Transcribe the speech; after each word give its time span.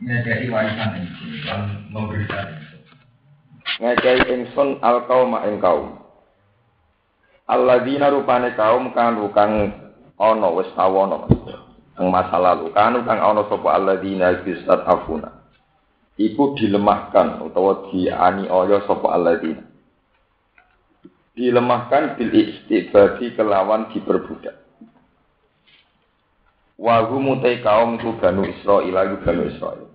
ngekei 0.00 0.48
warisan 0.48 1.04
itu 1.04 1.44
dan 1.44 1.84
memberikan 1.92 2.48
ngekei 3.76 4.24
ingsun 4.32 4.80
al 4.80 5.04
kaum 5.04 5.36
ing 5.44 5.60
kaum. 5.60 6.00
Alladzina 7.44 8.08
rupane 8.08 8.56
kaum 8.56 8.94
kang 8.96 9.20
kang 9.36 9.52
ana 10.16 10.48
wis 10.56 10.70
sawono 10.72 11.28
ing 12.00 12.06
masa 12.08 12.40
lalu. 12.40 12.72
Kanu 12.72 13.04
kang 13.04 13.20
ana 13.20 13.44
sapa 13.46 13.68
alladzina 13.76 14.40
bisat 14.40 14.80
afuna 14.88 15.36
iku 16.16 16.56
dilemahkan 16.56 17.44
utawa 17.44 17.92
dianiaya 17.92 18.80
sapa 18.88 19.06
alladzina. 19.12 19.68
Dilemahkan 21.36 22.16
bil 22.16 22.32
istibadi 22.32 23.32
kelawan 23.36 23.92
diperbudak. 23.92 24.56
Wa 26.80 27.04
hum 27.04 27.44
kaum 27.60 28.00
ku 28.00 28.16
banu 28.16 28.48
Israil 28.48 28.96
iku 28.96 29.16
banu 29.20 29.44
Israil 29.52 29.89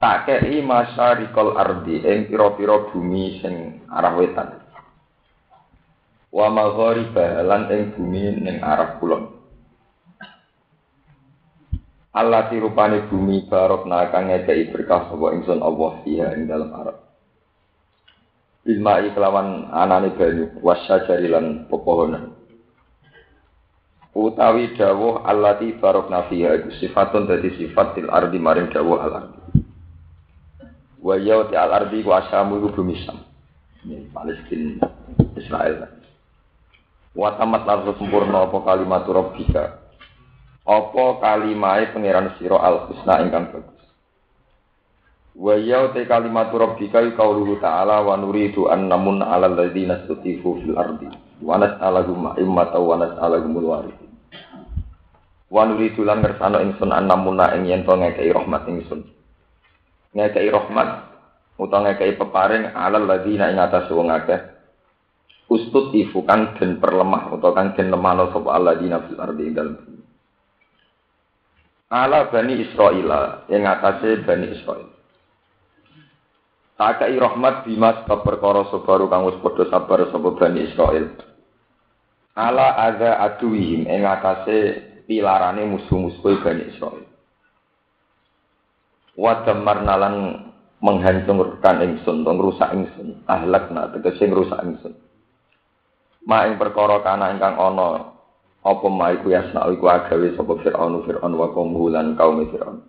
tak 0.00 0.24
kei 0.24 0.64
masyarikal 0.64 1.60
ardi 1.60 2.00
ing 2.00 2.32
pira-pira 2.32 2.88
bumi 2.88 3.44
sing 3.44 3.84
arah 3.92 4.16
wetan. 4.16 4.48
Wa 6.32 6.48
maghariba 6.48 7.44
lan 7.44 7.68
ing 7.68 7.92
bumi 7.92 8.40
ning 8.40 8.56
arah 8.64 8.96
kulon. 8.96 9.36
Allah 12.10 12.50
rupane 12.50 13.06
bumi 13.06 13.46
barokna 13.46 14.10
kang 14.10 14.32
ngekei 14.32 14.74
berkah 14.74 15.06
sapa 15.12 15.30
ingsun 15.30 15.62
Allah 15.62 16.02
iya 16.08 16.34
ing 16.34 16.50
dalam 16.50 16.74
arep. 16.74 16.96
Bilma 18.66 18.98
kelawan 19.14 19.70
anane 19.70 20.16
banyu 20.18 20.58
wasyajari 20.58 21.30
lan 21.30 21.70
pepohonan 21.70 22.39
utawi 24.14 24.74
dawuh 24.74 25.22
allati 25.22 25.78
barokna 25.78 26.26
fiha 26.26 26.58
iku 26.58 26.70
sifatun 26.82 27.30
dadi 27.30 27.54
sifat 27.54 27.94
til 27.94 28.10
ardi 28.10 28.38
maring 28.42 28.70
dawuh 28.74 28.98
al 28.98 29.12
ardi. 29.22 29.38
Wa 31.00 31.14
yauti 31.16 31.54
al 31.54 31.70
ardi 31.70 32.02
wa 32.02 32.18
asyamu 32.20 32.58
iku 32.60 32.82
bumi 32.82 32.98
sam 33.06 33.22
Palestina 34.10 34.90
Israel. 35.38 35.88
Wa 37.14 37.38
tamat 37.38 37.66
lalu 37.66 37.96
sempurna 37.96 38.46
apa 38.46 38.58
kalimat 38.66 39.06
rabbika? 39.06 39.78
Apa 40.66 41.04
kalimahe 41.22 41.90
pangeran 41.94 42.36
sira 42.38 42.60
al 42.60 42.90
husna 42.90 43.24
ingkang 43.24 43.50
bagus? 43.50 43.82
Wa 45.38 45.54
yauti 45.56 46.04
kalimat 46.04 46.52
rabbika 46.52 47.00
qauluhu 47.14 47.62
ta'ala 47.62 48.02
wa 48.04 48.18
nuridu 48.18 48.68
an 48.68 48.90
namun 48.90 49.22
ala 49.22 49.48
alladziina 49.48 50.04
stutifu 50.04 50.60
fil 50.60 50.76
ardi 50.76 51.29
wa 51.40 51.56
nas'alahum 51.56 52.36
immata 52.36 52.78
wa 52.78 53.00
nas'alahumul 53.00 53.68
warithin 53.72 54.12
wa 55.50 55.66
nuridu 55.66 56.06
lan 56.06 56.22
ngersano 56.22 56.62
ingsun 56.62 56.92
namuna 56.92 57.56
ing 57.58 57.66
yen 57.66 57.82
to 57.82 57.92
ngekei 57.96 58.30
rahmat 58.30 58.68
ingsun 58.70 59.02
ngekei 60.14 60.48
rahmat 60.52 61.10
utawa 61.60 61.92
ngekei 61.92 62.16
peparing 62.16 62.72
alal 62.72 63.04
ladina 63.04 63.52
ing 63.52 63.60
atas 63.60 63.92
wong 63.92 64.08
akeh. 64.08 64.40
Ustut 65.50 65.90
ifu 65.92 66.22
kang 66.24 66.56
den 66.56 66.80
perlemah 66.80 67.34
utawa 67.34 67.52
kang 67.58 67.76
den 67.76 67.92
lemahno 67.92 68.30
sapa 68.32 68.54
alladzina 68.54 69.04
fil 69.04 69.18
ardi 69.18 69.50
dalem 69.50 69.76
ala 71.90 72.30
bani 72.30 72.54
Israila 72.64 73.50
ing 73.50 73.66
atase 73.66 74.22
bani 74.22 74.46
Israil. 74.54 74.88
Takai 76.80 77.18
rahmat 77.18 77.68
bima 77.68 77.92
sebab 78.00 78.24
perkara 78.24 78.64
sabaru 78.72 79.10
kang 79.10 79.26
wis 79.28 79.36
padha 79.42 79.68
sabar 79.68 80.06
sapa 80.08 80.28
bani 80.38 80.70
Israil 80.70 81.12
ala 82.40 82.72
ada 82.80 83.20
aduwihim 83.28 83.84
ing 83.84 84.00
atase 84.08 84.88
pilarane 85.04 85.68
musuh-musuh 85.68 86.40
bani 86.40 86.72
Israil. 86.72 87.04
Wa 89.20 89.44
damarna 89.44 89.94
lan 90.00 90.14
menghancurkan 90.80 91.84
ingsun 91.84 92.24
ngrusak 92.24 92.72
ingsun 92.72 93.20
ahlakna 93.28 93.92
tegese 93.92 94.24
ngrusak 94.24 94.56
ingsun. 94.64 94.96
Ma 96.24 96.48
ing 96.48 96.56
perkara 96.56 97.04
kana 97.04 97.36
ingkang 97.36 97.60
ana 97.60 98.16
apa 98.60 98.86
ma 98.88 99.12
iku 99.12 99.28
yasna 99.32 99.68
iku 99.72 99.88
agawe 99.92 100.36
sapa 100.36 100.52
Firaun 100.64 101.04
Firaun 101.04 101.36
wa 101.36 101.52
kaum 101.52 101.76
lan 101.92 102.16
kaum 102.16 102.40
Firaun. 102.48 102.80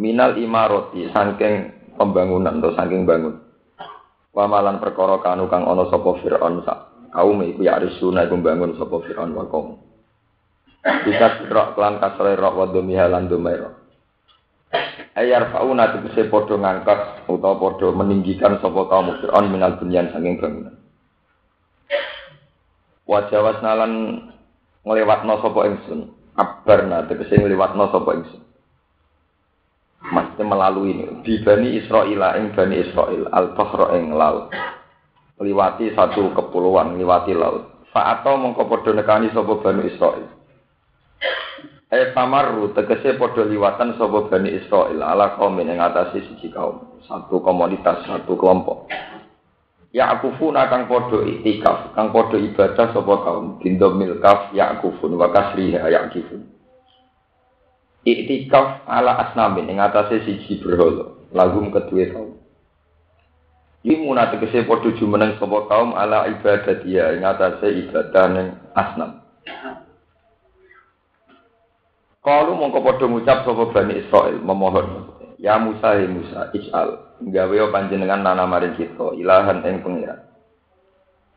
Minal 0.00 0.40
imaroti 0.40 1.10
saking 1.12 1.74
pembangunan 2.00 2.64
atau 2.64 2.72
saking 2.72 3.04
bangun. 3.04 3.44
Wa 4.32 4.48
malan 4.48 4.80
perkara 4.80 5.20
kanu 5.20 5.52
kang 5.52 5.68
ana 5.68 5.84
sapa 5.92 6.16
Firaun 6.24 6.64
sak 6.64 6.93
kaum 7.14 7.38
iku 7.46 7.62
ya 7.62 7.78
arisuna 7.78 8.26
iku 8.26 8.36
bangun 8.42 8.74
sapa 8.74 8.98
Firaun 9.06 9.32
wa 9.38 9.46
kaum 9.46 9.78
bisa 10.82 11.46
rok 11.48 11.78
kelan 11.78 12.02
kasre 12.02 12.34
rok 12.34 12.54
wa 12.58 12.66
domihalan 12.68 13.30
domairo 13.30 13.84
ayar 15.14 15.54
fauna 15.54 15.94
tegese 15.94 16.26
padha 16.28 16.58
ngangkat 16.58 17.30
utawa 17.30 17.58
padha 17.58 17.88
meninggikan 17.94 18.58
sapa 18.58 18.80
kaum 18.90 19.14
Fir'aun 19.22 19.50
minal 19.50 19.78
bunyan 19.78 20.10
saking 20.10 20.42
bangunan. 20.42 20.74
Wajawas 23.04 23.60
nalan 23.62 23.92
nglewatno 24.82 25.38
sapa 25.40 25.60
ingsun. 25.70 26.00
Abarna 26.34 27.06
tegese 27.06 27.38
nglewatno 27.38 27.94
sapa 27.94 28.10
ingsun. 28.18 28.42
Maksudnya 30.04 30.44
melalui 30.44 30.92
ini. 30.92 31.04
Di 31.24 31.40
Bani 31.40 31.80
Israel, 31.80 32.36
ing 32.36 32.52
Bani 32.52 32.76
Israel, 32.76 33.24
al-Bahra 33.32 33.96
ing 33.96 34.12
laut. 34.12 34.52
Liwati 35.34 35.90
satu 35.98 36.30
kepulauan, 36.30 36.94
liwati 36.94 37.34
laut. 37.34 37.74
Fa'ato 37.90 38.34
mongko 38.34 38.66
padha 38.66 38.90
nekani 38.90 39.30
sapa 39.30 39.54
Bani 39.62 39.86
Israel. 39.86 40.26
Eh 41.94 42.10
pamaru 42.10 42.74
tegese 42.74 43.14
padha 43.14 43.46
liwatan 43.46 43.94
sapa 43.94 44.26
Bani 44.26 44.50
Israil 44.50 44.98
ala 44.98 45.38
kaum 45.38 45.58
ing 45.62 45.74
ngatasi 45.78 46.26
siji 46.26 46.50
kaum, 46.50 46.98
satu 47.06 47.38
komunitas, 47.38 48.02
satu 48.02 48.34
kelompok. 48.34 48.90
Ya 49.94 50.10
akufun 50.10 50.58
kang 50.58 50.90
padha 50.90 51.22
itikaf, 51.22 51.94
kang 51.94 52.10
padha 52.10 52.34
ibadah 52.34 52.90
sapa 52.90 53.14
kaum, 53.22 53.62
bindo 53.62 53.94
milkaf 53.94 54.50
ya 54.54 54.74
ya 54.74 55.98
akifun. 56.02 56.50
Iktikaf 58.02 58.84
ala 58.90 59.16
asnamin 59.16 59.70
ing 59.70 59.78
atase 59.78 60.20
siji 60.26 60.58
berhala, 60.60 61.14
lagum 61.30 61.70
kedue 61.70 62.10
kaum. 62.10 62.33
Limuna 63.84 64.32
tegese 64.32 64.64
padha 64.64 64.96
jumeneng 64.96 65.36
sapa 65.36 65.68
kaum 65.68 65.92
ala 65.92 66.24
ibadah 66.32 66.80
dia 66.80 67.12
ing 67.12 67.20
atase 67.20 67.68
ibadah 67.84 68.24
ning 68.32 68.48
asnam. 68.72 69.20
Kalau 72.24 72.56
mongko 72.56 72.80
padha 72.80 73.04
ngucap 73.04 73.44
sapa 73.44 73.62
Bani 73.76 74.00
Israil 74.00 74.40
memohon, 74.40 74.88
ya 75.36 75.60
Musa 75.60 76.00
ya 76.00 76.08
Musa, 76.08 76.48
ij'al 76.56 77.20
gawe 77.28 77.56
panjenengan 77.68 78.24
nana 78.24 78.48
maring 78.48 78.72
kita 78.80 79.20
ilahan 79.20 79.60
ing 79.68 79.84
pangeran. 79.84 80.32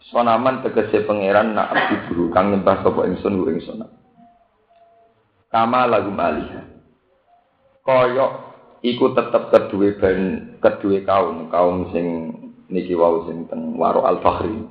Sonaman 0.07 0.63
tegese 0.63 1.03
pangeran 1.03 1.51
nak 1.51 1.75
abdi 1.75 2.31
kang 2.31 2.55
nyembah 2.55 2.79
sapa 2.79 3.11
ingsun 3.11 3.43
ku 3.43 3.51
ingsun. 3.51 3.83
Kama 5.51 5.83
lagu 5.83 6.15
alihah. 6.15 6.63
Kaya 7.83 8.25
iku 8.83 9.15
tetep 9.15 9.51
kedue 9.51 9.99
ban 9.99 10.19
kedue 10.63 11.03
kaum, 11.03 11.51
kaum 11.51 11.91
sing 11.91 12.37
niki 12.71 12.93
wau 12.95 13.27
sing 13.27 13.47
teng 13.51 13.75
waro 13.75 14.03
al-fakhri. 14.07 14.63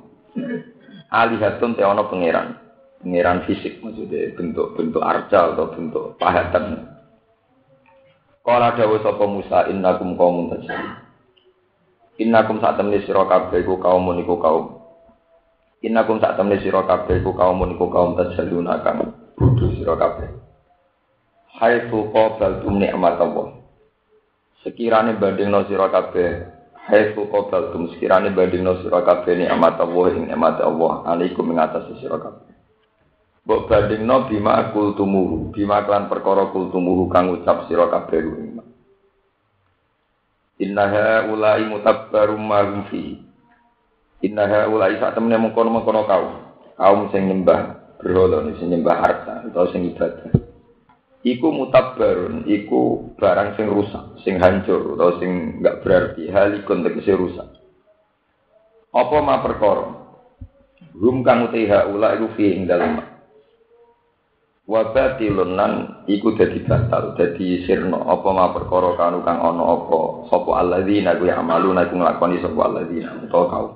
Alihatun 1.07 1.77
te 1.77 1.81
ana 1.81 2.05
pangeran 2.05 2.67
pengiran 3.01 3.45
fisik 3.45 3.79
maksudnya 3.85 4.33
bentuk-bentuk 4.33 5.03
arca 5.03 5.53
atau 5.53 5.69
bentuk 5.73 6.17
pahatan. 6.17 6.89
Kala 8.41 8.73
dawu 8.79 9.03
sapa 9.03 9.25
Musa 9.27 9.67
innakum 9.67 10.15
qaumun 10.15 10.55
tajhalun. 10.55 11.03
Innakum 12.17 12.57
sak 12.57 12.79
temne 12.79 13.03
sira 13.05 13.27
kabeh 13.27 13.61
iku 13.61 13.77
kaum 13.77 14.07
iku 14.17 14.35
kaum. 14.41 14.65
Innakum 15.83 16.17
sak 16.17 16.39
temne 16.39 16.57
sira 16.63 16.81
kabeh 16.87 17.21
iku 17.21 17.35
kaum 17.37 17.59
iku 17.69 17.85
kaum 17.91 18.17
tajhalun 18.17 18.65
akan 18.65 19.13
bodho 19.35 19.67
sira 19.77 19.93
kabeh. 19.99 20.31
Haitsu 21.59 22.09
qabaltum 22.15 22.81
nikmat 22.81 23.19
Allah. 23.19 23.61
Sekirane 24.63 25.19
bandingno 25.19 25.67
sira 25.67 25.91
kabeh 25.91 26.56
Haitsu 26.87 27.27
qabaltum 27.27 27.91
sekirane 27.91 28.31
bandingno 28.31 28.79
sira 28.79 29.03
kabeh 29.03 29.35
nikmat 29.35 29.75
Allah 29.75 30.07
ing 30.15 30.31
nikmat 30.31 30.55
Allah 30.63 31.03
alaikum 31.03 31.43
ing 31.51 31.59
atas 31.59 31.91
sira 31.99 32.15
kabeh. 32.15 32.55
Mbok 33.43 33.67
bandingno 33.67 34.31
bima 34.31 34.71
kultumuhu, 34.71 35.51
bima 35.51 35.83
klan 35.83 36.07
perkara 36.07 36.47
kultumuhu 36.55 37.11
kang 37.11 37.27
ucap 37.35 37.67
sira 37.67 37.91
kabeh 37.91 38.23
iman. 38.23 38.67
Innaha 40.63 41.27
ulai 41.27 41.67
mutabbarum 41.67 42.39
ma 42.39 42.63
hum 42.63 42.87
fi. 42.87 43.19
Innaha 44.23 44.71
ulai 44.71 44.97
sak 44.97 45.13
temene 45.13 45.37
mengkono-mengkono 45.43 46.07
kaum. 46.07 46.33
Kaum 46.79 47.11
sing 47.11 47.29
nyembah 47.29 47.77
berhala 47.99 48.47
sing 48.57 48.71
nyembah 48.71 48.95
harta 48.95 49.35
atau 49.43 49.69
sing 49.69 49.91
ibadah. 49.91 50.46
Iku 51.27 51.51
mutabbarun, 51.51 52.47
iku 52.47 53.11
barang 53.19 53.59
sing 53.59 53.67
rusak, 53.67 54.23
sing 54.23 54.39
hancur 54.39 54.95
atau 54.95 55.19
sing 55.19 55.59
enggak 55.59 55.83
berarti 55.83 56.31
halikun 56.31 56.87
tegese 56.87 57.19
rusak. 57.19 57.47
Apa 58.95 59.17
ma 59.19 59.43
perkara? 59.43 59.91
Hum 60.95 61.27
kang 61.27 61.51
utiha 61.51 61.91
ula 61.91 62.15
iku 62.15 62.31
fi 62.39 62.55
ing 62.55 62.63
dalem. 62.63 63.03
Wa 64.67 64.95
batilun 64.95 65.59
iku 66.07 66.31
dadi 66.39 66.63
batal, 66.63 67.19
dadi 67.19 67.67
sirna 67.67 68.07
apa 68.07 68.29
ma 68.31 68.55
perkara 68.55 68.95
kanu 68.95 69.19
kang 69.27 69.43
ana 69.43 69.63
apa 69.67 70.31
sapa 70.31 70.51
alladzina 70.63 71.19
ku 71.19 71.27
amaluna 71.27 71.91
iku 71.91 71.99
nglakoni 71.99 72.39
sapa 72.39 72.59
alladzina 72.71 73.19
utawa 73.27 73.45
kaum. 73.51 73.73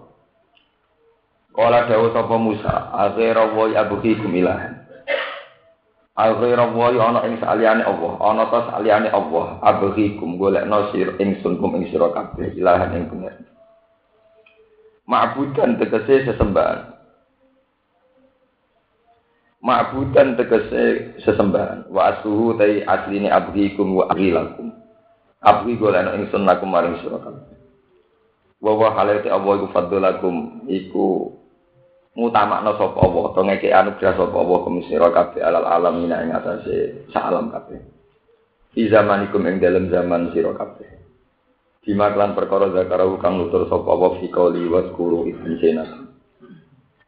Kala 1.51 1.83
dawuh 1.83 2.15
sapa 2.15 2.35
Musa, 2.39 2.95
akhira 2.95 3.51
wa 3.51 3.67
abghikum 3.67 4.31
ilahan. 4.39 4.80
Akhira 6.11 6.67
wa 6.75 6.91
ana 6.91 7.23
ing 7.23 7.39
saliyane 7.39 7.87
Allah, 7.87 8.13
ana 8.19 8.43
ta 8.51 8.59
saliyane 8.75 9.07
Allah, 9.07 9.63
abghikum 9.63 10.35
golekno 10.35 10.91
sir 10.91 11.15
ingsun 11.15 11.55
kum 11.55 11.79
ing 11.79 11.87
sira 11.87 12.11
kabeh 12.11 12.51
ilahan 12.59 12.99
ing 12.99 13.07
bener. 13.07 13.35
Ma'budan 15.07 15.79
tegese 15.79 16.27
sesembahan. 16.27 16.91
Ma'budan 19.63 20.35
tegese 20.35 21.15
sesembahan. 21.23 21.87
Wa 21.87 22.19
asuhu 22.19 22.59
tai 22.59 22.83
asline 22.83 23.31
abghikum 23.31 23.95
wa 23.95 24.11
aghilakum. 24.11 24.71
Abghi 25.39 25.79
golekno 25.79 26.11
ingsun 26.19 26.43
lakum 26.43 26.75
maring 26.75 26.99
sira 26.99 27.23
kabeh. 27.23 27.55
Wa 28.59 28.71
wa 28.77 28.93
halati 28.99 29.31
Allah 29.31 29.51
iku 29.57 29.67
fadlakum 29.73 30.67
iku 30.67 31.33
ngutamakno 32.11 32.75
sapa 32.75 32.99
Allah 33.07 33.25
to 33.31 33.41
ngeke 33.47 33.69
anugerah 33.71 34.13
sapa 34.19 34.35
Allah 34.35 34.59
kumisira 34.67 35.07
kabeh 35.15 35.39
alal 35.39 35.63
alamin 35.63 36.11
ing 36.11 36.31
atase 36.35 37.07
salam 37.15 37.47
kabeh. 37.51 37.79
Di 38.71 38.87
zamanikum 38.91 39.43
ing 39.47 39.63
dalam 39.63 39.87
zaman 39.87 40.35
sira 40.35 40.51
kabeh. 40.55 40.89
Bima 41.81 42.13
klan 42.13 42.35
perkara 42.35 42.69
zakarahu 42.75 43.15
kang 43.23 43.39
nutur 43.39 43.67
sapa 43.71 43.87
Allah 43.87 44.11
fi 44.19 44.27
qouli 44.27 44.67
wa 44.67 44.83
zkuru 44.91 45.27
ibn 45.27 45.55
sena 45.63 45.87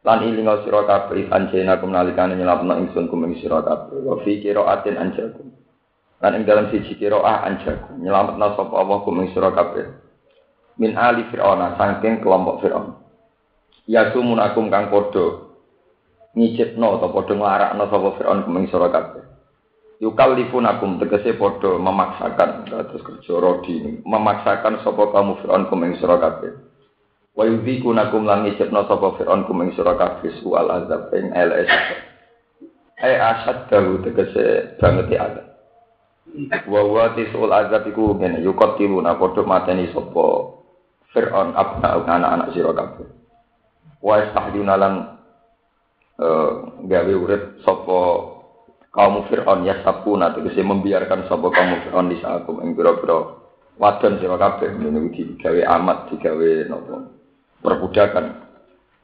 lan 0.04 0.18
ilinga 0.24 0.64
sira 0.64 0.88
kabeh 0.88 1.28
ibn 1.28 1.42
sena 1.52 1.80
kum 1.80 1.92
nalikane 1.92 2.36
nyelapno 2.40 2.72
ingsun 2.80 3.12
kum 3.12 3.28
ing 3.28 3.36
sira 3.44 3.60
kabeh. 3.60 4.00
Wa 4.00 4.24
fi 4.24 4.40
qiraatin 4.40 4.96
anjakum. 4.96 5.52
Lan 6.24 6.32
ing 6.40 6.48
dalam 6.48 6.72
siji 6.72 6.96
qiraah 6.96 7.44
anjakum 7.44 8.00
nyelametno 8.00 8.56
sapa 8.56 8.72
Allah 8.72 8.98
kum 9.04 9.20
ing 9.20 9.28
sira 9.36 9.52
kabeh. 9.52 9.84
Min 10.80 10.96
ali 10.96 11.28
fir'auna 11.28 11.76
saking 11.76 12.24
kelompok 12.24 12.64
fir'aun 12.64 13.03
ya 13.84 14.12
sumunakum 14.12 14.72
kang 14.72 14.88
padha 14.88 15.54
ngicipno 16.34 16.98
atau 16.98 17.12
padha 17.12 17.32
nglarakno 17.36 17.84
sapa 17.88 18.08
Firaun 18.18 18.44
kuming 18.48 18.66
sira 18.68 18.88
kabeh. 18.90 19.24
Yukallifunakum 20.02 20.98
tegese 20.98 21.38
padha 21.38 21.78
memaksakan 21.78 22.68
terus 22.68 23.02
kerja 23.04 23.34
rodi 23.38 24.02
memaksakan 24.02 24.82
sapa 24.82 25.02
kamu 25.12 25.44
Firaun 25.44 25.64
kuming 25.70 25.94
sira 26.00 26.16
kabeh. 26.18 26.52
Wa 27.34 27.44
yudhikunakum 27.46 28.26
lan 28.26 28.48
ngicipno 28.48 28.88
sapa 28.90 29.20
Firaun 29.20 29.46
kuming 29.46 29.72
sira 29.76 29.94
kabeh 29.94 30.32
sual 30.42 30.68
azab 30.70 31.12
ing 31.14 31.30
LS 31.30 31.70
ai 33.04 33.20
asad 33.20 33.68
dalu 33.68 34.00
tegese 34.06 34.78
banget 34.78 35.12
ya 35.12 35.26
ada 35.26 35.42
wa 36.70 36.80
wa 36.88 37.04
tisul 37.12 37.50
azab 37.52 37.84
iku 37.90 38.14
ngene 38.16 38.40
yukatiluna 38.40 39.18
padha 39.18 39.42
mateni 39.42 39.90
sapa 39.92 40.56
Fir'aun 41.14 41.54
abna 41.54 42.00
anak-anak 42.00 42.48
sira 42.54 42.74
kabeh 42.74 43.06
wa 44.04 44.20
istahduna 44.20 44.74
lan 44.76 44.94
uh, 46.20 46.50
gawe 46.84 47.12
urip 47.16 47.64
sapa 47.64 48.00
kaum 48.92 49.24
Fir'aun 49.32 49.64
ya 49.64 49.80
sapuna 49.80 50.36
tegese 50.36 50.60
membiarkan 50.60 51.24
sapa 51.24 51.48
kaum 51.48 51.88
Fir'aun 51.88 52.12
di 52.12 52.20
saat 52.20 52.44
ing 52.44 52.76
pira-pira 52.76 53.40
wadon 53.80 54.20
sira 54.20 54.36
kabeh 54.36 54.76
niku 54.76 55.08
digawe 55.10 55.60
amat 55.80 56.12
digawe 56.12 56.50
napa 56.68 56.94
perbudakan. 57.64 58.44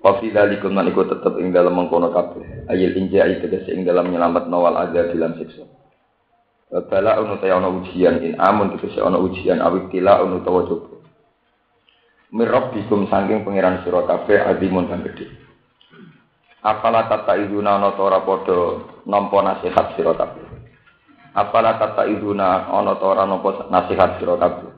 Wa 0.00 0.16
fi 0.20 0.32
dzalikum 0.32 0.72
man 0.76 0.88
iku 0.88 1.08
tetep 1.08 1.36
ing 1.40 1.52
dalam 1.52 1.76
mengkono 1.76 2.12
kabeh. 2.12 2.68
Ayil 2.68 2.96
injai 2.96 3.40
tegese 3.40 3.72
ing 3.72 3.88
dalam 3.88 4.12
nyelamet 4.12 4.48
nawal 4.48 4.76
azab 4.76 5.12
dilan 5.12 5.36
siksa. 5.40 5.64
Bala 6.70 7.18
unu 7.20 7.36
ta 7.40 7.50
ana 7.50 7.68
ujian 7.68 8.20
in 8.24 8.36
amun 8.40 8.76
tegese 8.76 9.00
ana 9.00 9.20
ujian 9.20 9.60
awit 9.60 9.88
tila 9.92 10.24
unu 10.24 10.40
tawa 10.44 10.68
coba 12.30 12.38
mirabbikum 12.38 13.10
saking 13.10 13.42
pangeran 13.42 13.82
sira 13.82 14.06
kabeh 14.06 14.38
azimun 14.38 14.86
kang 14.86 15.02
gedhe 15.02 15.26
apala 16.62 17.10
tata 17.10 17.34
iduna 17.34 17.82
ta 17.82 18.02
ora 18.02 18.22
padha 18.22 18.86
nampa 19.06 19.38
nasihat 19.42 19.98
sira 19.98 20.14
kabeh 20.14 20.46
apala 21.34 21.78
tata 21.78 22.06
iduna 22.06 22.70
ana 22.70 22.94
ta 22.94 23.06
ora 23.06 23.26
nampa 23.26 23.66
nasihat 23.70 24.22
sira 24.22 24.38
kabeh 24.38 24.70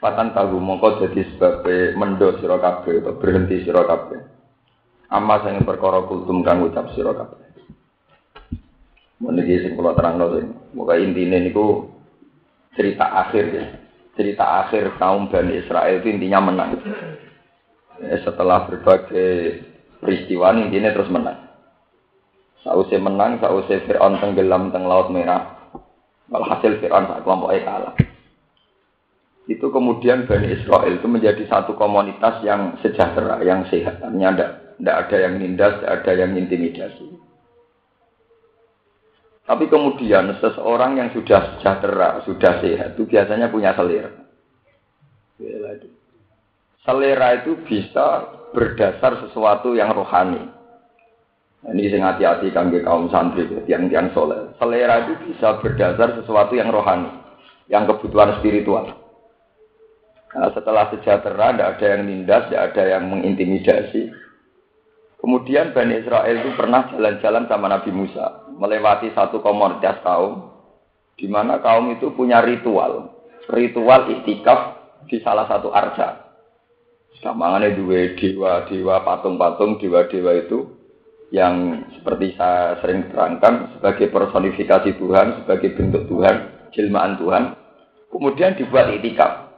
patan 0.00 0.36
tahu 0.36 0.60
mongko 0.60 1.00
dadi 1.00 1.24
sebabe 1.32 1.96
mendo 1.96 2.36
sira 2.44 2.60
kabeh 2.60 3.00
atau 3.00 3.16
berhenti 3.16 3.64
sira 3.64 3.82
kabeh 3.88 4.20
amma 5.08 5.40
sing 5.48 5.64
perkara 5.64 6.04
kultum 6.04 6.44
kang 6.44 6.60
ucap 6.60 6.92
sira 6.92 7.16
kabeh 7.16 7.44
Meniki 9.16 9.64
sing 9.64 9.80
kula 9.80 9.96
terangno 9.96 10.28
sing 10.36 10.76
moga 10.76 11.00
intine 11.00 11.40
niku 11.40 11.88
cerita 12.76 13.08
akhir 13.24 13.44
ya 13.48 13.85
cerita 14.16 14.64
akhir 14.64 14.96
kaum 14.96 15.28
Bani 15.28 15.60
Israel 15.60 16.00
itu 16.00 16.08
intinya 16.08 16.40
menang. 16.48 16.80
Ya, 18.00 18.16
setelah 18.24 18.64
berbagai 18.66 19.62
peristiwa 20.00 20.56
intinya 20.56 20.90
terus 20.96 21.12
menang. 21.12 21.38
Sausai 22.64 22.98
menang, 22.98 23.38
sausai 23.38 23.84
Fir'aun 23.86 24.18
tenggelam 24.18 24.74
teng 24.74 24.88
Laut 24.88 25.12
Merah. 25.12 25.70
Walhasil 26.26 26.82
Fir'aun 26.82 27.06
saat 27.06 27.22
kelompoknya 27.22 27.62
kalah. 27.62 27.94
Itu 29.46 29.70
kemudian 29.70 30.26
Bani 30.26 30.50
Israel 30.50 30.98
itu 30.98 31.06
menjadi 31.06 31.46
satu 31.46 31.78
komunitas 31.78 32.42
yang 32.42 32.74
sejahtera, 32.82 33.38
yang 33.46 33.62
sehat. 33.70 34.02
Tidak 34.02 34.96
ada 35.06 35.16
yang 35.16 35.38
nindas, 35.38 35.78
tidak 35.78 35.92
ada 36.02 36.12
yang 36.18 36.34
intimidasi. 36.34 37.15
Tapi 39.46 39.70
kemudian 39.70 40.34
seseorang 40.42 40.98
yang 40.98 41.08
sudah 41.14 41.54
sejahtera, 41.54 42.18
sudah 42.26 42.58
sehat, 42.58 42.98
itu 42.98 43.06
biasanya 43.06 43.46
punya 43.46 43.70
selera. 43.78 44.10
Selera 46.82 47.28
itu 47.38 47.54
bisa 47.62 48.26
berdasar 48.50 49.22
sesuatu 49.22 49.78
yang 49.78 49.94
rohani. 49.94 50.50
Ini 51.66 51.90
sing 51.90 52.02
hati-hati 52.02 52.50
kangge 52.50 52.82
kaum 52.82 53.06
santri, 53.10 53.46
yang 53.70 53.86
yang 53.90 54.10
soleh. 54.14 54.50
Selera 54.58 55.06
itu 55.06 55.14
bisa 55.30 55.58
berdasar 55.62 56.18
sesuatu 56.18 56.54
yang 56.58 56.70
rohani, 56.70 57.10
yang 57.70 57.86
kebutuhan 57.86 58.38
spiritual. 58.42 58.86
Nah, 60.36 60.50
setelah 60.52 60.90
sejahtera, 60.90 61.54
tidak 61.54 61.70
ada 61.78 61.86
yang 61.96 62.02
nindas, 62.06 62.50
tidak 62.50 62.62
ada 62.74 62.82
yang 62.98 63.08
mengintimidasi. 63.08 64.10
Kemudian 65.26 65.74
Bani 65.74 66.06
Israel 66.06 66.38
itu 66.38 66.54
pernah 66.54 66.86
jalan-jalan 66.86 67.50
sama 67.50 67.66
Nabi 67.66 67.90
Musa 67.90 68.46
melewati 68.54 69.10
satu 69.10 69.42
komunitas 69.42 69.98
kaum 70.06 70.54
di 71.18 71.26
mana 71.26 71.58
kaum 71.58 71.90
itu 71.98 72.14
punya 72.14 72.46
ritual. 72.46 73.10
Ritual 73.50 74.06
itikaf 74.06 74.78
di 75.10 75.18
salah 75.26 75.50
satu 75.50 75.74
arca. 75.74 76.30
Gampangnya 77.18 77.74
dua 77.74 78.14
dewa 78.14 78.70
dewa 78.70 79.02
patung-patung 79.02 79.82
dewa-dewa 79.82 80.30
itu 80.46 80.78
yang 81.34 81.82
seperti 81.98 82.38
saya 82.38 82.78
sering 82.78 83.10
terangkan 83.10 83.74
sebagai 83.74 84.14
personifikasi 84.14 84.94
Tuhan 84.94 85.42
sebagai 85.42 85.74
bentuk 85.74 86.06
Tuhan 86.06 86.70
jelmaan 86.70 87.18
Tuhan. 87.18 87.58
Kemudian 88.14 88.54
dibuat 88.54 88.94
itikaf 88.94 89.50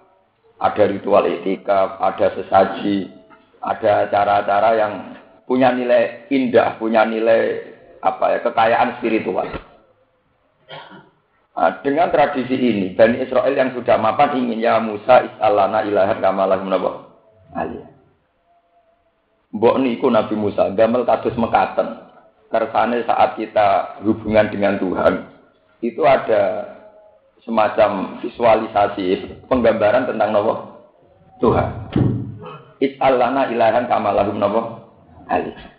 ada 0.65 0.85
ritual 0.89 1.29
itikaf 1.29 2.01
ada 2.01 2.33
sesaji 2.41 3.13
ada 3.61 4.09
cara-cara 4.09 4.71
yang 4.81 5.18
punya 5.49 5.73
nilai 5.73 6.29
indah 6.29 6.77
punya 6.77 7.09
nilai 7.09 7.65
apa 8.05 8.37
ya 8.37 8.39
kekayaan 8.45 9.01
spiritual. 9.01 9.49
Nah, 11.59 11.83
dengan 11.83 12.07
tradisi 12.15 12.55
ini, 12.55 12.95
Bani 12.95 13.19
Israel 13.19 13.51
yang 13.51 13.75
sudah 13.75 13.99
mapan 13.99 14.39
ingin 14.39 14.63
ya 14.63 14.79
Musa 14.79 15.27
is'alana 15.27 15.83
ilahan 15.83 16.23
kamalah 16.23 16.63
menapa? 16.63 17.11
Aliyah. 17.51 17.91
Mbok 19.59 19.77
niku 19.83 20.07
Nabi 20.07 20.39
Musa 20.39 20.71
gamel 20.79 21.03
kados 21.03 21.35
mekaten. 21.35 22.07
Kersane 22.49 23.03
saat 23.05 23.35
kita 23.37 24.01
hubungan 24.07 24.49
dengan 24.49 24.79
Tuhan, 24.81 25.21
itu 25.85 26.01
ada 26.07 26.65
semacam 27.45 28.23
visualisasi 28.25 29.37
penggambaran 29.51 30.09
tentang 30.09 30.33
nopo 30.33 30.55
Tuhan. 31.43 31.91
Is'alana 32.79 33.51
ilahan 33.51 33.91
kamalah 33.91 34.31
menapa? 34.31 34.78
Aliyah. 35.29 35.79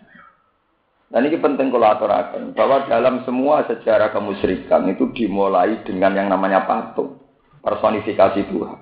Dan 1.10 1.26
ini 1.26 1.42
penting 1.42 1.74
kalau 1.74 1.90
aturakan 1.90 2.54
bahwa 2.54 2.86
dalam 2.86 3.26
semua 3.26 3.66
sejarah 3.66 4.14
kemusyrikan 4.14 4.86
itu 4.94 5.10
dimulai 5.10 5.82
dengan 5.82 6.14
yang 6.14 6.30
namanya 6.30 6.70
patung, 6.70 7.18
personifikasi 7.66 8.46
Tuhan. 8.46 8.80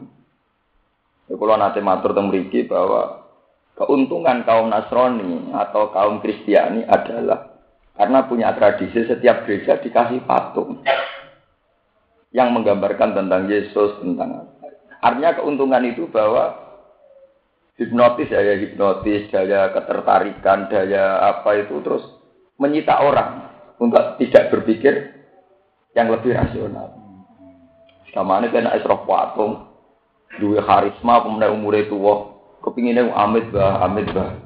Ya, 1.32 1.34
kalau 1.40 1.56
nanti 1.56 1.80
matur 1.80 2.12
temriki 2.12 2.68
bahwa 2.68 3.32
keuntungan 3.80 4.44
kaum 4.44 4.68
Nasrani 4.68 5.56
atau 5.56 5.88
kaum 5.88 6.20
Kristiani 6.20 6.84
adalah 6.84 7.64
karena 7.96 8.28
punya 8.28 8.52
tradisi 8.52 9.08
setiap 9.08 9.48
gereja 9.48 9.80
dikasih 9.80 10.28
patung 10.28 10.84
yang 12.36 12.52
menggambarkan 12.52 13.16
tentang 13.16 13.48
Yesus, 13.48 14.04
tentang 14.04 14.52
artinya 15.00 15.32
keuntungan 15.32 15.80
itu 15.88 16.04
bahwa 16.12 16.67
hipnotis 17.78 18.28
daya 18.28 18.58
hipnotis, 18.58 19.30
daya 19.30 19.72
ketertarikan, 19.72 20.68
daya 20.68 21.22
apa 21.32 21.62
itu 21.62 21.78
terus 21.80 22.04
menyita 22.58 23.00
orang 23.00 23.48
untuk 23.78 24.18
tidak 24.18 24.50
berpikir 24.50 25.14
yang 25.94 26.10
lebih 26.10 26.34
rasional. 26.34 26.92
Sama 28.10 28.42
ini 28.42 28.50
kena 28.50 28.74
esroh 28.74 29.06
patung, 29.06 29.68
duwe 30.36 30.60
karisma 30.60 31.24
pemenang 31.24 31.56
umure 31.56 31.88
tua 31.88 32.36
kepinginnya 32.60 33.08
amit 33.16 33.48
bah 33.48 33.80
amit 33.88 34.06
bah 34.12 34.36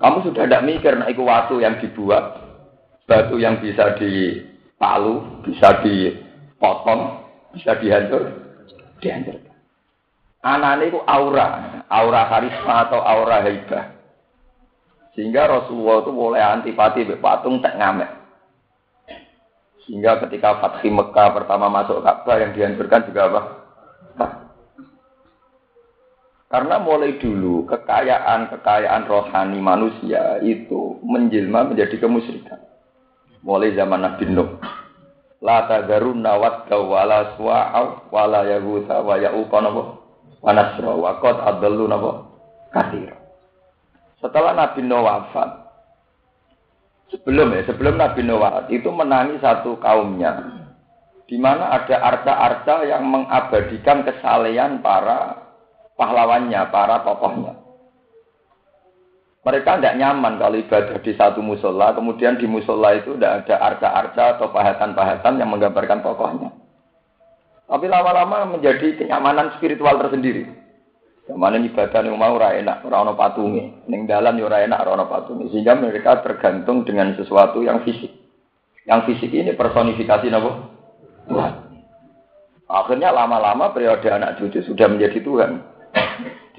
kamu 0.00 0.24
sudah 0.24 0.48
tidak 0.48 0.64
mikir 0.64 0.92
nak 0.96 1.12
iku 1.12 1.28
watu 1.28 1.60
yang 1.60 1.76
dibuat 1.78 2.40
batu 3.04 3.36
yang 3.36 3.60
bisa 3.60 3.94
dipalu 4.00 5.44
bisa 5.44 5.84
dipotong 5.84 7.22
bisa 7.52 7.76
dihancur 7.78 8.32
dihancur 9.04 9.36
anaknya 10.46 10.94
itu 10.94 11.00
aura 11.02 11.46
aura 11.90 12.22
karisma 12.30 12.86
atau 12.86 13.02
aura 13.02 13.42
hebat 13.42 13.98
sehingga 15.18 15.50
Rasulullah 15.50 16.06
itu 16.06 16.12
boleh 16.14 16.38
antipati 16.38 17.02
patung 17.18 17.58
tak 17.58 17.74
ngamek 17.74 18.10
sehingga 19.86 20.18
ketika 20.26 20.58
Fatih 20.58 20.90
Mekah 20.90 21.30
pertama 21.30 21.70
masuk 21.70 22.02
Ka'bah 22.02 22.42
yang 22.42 22.50
dihancurkan 22.58 23.06
juga 23.06 23.22
apa? 23.30 23.42
Karena 26.50 26.82
mulai 26.82 27.18
dulu 27.22 27.66
kekayaan-kekayaan 27.70 29.06
rohani 29.06 29.58
manusia 29.62 30.42
itu 30.42 30.98
menjelma 31.06 31.70
menjadi 31.70 32.02
kemusyrikan. 32.02 32.62
Mulai 33.46 33.78
zaman 33.78 34.02
Nabi 34.02 34.26
Nuh. 34.30 34.58
La 35.38 35.70
tadarunna 35.70 36.34
wadda 36.34 36.78
wala 36.82 37.38
suwa'aw 37.38 38.10
wala 38.10 38.42
yahuta 38.46 39.06
wa 39.06 39.14
ya'uqa 39.22 39.58
napa 40.46 40.52
wa 40.52 40.52
nasra 40.54 40.92
wa 40.94 41.12
qad 41.18 41.36
adallu 41.42 41.84
napa 41.90 42.12
kathir. 42.70 43.10
Setelah 44.22 44.54
Nabi 44.54 44.80
Nuh 44.86 45.02
wafat, 45.02 45.50
sebelum 47.12 47.52
ya, 47.52 47.62
sebelum 47.66 47.98
Nabi 47.98 48.20
Nuh 48.22 48.38
wafat 48.38 48.70
itu 48.70 48.88
menangi 48.88 49.42
satu 49.42 49.76
kaumnya 49.82 50.62
di 51.26 51.36
mana 51.42 51.74
ada 51.74 51.98
arca-arca 51.98 52.86
yang 52.86 53.02
mengabadikan 53.10 54.06
kesalehan 54.06 54.78
para 54.78 55.42
pahlawannya, 55.98 56.62
para 56.70 57.02
tokohnya. 57.02 57.66
Mereka 59.42 59.78
tidak 59.78 59.98
nyaman 59.98 60.42
kalau 60.42 60.58
ibadah 60.58 60.98
di 61.02 61.12
satu 61.14 61.38
musola, 61.38 61.94
kemudian 61.94 62.34
di 62.34 62.50
musola 62.50 62.98
itu 62.98 63.14
tidak 63.14 63.46
ada 63.46 63.56
arca-arca 63.62 64.24
atau 64.38 64.50
pahatan-pahatan 64.50 65.38
yang 65.38 65.50
menggambarkan 65.50 66.02
tokohnya. 66.02 66.50
Tapi 67.66 67.86
lama-lama 67.90 68.56
menjadi 68.56 68.94
kenyamanan 68.94 69.58
spiritual 69.58 69.98
tersendiri. 69.98 70.46
Ke 71.26 71.34
mana 71.34 71.58
ibadah 71.58 72.06
yang 72.06 72.14
mau 72.14 72.38
ora 72.38 72.54
enak, 72.54 72.86
ora 72.86 73.02
ono 73.02 73.18
patunge. 73.18 73.82
Ning 73.90 74.06
dalan 74.06 74.38
yo 74.38 74.46
ora 74.46 74.62
enak, 74.62 74.78
ora 74.86 74.94
ono 74.94 75.06
patunge. 75.10 75.50
Sehingga 75.50 75.74
mereka 75.74 76.22
tergantung 76.22 76.86
dengan 76.86 77.10
sesuatu 77.18 77.66
yang 77.66 77.82
fisik. 77.82 78.14
Yang 78.86 79.00
fisik 79.10 79.34
ini 79.34 79.50
personifikasi 79.58 80.30
napa? 80.30 80.50
Akhirnya 82.70 83.10
lama-lama 83.10 83.74
periode 83.74 84.06
anak 84.06 84.38
cucu 84.38 84.62
sudah 84.62 84.86
menjadi 84.86 85.22
Tuhan 85.22 85.62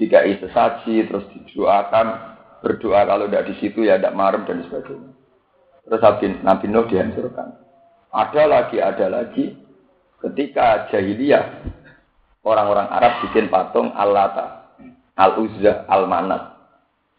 jika 0.00 0.24
sesaji 0.24 1.04
terus 1.04 1.26
didoakan 1.34 2.06
berdoa 2.64 3.04
kalau 3.04 3.26
tidak 3.28 3.46
di 3.50 3.54
situ 3.60 3.84
ya 3.84 3.98
tidak 3.98 4.16
marem 4.16 4.46
dan 4.46 4.64
sebagainya. 4.64 5.12
Terus 5.84 6.40
Nabi 6.44 6.66
Nuh 6.68 6.86
dihancurkan. 6.86 7.48
Ada 8.08 8.42
lagi, 8.48 8.76
ada 8.80 9.06
lagi. 9.08 9.67
Ketika 10.18 10.90
jahiliyah, 10.90 11.62
orang-orang 12.42 12.88
Arab 12.90 13.22
bikin 13.28 13.46
patung 13.46 13.94
Al-Lata, 13.94 14.74
Al-Uzza, 15.14 15.86
Al-Manat. 15.86 16.58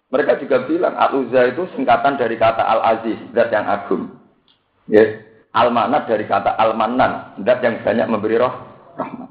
Mereka 0.09 0.41
juga 0.41 0.65
bilang 0.65 0.97
Al-Uzza 0.97 1.53
itu 1.53 1.69
singkatan 1.77 2.17
dari 2.17 2.35
kata 2.35 2.65
Al-Aziz, 2.65 3.19
zat 3.31 3.53
yang 3.53 3.67
agung. 3.69 4.09
Ya. 4.89 5.21
Al-Manat 5.53 6.09
dari 6.09 6.25
kata 6.25 6.57
Al-Manan, 6.57 7.41
zat 7.45 7.61
yang 7.61 7.81
banyak 7.81 8.07
memberi 8.09 8.37
roh 8.37 8.53
rahmat. 8.97 9.29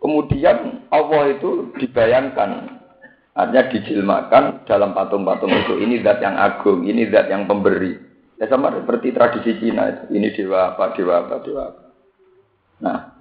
Kemudian 0.00 0.88
Allah 0.88 1.36
itu 1.36 1.76
dibayangkan, 1.76 2.80
artinya 3.36 3.64
dijilmakan 3.68 4.64
dalam 4.64 4.96
patung-patung 4.96 5.52
itu. 5.52 5.76
Ini 5.76 6.00
zat 6.00 6.24
yang 6.24 6.40
agung, 6.40 6.88
ini 6.88 7.04
zat 7.12 7.28
yang 7.28 7.44
pemberi. 7.44 8.00
Ya 8.40 8.48
sama 8.48 8.72
seperti 8.72 9.12
tradisi 9.12 9.60
Cina 9.60 9.92
itu. 9.92 10.16
Ini 10.16 10.32
dewa 10.32 10.72
apa, 10.72 10.96
dewa 10.96 11.28
apa, 11.28 11.44
dewa 11.44 11.62
apa. 11.68 11.89
Nah, 12.80 13.16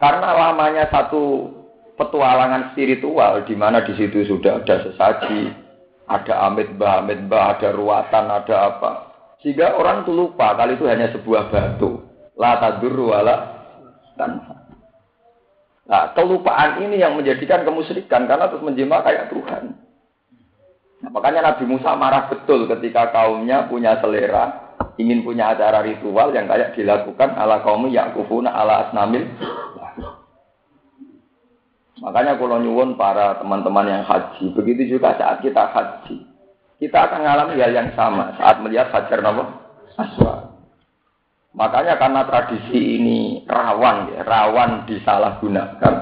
karena 0.00 0.28
lamanya 0.32 0.88
satu 0.88 1.52
petualangan 1.98 2.72
spiritual 2.72 3.42
di 3.44 3.54
mana 3.58 3.82
di 3.82 3.92
situ 3.98 4.24
sudah 4.24 4.62
ada 4.62 4.86
sesaji, 4.88 5.50
ada 6.06 6.34
amit 6.48 6.72
bah, 6.78 7.04
amit 7.04 7.26
bah, 7.26 7.58
ada 7.58 7.74
ruatan, 7.74 8.24
ada 8.30 8.56
apa. 8.74 8.92
Sehingga 9.42 9.78
orang 9.78 10.02
itu 10.02 10.12
lupa 10.14 10.54
kali 10.58 10.74
itu 10.74 10.86
hanya 10.86 11.12
sebuah 11.14 11.50
batu. 11.50 12.02
La 12.38 12.58
tadur 12.58 12.94
wala 13.10 13.36
tanfa. 14.14 14.56
Nah, 15.88 16.12
kelupaan 16.12 16.84
ini 16.84 17.00
yang 17.00 17.16
menjadikan 17.16 17.64
kemusyrikan 17.64 18.28
karena 18.28 18.52
terus 18.52 18.60
menjema 18.60 19.00
kayak 19.00 19.32
Tuhan. 19.32 19.72
Nah, 21.00 21.10
makanya 21.14 21.40
Nabi 21.48 21.64
Musa 21.64 21.96
marah 21.96 22.28
betul 22.28 22.68
ketika 22.68 23.08
kaumnya 23.08 23.64
punya 23.72 23.96
selera, 24.02 24.67
ingin 24.98 25.22
punya 25.22 25.54
acara 25.54 25.80
ritual 25.86 26.34
yang 26.34 26.50
kayak 26.50 26.74
dilakukan 26.74 27.30
ala 27.38 27.62
kaum 27.62 27.86
yakufuna 27.86 28.50
ala 28.50 28.90
asnamil. 28.90 29.24
Makanya 31.98 32.38
kalau 32.38 32.62
nyuwun 32.62 32.94
para 32.94 33.38
teman-teman 33.42 33.90
yang 33.90 34.04
haji, 34.06 34.54
begitu 34.54 34.98
juga 34.98 35.18
saat 35.18 35.42
kita 35.42 35.70
haji, 35.70 36.22
kita 36.78 36.98
akan 36.98 37.26
mengalami 37.26 37.58
hal 37.58 37.74
yang 37.74 37.90
sama 37.98 38.38
saat 38.38 38.62
melihat 38.62 38.90
hajar 38.94 39.18
nama 39.18 39.66
aswa. 39.98 40.54
Makanya 41.58 41.98
karena 41.98 42.22
tradisi 42.22 43.02
ini 43.02 43.42
rawan, 43.50 44.14
ya, 44.14 44.22
rawan 44.22 44.86
disalahgunakan, 44.86 45.94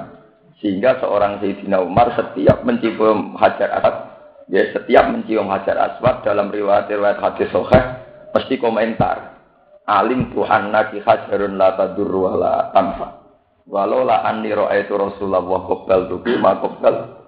sehingga 0.61 1.01
seorang 1.01 1.41
Sayyidina 1.41 1.81
Umar 1.81 2.13
setiap 2.13 2.61
mencium 2.61 3.33
hajar 3.41 3.73
aswad, 3.81 3.97
ya 4.53 4.69
setiap 4.77 5.09
mencium 5.09 5.49
hajar 5.49 5.81
aswad 5.81 6.21
dalam 6.29 6.53
riwayat-riwayat 6.53 7.25
hadis 7.25 7.49
sahih 7.57 8.06
pasti 8.33 8.57
komentar, 8.57 9.39
alim 9.87 10.33
Tuhan 10.35 10.73
naki 10.73 11.03
hajarun 11.03 11.55
la 11.61 11.75
tadur 11.77 12.11
wa 12.11 12.33
la 12.35 12.55
tanfa. 12.73 13.09
Walau 13.67 14.07
la 14.07 14.23
anni 14.23 14.55
ra'aitu 14.55 14.95
Rasulullah 14.95 15.43
qabbal 15.43 16.07
tuki 16.07 16.39
ma 16.39 16.55
qabbal 16.63 17.27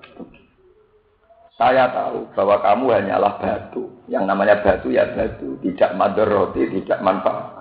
saya 1.58 1.90
tahu 1.90 2.30
bahwa 2.38 2.62
kamu 2.62 2.86
hanyalah 2.94 3.42
batu. 3.42 3.90
Yang 4.06 4.24
namanya 4.30 4.62
batu 4.62 4.94
ya 4.94 5.10
batu, 5.10 5.58
tidak 5.60 5.90
roti, 6.22 6.70
tidak 6.80 7.02
manfaat. 7.02 7.58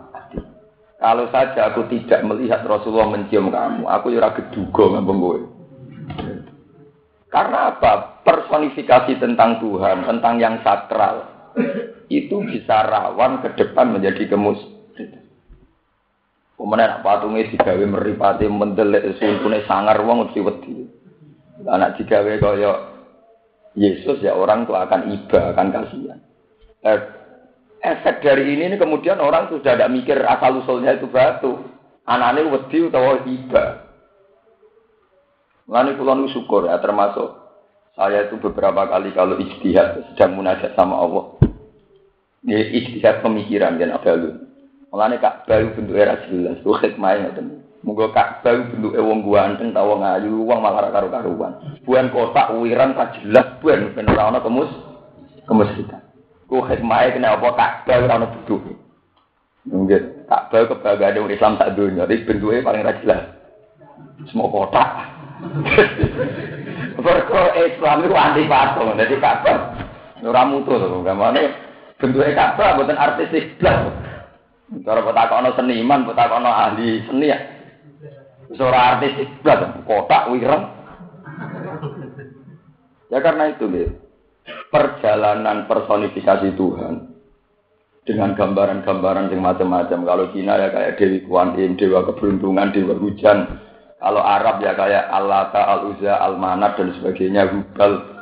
Kalau 1.02 1.26
saja 1.34 1.74
aku 1.74 1.90
tidak 1.90 2.22
melihat 2.26 2.62
Rasulullah 2.66 3.10
mencium 3.10 3.50
kamu, 3.50 3.90
aku 3.90 4.14
ya 4.14 4.22
ora 4.22 4.38
geduga 4.38 4.98
ngambung 4.98 5.20
kowe. 5.22 5.40
Karena 7.28 7.74
apa? 7.74 8.22
Personifikasi 8.22 9.18
tentang 9.18 9.62
Tuhan, 9.62 10.06
tentang 10.06 10.42
yang 10.42 10.62
sakral, 10.62 11.26
itu 12.08 12.40
bisa 12.44 12.88
rawan 12.88 13.44
ke 13.44 13.56
depan 13.60 13.92
menjadi 13.92 14.32
kemus. 14.32 14.60
Kemudian 16.58 17.06
patungnya 17.06 17.54
digawe 17.54 17.86
meripati 17.86 18.50
mendelik 18.50 19.14
sumpune 19.22 19.62
sangar 19.70 20.02
wong 20.02 20.26
mesti 20.26 20.40
wedi. 20.42 20.90
Anak 21.70 22.02
digawe 22.02 22.34
kaya 22.42 22.72
Yesus 23.78 24.26
ya 24.26 24.34
orang 24.34 24.66
tuh 24.66 24.74
akan 24.74 25.14
iba, 25.14 25.54
akan 25.54 25.68
kasihan. 25.70 26.20
Eh, 26.82 27.00
efek 27.86 28.26
dari 28.26 28.58
ini, 28.58 28.74
ini 28.74 28.78
kemudian 28.82 29.22
orang 29.22 29.54
sudah 29.54 29.78
tidak 29.78 29.94
mikir 29.94 30.18
asal 30.26 30.66
usulnya 30.66 30.98
itu 30.98 31.06
batu. 31.06 31.62
Anaknya 32.10 32.50
wedi 32.50 32.90
utawa 32.90 33.22
tiba. 33.22 33.66
Lalu 35.70 36.00
pulau 36.00 36.26
syukur 36.32 36.66
ya 36.66 36.80
termasuk 36.82 37.38
saya 37.94 38.26
itu 38.26 38.40
beberapa 38.42 38.88
kali 38.88 39.14
kalau 39.14 39.38
istihad 39.38 40.10
sedang 40.14 40.42
munajat 40.42 40.74
sama 40.74 41.06
Allah. 41.06 41.37
Ya 42.48 42.64
istihad 42.64 43.20
pemikiran 43.20 43.76
dan 43.76 43.92
ada 43.92 44.16
lu. 44.16 44.48
Mulane 44.88 45.20
kak 45.20 45.44
baru 45.52 45.76
bentuk 45.76 46.00
era 46.00 46.16
jelas, 46.32 46.64
tuh 46.64 46.80
hikmahnya 46.80 47.36
ngoten. 47.36 47.60
Moga 47.84 48.08
kak 48.16 48.40
baru 48.40 48.72
bentuk 48.72 48.96
wong 48.96 49.20
ganteng 49.28 49.76
tahu 49.76 50.00
ngayu, 50.00 50.48
uang 50.48 50.60
malah 50.64 50.88
karu 50.88 51.12
karuan. 51.12 51.60
Buan 51.84 52.08
kotak 52.08 52.56
wiran 52.56 52.96
tak 52.96 53.20
jelas, 53.20 53.60
buan 53.60 53.92
ben 53.92 54.08
ora 54.08 54.40
kemus 54.40 54.72
kemus 55.44 55.76
kita. 55.76 56.00
Ku 56.48 56.64
hikmahnya 56.64 57.20
kena 57.20 57.36
apa 57.36 57.52
Ka'bah 57.52 58.00
ora 58.00 58.16
ono 58.16 58.28
bentuke. 58.32 58.74
Nggih, 59.68 60.32
Ka'bah 60.32 60.72
kebanggaan 60.72 61.20
orang 61.20 61.36
Islam 61.36 61.60
tak 61.60 61.76
dunia, 61.76 62.08
tapi 62.08 62.24
bentuknya 62.24 62.64
paling 62.64 62.88
ra 62.88 62.94
jelas. 63.04 63.22
Semua 64.32 64.48
kotak. 64.48 64.90
Mergo 67.04 67.42
Islam 67.60 68.08
itu 68.08 68.16
anti 68.16 68.48
patung, 68.48 68.96
jadi 68.96 69.16
Ka'bah 69.20 69.58
ora 70.24 70.42
mutu 70.48 70.80
to, 70.80 71.04
gamane 71.04 71.67
bentuke 71.98 72.34
Ka'bah 72.34 72.78
mboten 72.78 72.98
artistik 72.98 73.58
blas. 73.62 73.94
Cara 74.84 75.00
potakono 75.02 75.56
seniman, 75.56 76.06
potakono 76.06 76.50
ahli 76.52 77.02
seni 77.06 77.32
ya. 77.32 77.40
Wis 78.48 78.62
ora 78.62 78.96
artistik 78.98 79.30
blas, 79.44 79.84
kotak 79.84 80.30
wireng. 80.32 80.64
Ya 83.08 83.24
karena 83.24 83.56
itu, 83.56 83.72
gitu. 83.72 83.96
perjalanan 84.72 85.68
personifikasi 85.68 86.56
Tuhan 86.56 87.18
dengan 88.08 88.32
gambaran-gambaran 88.36 89.28
yang 89.28 89.44
macam-macam. 89.44 90.00
Kalau 90.08 90.26
Cina 90.32 90.56
ya 90.56 90.72
kayak 90.72 90.96
Dewi 90.96 91.20
Kuan 91.28 91.60
Im, 91.60 91.76
Dewa 91.76 92.08
Keberuntungan, 92.08 92.72
Dewa 92.72 92.96
Hujan, 92.96 93.60
kalau 94.00 94.24
Arab 94.24 94.64
ya 94.64 94.72
kayak 94.78 95.12
Allah 95.12 95.52
Al-Uzza, 95.52 96.16
Al-Manat 96.16 96.80
dan 96.80 96.96
sebagainya, 96.96 97.52
Hubal. 97.52 98.17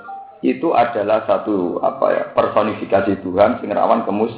Itu 0.45 0.77
adalah 0.77 1.25
satu 1.25 1.81
apa 1.81 2.05
ya 2.13 2.23
personifikasi 2.37 3.25
Tuhan 3.25 3.65
sing 3.65 3.73
rawan 3.73 4.05
kemus. 4.05 4.29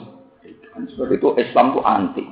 Sebab 0.96 1.10
itu 1.12 1.36
Islam 1.36 1.76
itu 1.76 1.82
anti. 1.84 2.26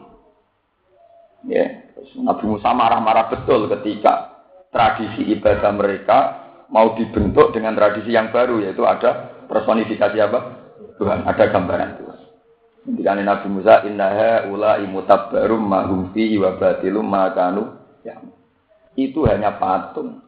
Ya, 1.51 1.91
Nabi 2.23 2.45
Musa 2.47 2.71
marah-marah 2.71 3.27
betul 3.29 3.67
ketika 3.67 4.39
tradisi 4.71 5.27
ibadah 5.27 5.75
mereka 5.75 6.17
mau 6.71 6.95
dibentuk 6.95 7.51
dengan 7.53 7.75
tradisi 7.75 8.15
yang 8.15 8.31
baru 8.31 8.63
yaitu 8.63 8.81
ada 8.87 9.43
personifikasi 9.51 10.17
apa? 10.23 10.39
Tuhan, 10.95 11.27
ada 11.27 11.43
gambaran 11.51 11.91
Tuhan. 11.99 12.19
Ketika 12.85 13.11
Nabi 13.17 13.47
Musa 13.51 13.83
innaha 13.83 14.47
ula 14.47 14.79
imutabbarum 14.79 15.61
mahum 15.61 16.15
fihi 16.15 16.39
wa 16.39 16.55
ma 17.03 17.27
ya 18.05 18.15
itu 18.95 19.27
hanya 19.27 19.59
patung. 19.59 20.24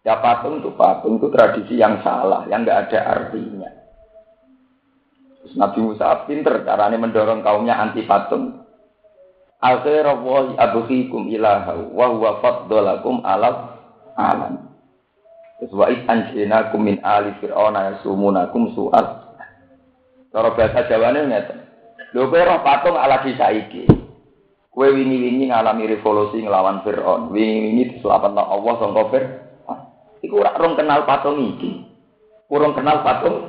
Ya 0.00 0.16
patung 0.16 0.64
itu 0.64 0.72
patung 0.80 1.20
itu 1.20 1.28
tradisi 1.28 1.76
yang 1.76 2.00
salah, 2.00 2.48
yang 2.48 2.64
nggak 2.64 2.88
ada 2.88 3.00
artinya. 3.20 3.68
Terus 5.44 5.52
Nabi 5.60 5.78
Musa 5.84 6.24
pinter 6.24 6.64
caranya 6.64 6.96
mendorong 6.96 7.44
kaumnya 7.44 7.76
anti 7.76 8.08
patung. 8.08 8.64
Akhirallahi 9.60 10.56
abghikum 10.56 11.28
ilaha 11.28 11.84
wa 11.92 12.06
huwa 12.16 12.40
faddalakum 12.40 13.20
ala 13.20 13.76
alam. 14.16 14.72
Terus 15.60 15.72
wa 15.76 15.84
anjinakum 15.84 16.80
min 16.80 16.96
ali 17.04 17.36
fir'auna 17.44 17.92
yasumunakum 17.92 18.72
su'al. 18.72 19.04
Cara 20.32 20.48
bahasa 20.56 20.88
Jawane 20.88 21.28
ngeten. 21.28 21.60
Lho 22.16 22.32
kowe 22.32 22.40
roh 22.40 22.64
patung 22.64 22.96
ala 22.96 23.20
disaiki. 23.20 23.84
Kue 24.72 24.88
wingi-wingi 24.96 25.52
ngalami 25.52 25.92
revolusi 25.92 26.40
ngelawan 26.40 26.80
Fir'aun. 26.86 27.28
Wingi-wingi 27.34 27.98
diselamatkan 27.98 28.48
Allah 28.48 28.74
sangka 28.80 29.04
Fir'aun. 29.12 29.49
Iku 30.20 30.40
ora 30.40 30.56
rong 30.56 30.76
kenal 30.76 31.08
patung 31.08 31.40
iki. 31.56 31.84
Kurang 32.50 32.76
kenal 32.76 33.00
patung. 33.00 33.48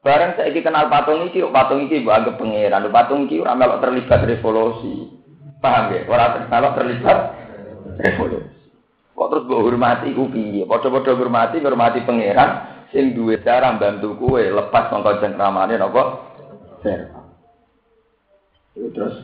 Bareng 0.00 0.32
saya 0.36 0.52
kenal 0.52 0.88
patung 0.88 1.28
iki, 1.28 1.44
patung 1.48 1.84
iki 1.84 2.00
mbok 2.00 2.16
anggap 2.16 2.34
pangeran. 2.40 2.88
Patung 2.88 3.20
iki 3.28 3.40
ora 3.40 3.56
melok 3.56 3.80
terlibat 3.84 4.20
revolusi. 4.24 4.94
Paham 5.60 5.92
ya? 5.92 6.08
Ora 6.08 6.44
melok 6.48 6.76
terlibat 6.76 7.18
revolusi. 8.00 8.52
Kok 9.16 9.28
terus 9.28 9.44
mbok 9.48 9.64
hormati 9.64 10.16
ku 10.16 10.32
piye? 10.32 10.64
Padha-padha 10.64 11.12
hormati, 11.12 11.60
hormati 11.60 12.00
pangeran 12.08 12.50
sing 12.90 13.14
duwe 13.14 13.38
cara 13.44 13.76
bantu 13.78 14.18
kue 14.18 14.50
lepas 14.50 14.90
sangka 14.90 15.22
jengkramane 15.22 15.76
napa? 15.78 16.32
Terus 18.74 19.20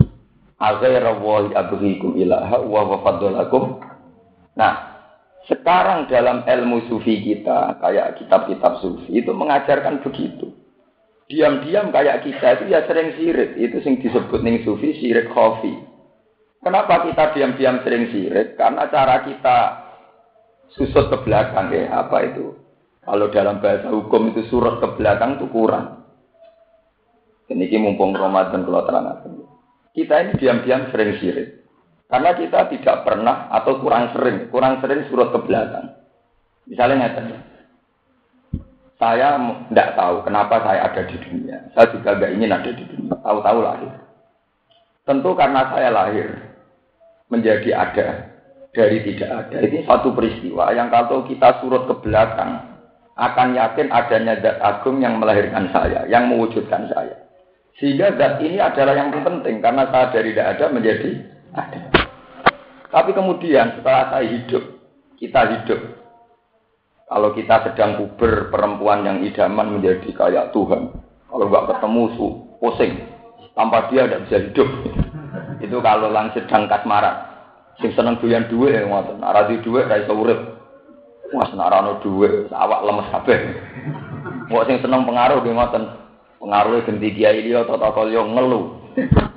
Aghaira 0.56 1.12
wahi 1.20 1.52
abghikum 1.52 2.16
ilaha 2.16 2.64
wa 2.64 2.80
wafadolakum. 2.88 3.76
Nah, 4.56 4.85
sekarang 5.46 6.10
dalam 6.10 6.42
ilmu 6.42 6.90
sufi 6.90 7.22
kita, 7.22 7.78
kayak 7.78 8.18
kitab-kitab 8.18 8.82
sufi, 8.82 9.22
itu 9.22 9.30
mengajarkan 9.30 10.02
begitu. 10.02 10.50
Diam-diam 11.26 11.90
kayak 11.90 12.22
kita 12.22 12.58
itu 12.58 12.64
ya 12.70 12.86
sering 12.86 13.14
sirik. 13.18 13.58
Itu 13.58 13.82
sing 13.82 13.98
disebut 13.98 14.42
ning 14.42 14.62
sufi 14.62 14.94
sirik 14.98 15.30
khofi. 15.30 15.74
Kenapa 16.62 17.06
kita 17.06 17.34
diam-diam 17.34 17.82
sering 17.82 18.10
sirik? 18.10 18.58
Karena 18.58 18.86
cara 18.90 19.22
kita 19.26 19.58
susut 20.74 21.10
ke 21.10 21.18
belakang 21.26 21.70
ya, 21.70 21.94
apa 21.94 22.26
itu? 22.26 22.54
Kalau 23.06 23.30
dalam 23.30 23.62
bahasa 23.62 23.86
hukum 23.90 24.34
itu 24.34 24.46
surut 24.50 24.82
ke 24.82 24.98
belakang 24.98 25.38
itu 25.38 25.46
kurang. 25.50 26.06
Ini 27.46 27.78
mumpung 27.78 28.10
Ramadan 28.18 28.66
kalau 28.66 28.82
terang 28.82 29.06
kita 29.96 30.14
ini 30.28 30.32
diam-diam 30.36 30.92
sering 30.92 31.16
sirik. 31.16 31.65
Karena 32.06 32.30
kita 32.38 32.70
tidak 32.70 33.02
pernah 33.02 33.50
atau 33.50 33.82
kurang 33.82 34.14
sering, 34.14 34.46
kurang 34.54 34.78
sering 34.78 35.02
surut 35.10 35.34
ke 35.34 35.42
belakang. 35.42 35.90
Misalnya 36.70 37.10
nyata, 37.10 37.22
saya 38.96 39.36
tidak 39.68 39.88
tahu 39.98 40.16
kenapa 40.22 40.62
saya 40.62 40.86
ada 40.86 41.02
di 41.04 41.16
dunia. 41.18 41.66
Saya 41.74 41.90
juga 41.90 42.16
tidak 42.16 42.30
ingin 42.38 42.54
ada 42.54 42.70
di 42.70 42.84
dunia. 42.86 43.14
Tahu-tahu 43.20 43.58
lahir. 43.58 43.92
Tentu 45.06 45.30
karena 45.34 45.62
saya 45.70 45.88
lahir 45.90 46.28
menjadi 47.26 47.70
ada 47.74 48.06
dari 48.70 48.98
tidak 49.02 49.30
ada. 49.46 49.56
Ini 49.62 49.82
satu 49.86 50.14
peristiwa 50.14 50.70
yang 50.74 50.88
kalau 50.88 51.26
kita 51.26 51.58
surut 51.62 51.90
ke 51.90 51.94
belakang 52.06 52.76
akan 53.16 53.56
yakin 53.56 53.88
adanya 53.90 54.36
zat 54.44 54.60
agung 54.60 55.00
yang 55.00 55.16
melahirkan 55.16 55.72
saya, 55.72 56.04
yang 56.06 56.28
mewujudkan 56.28 56.86
saya. 56.92 57.16
Sehingga 57.80 58.16
zat 58.16 58.40
ini 58.40 58.60
adalah 58.60 58.96
yang 58.96 59.12
penting 59.12 59.60
karena 59.60 59.88
saya 59.88 60.12
dari 60.12 60.32
tidak 60.32 60.48
ada 60.56 60.64
menjadi 60.72 61.10
ada. 61.56 61.80
Tapi 62.92 63.10
kemudian 63.16 63.80
setelah 63.80 64.12
saya 64.12 64.28
hidup, 64.28 64.62
kita 65.16 65.40
hidup. 65.56 65.80
Kalau 67.06 67.30
kita 67.32 67.70
sedang 67.70 67.96
puber 67.96 68.50
perempuan 68.50 69.06
yang 69.06 69.18
idaman 69.22 69.78
menjadi 69.78 70.10
kayak 70.12 70.50
Tuhan. 70.52 70.92
Kalau 71.26 71.44
nggak 71.48 71.76
ketemu 71.76 72.02
su, 72.18 72.26
pusing. 72.60 72.92
Tanpa 73.56 73.88
dia 73.88 74.04
tidak 74.04 74.28
bisa 74.28 74.36
hidup. 74.42 74.68
Itu 75.64 75.80
kalau 75.80 76.12
lang 76.12 76.34
sedang 76.36 76.68
kasmaran. 76.68 77.16
Sing 77.80 77.92
seneng 77.96 78.20
doyan 78.20 78.48
duwe 78.48 78.72
ya 78.74 78.84
ngoten. 78.84 79.22
Ora 79.22 79.48
di 79.48 79.60
duwe 79.64 79.84
ra 79.84 80.00
iso 80.00 80.12
urip. 80.12 80.40
Wah, 81.34 81.46
senarano 81.50 81.98
duwe, 82.00 82.46
awak 82.54 82.84
lemes 82.86 83.10
kabeh. 83.10 83.38
Wong 84.46 84.62
sing 84.66 84.78
seneng 84.78 85.02
pengaruh 85.02 85.42
nggih 85.42 85.54
ngoten 85.58 85.82
pengaruhnya 86.38 86.86
ganti 86.86 87.08
kiai 87.16 87.42
dia 87.42 87.64
atau 87.64 87.80
tokol 87.80 88.12
yang 88.12 88.30
ngeluh 88.36 88.78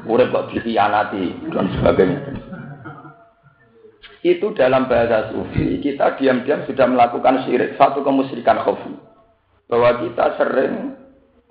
urip 0.09 0.33
kok 0.33 0.49
dikhianati 0.49 1.53
dan 1.53 1.65
sebagainya 1.77 2.19
itu 4.25 4.51
dalam 4.57 4.89
bahasa 4.89 5.31
sufi 5.31 5.79
kita 5.79 6.17
diam-diam 6.17 6.65
sudah 6.65 6.89
melakukan 6.89 7.45
syirik 7.47 7.77
satu 7.77 8.01
kemusyrikan 8.01 8.59
khafi 8.65 8.97
bahwa 9.69 10.01
kita 10.01 10.25
sering 10.41 10.97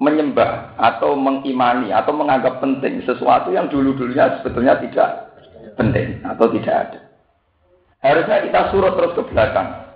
menyembah 0.03 0.75
atau 0.77 1.15
mengimani 1.15 1.95
atau 1.95 2.13
menganggap 2.13 2.59
penting 2.59 3.01
sesuatu 3.07 3.55
yang 3.55 3.71
dulu-dulunya 3.71 4.43
sebetulnya 4.43 4.77
tidak 4.83 5.33
penting 5.79 6.19
atau 6.27 6.51
tidak 6.51 6.75
ada 6.75 7.01
harusnya 8.03 8.43
kita 8.43 8.61
surut 8.75 8.93
terus 8.99 9.17
ke 9.17 9.23
belakang 9.31 9.89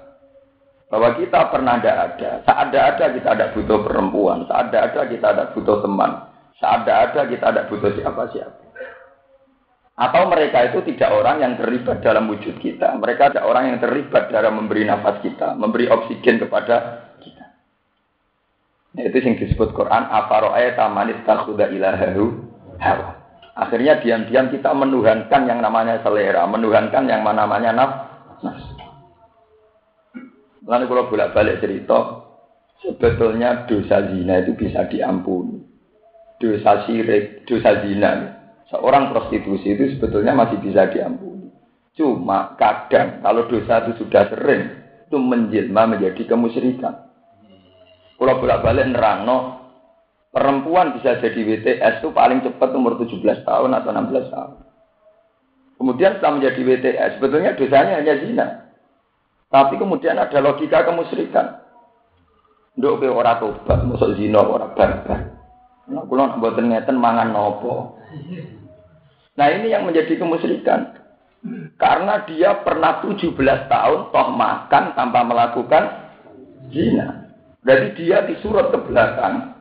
bahwa 0.93 1.17
kita 1.17 1.49
pernah 1.49 1.81
tidak 1.81 1.97
ada. 2.05 2.31
Saat 2.45 2.69
ada 2.69 2.81
ada 2.93 3.05
kita 3.17 3.29
ada 3.33 3.47
butuh 3.57 3.81
perempuan. 3.81 4.45
Saat 4.45 4.69
ada 4.69 4.93
ada 4.93 5.01
kita 5.09 5.27
ada 5.33 5.45
butuh 5.57 5.81
teman. 5.81 6.32
Saat 6.63 6.87
ada 6.87 7.11
ada 7.11 7.21
kita 7.27 7.45
ada 7.51 7.67
butuh 7.67 7.91
siapa-siapa. 7.91 8.63
Atau 9.99 10.31
mereka 10.31 10.71
itu 10.71 10.79
tidak 10.95 11.11
orang 11.11 11.43
yang 11.43 11.53
terlibat 11.59 12.01
dalam 12.01 12.31
wujud 12.31 12.63
kita. 12.63 12.97
Mereka 12.97 13.35
ada 13.35 13.45
orang 13.45 13.75
yang 13.75 13.79
terlibat 13.83 14.31
dalam 14.31 14.63
memberi 14.63 14.87
nafas 14.87 15.19
kita, 15.21 15.59
memberi 15.59 15.91
oksigen 15.91 16.39
kepada 16.39 17.07
kita. 17.21 17.45
Nah, 18.95 19.03
itu 19.05 19.17
yang 19.21 19.37
disebut 19.43 19.75
Quran. 19.75 20.07
Afaro'ayta 20.07 20.87
manis 20.89 21.19
takhuda 21.27 21.67
ilahahu 21.69 22.41
hawa. 22.79 23.21
Akhirnya 23.53 24.01
diam-diam 24.01 24.49
kita 24.49 24.73
menuhankan 24.73 25.45
yang 25.45 25.61
namanya 25.61 26.01
selera, 26.01 26.49
menuhankan 26.49 27.05
yang 27.05 27.21
namanya 27.27 27.71
nafas. 27.77 28.59
Lalu 30.63 30.85
kalau 30.89 31.05
bolak-balik 31.11 31.61
cerita, 31.61 32.27
sebetulnya 32.81 33.69
dosa 33.69 34.09
zina 34.09 34.41
itu 34.41 34.57
bisa 34.57 34.89
diampuni. 34.89 35.62
Dosa 36.43 36.83
sirik, 36.91 37.47
dosa 37.47 37.87
zina, 37.87 38.35
seorang 38.67 39.15
prostitusi 39.15 39.79
itu 39.79 39.95
sebetulnya 39.95 40.35
masih 40.35 40.59
bisa 40.59 40.91
diampuni. 40.91 41.55
Cuma 41.95 42.59
kadang 42.59 43.23
kalau 43.23 43.47
dosa 43.47 43.87
itu 43.87 44.03
sudah 44.03 44.27
sering, 44.27 44.75
itu 45.07 45.23
menjelma 45.23 45.87
menjadi 45.87 46.27
kemusyrikan. 46.27 47.07
Kalau 48.19 48.43
bolak-balik 48.43 48.91
nerangno, 48.91 49.71
perempuan 50.35 50.99
bisa 50.99 51.23
jadi 51.23 51.37
WTS 51.47 52.03
itu 52.03 52.11
paling 52.11 52.43
cepat 52.43 52.75
umur 52.75 52.99
17 52.99 53.47
tahun 53.47 53.71
atau 53.79 53.91
16 53.95 54.35
tahun. 54.35 54.53
Kemudian 55.79 56.19
setelah 56.19 56.43
menjadi 56.43 56.61
WTS, 56.63 57.11
sebetulnya 57.23 57.55
dosanya 57.55 58.03
hanya 58.03 58.15
zina. 58.19 58.47
Tapi 59.47 59.79
kemudian 59.79 60.19
ada 60.19 60.39
logika 60.43 60.83
kemusyrikan. 60.83 61.61
Nduk 62.81 63.05
ke 63.05 63.07
ora 63.07 63.37
tobat, 63.37 63.85
musuh 63.85 64.17
zina 64.17 64.41
ora 64.41 64.73
barbar. 64.73 65.42
Nah, 65.93 66.09
kula 66.09 66.41
mboten 66.41 66.73
ngeten 66.73 66.97
mangan 66.97 67.37
nopo. 67.37 68.01
Nah, 69.37 69.47
ini 69.53 69.69
yang 69.69 69.85
menjadi 69.85 70.17
kemusyrikan. 70.17 70.97
Karena 71.77 72.25
dia 72.25 72.63
pernah 72.65 73.03
17 73.05 73.35
tahun 73.67 74.01
toh 74.15 74.29
makan 74.33 74.85
tanpa 74.97 75.21
melakukan 75.27 75.85
zina. 76.71 77.29
Berarti 77.61 77.89
dia 77.99 78.25
disuruh 78.25 78.73
ke 78.73 78.79
belakang. 78.89 79.59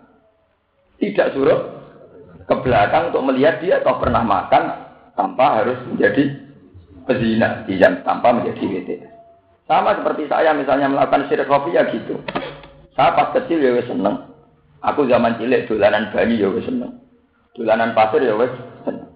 Tidak 1.02 1.34
suruh 1.34 1.60
ke 2.46 2.56
belakang 2.62 3.10
untuk 3.12 3.26
melihat 3.28 3.60
dia 3.60 3.82
toh 3.82 3.98
pernah 3.98 4.22
makan 4.22 4.64
tanpa 5.18 5.62
harus 5.62 5.82
menjadi 5.90 6.38
pezina, 7.10 7.66
tidak 7.66 8.06
tanpa 8.06 8.30
menjadi 8.30 8.62
WT. 8.62 8.90
Sama 9.66 9.98
seperti 9.98 10.30
saya 10.30 10.54
misalnya 10.54 10.92
melakukan 10.92 11.28
syirik 11.28 11.50
kopi 11.50 11.74
ya 11.74 11.88
gitu. 11.90 12.22
Saya 12.94 13.16
pas 13.18 13.34
kecil 13.34 13.58
ya 13.58 13.82
seneng. 13.88 14.31
Aku 14.82 15.06
zaman 15.06 15.38
cilik 15.38 15.70
dolanan 15.70 16.10
bayi 16.10 16.42
ya 16.42 16.50
seneng. 16.66 17.06
Dolanan 17.54 17.94
pasir 17.94 18.26
ya 18.26 18.34
wes 18.34 18.50
seneng. 18.82 19.14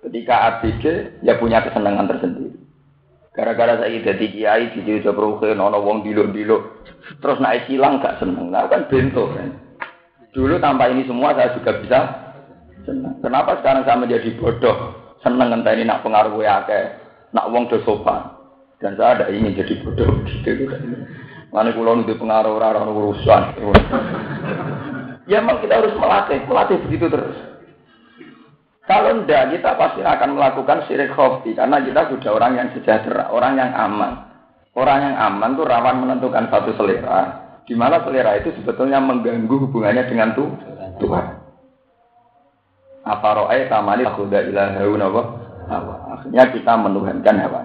Ketika 0.00 0.34
ABG 0.48 0.84
ya 1.20 1.36
punya 1.36 1.60
kesenangan 1.60 2.08
tersendiri. 2.08 2.56
Gara-gara 3.32 3.80
saya 3.80 3.96
jadi 3.96 4.26
kiai, 4.28 4.76
jadi 4.76 5.00
udah 5.00 5.12
peruhe, 5.16 5.56
nono 5.56 5.80
wong 5.80 6.04
dilo-dilo. 6.04 6.84
Terus 7.16 7.40
naik 7.40 7.64
silang 7.64 8.00
gak 8.00 8.20
seneng. 8.20 8.52
Nah 8.52 8.68
kan 8.68 8.88
bentuk 8.92 9.32
kan. 9.32 9.56
Dulu 10.36 10.60
tanpa 10.60 10.92
ini 10.92 11.08
semua 11.08 11.32
saya 11.32 11.56
juga 11.56 11.80
bisa 11.80 12.00
senang. 12.84 13.16
Kenapa 13.24 13.60
sekarang 13.60 13.88
saya 13.88 14.00
menjadi 14.00 14.36
bodoh? 14.36 14.96
Seneng 15.24 15.64
ini 15.64 15.84
nak 15.88 16.04
pengaruh 16.04 16.40
akeh, 16.40 16.84
nak 17.32 17.48
wong 17.52 17.68
do 17.72 17.80
sopan. 17.84 18.36
Dan 18.80 18.98
saya 19.00 19.22
ada 19.22 19.26
ingin 19.32 19.56
jadi 19.56 19.80
bodoh 19.80 20.08
gitu 20.28 20.68
kan. 20.68 20.80
Mana 21.52 21.68
kulo 21.76 22.00
itu 22.00 22.16
pengaruh 22.16 22.56
orang 22.56 22.88
urusan. 22.88 23.42
Ya 25.30 25.38
memang 25.42 25.62
kita 25.62 25.78
harus 25.78 25.94
melatih, 25.94 26.40
melatih 26.46 26.78
begitu 26.86 27.06
terus. 27.08 27.38
Kalau 28.82 29.22
tidak, 29.22 29.54
kita 29.54 29.70
pasti 29.78 30.02
akan 30.02 30.34
melakukan 30.34 30.84
syirik 30.90 31.14
khofi 31.14 31.54
karena 31.54 31.78
kita 31.80 32.10
sudah 32.10 32.30
orang 32.34 32.52
yang 32.58 32.68
sejahtera, 32.74 33.30
orang 33.30 33.54
yang 33.54 33.70
aman. 33.78 34.12
Orang 34.74 34.98
yang 35.04 35.16
aman 35.20 35.54
itu 35.54 35.62
rawan 35.68 35.96
menentukan 36.02 36.50
satu 36.50 36.74
selera, 36.74 37.20
di 37.68 37.76
mana 37.78 38.02
selera 38.02 38.40
itu 38.40 38.50
sebetulnya 38.58 38.98
mengganggu 38.98 39.68
hubungannya 39.68 40.08
dengan 40.08 40.34
Tuhan. 40.98 41.26
Apa 43.02 43.28
ro'ay 43.38 43.70
tamani 43.70 44.06
kuda 44.06 44.50
ilahauna 44.50 45.06
Akhirnya 46.18 46.44
kita 46.50 46.72
menuhankan 46.74 47.36
hawa. 47.38 47.60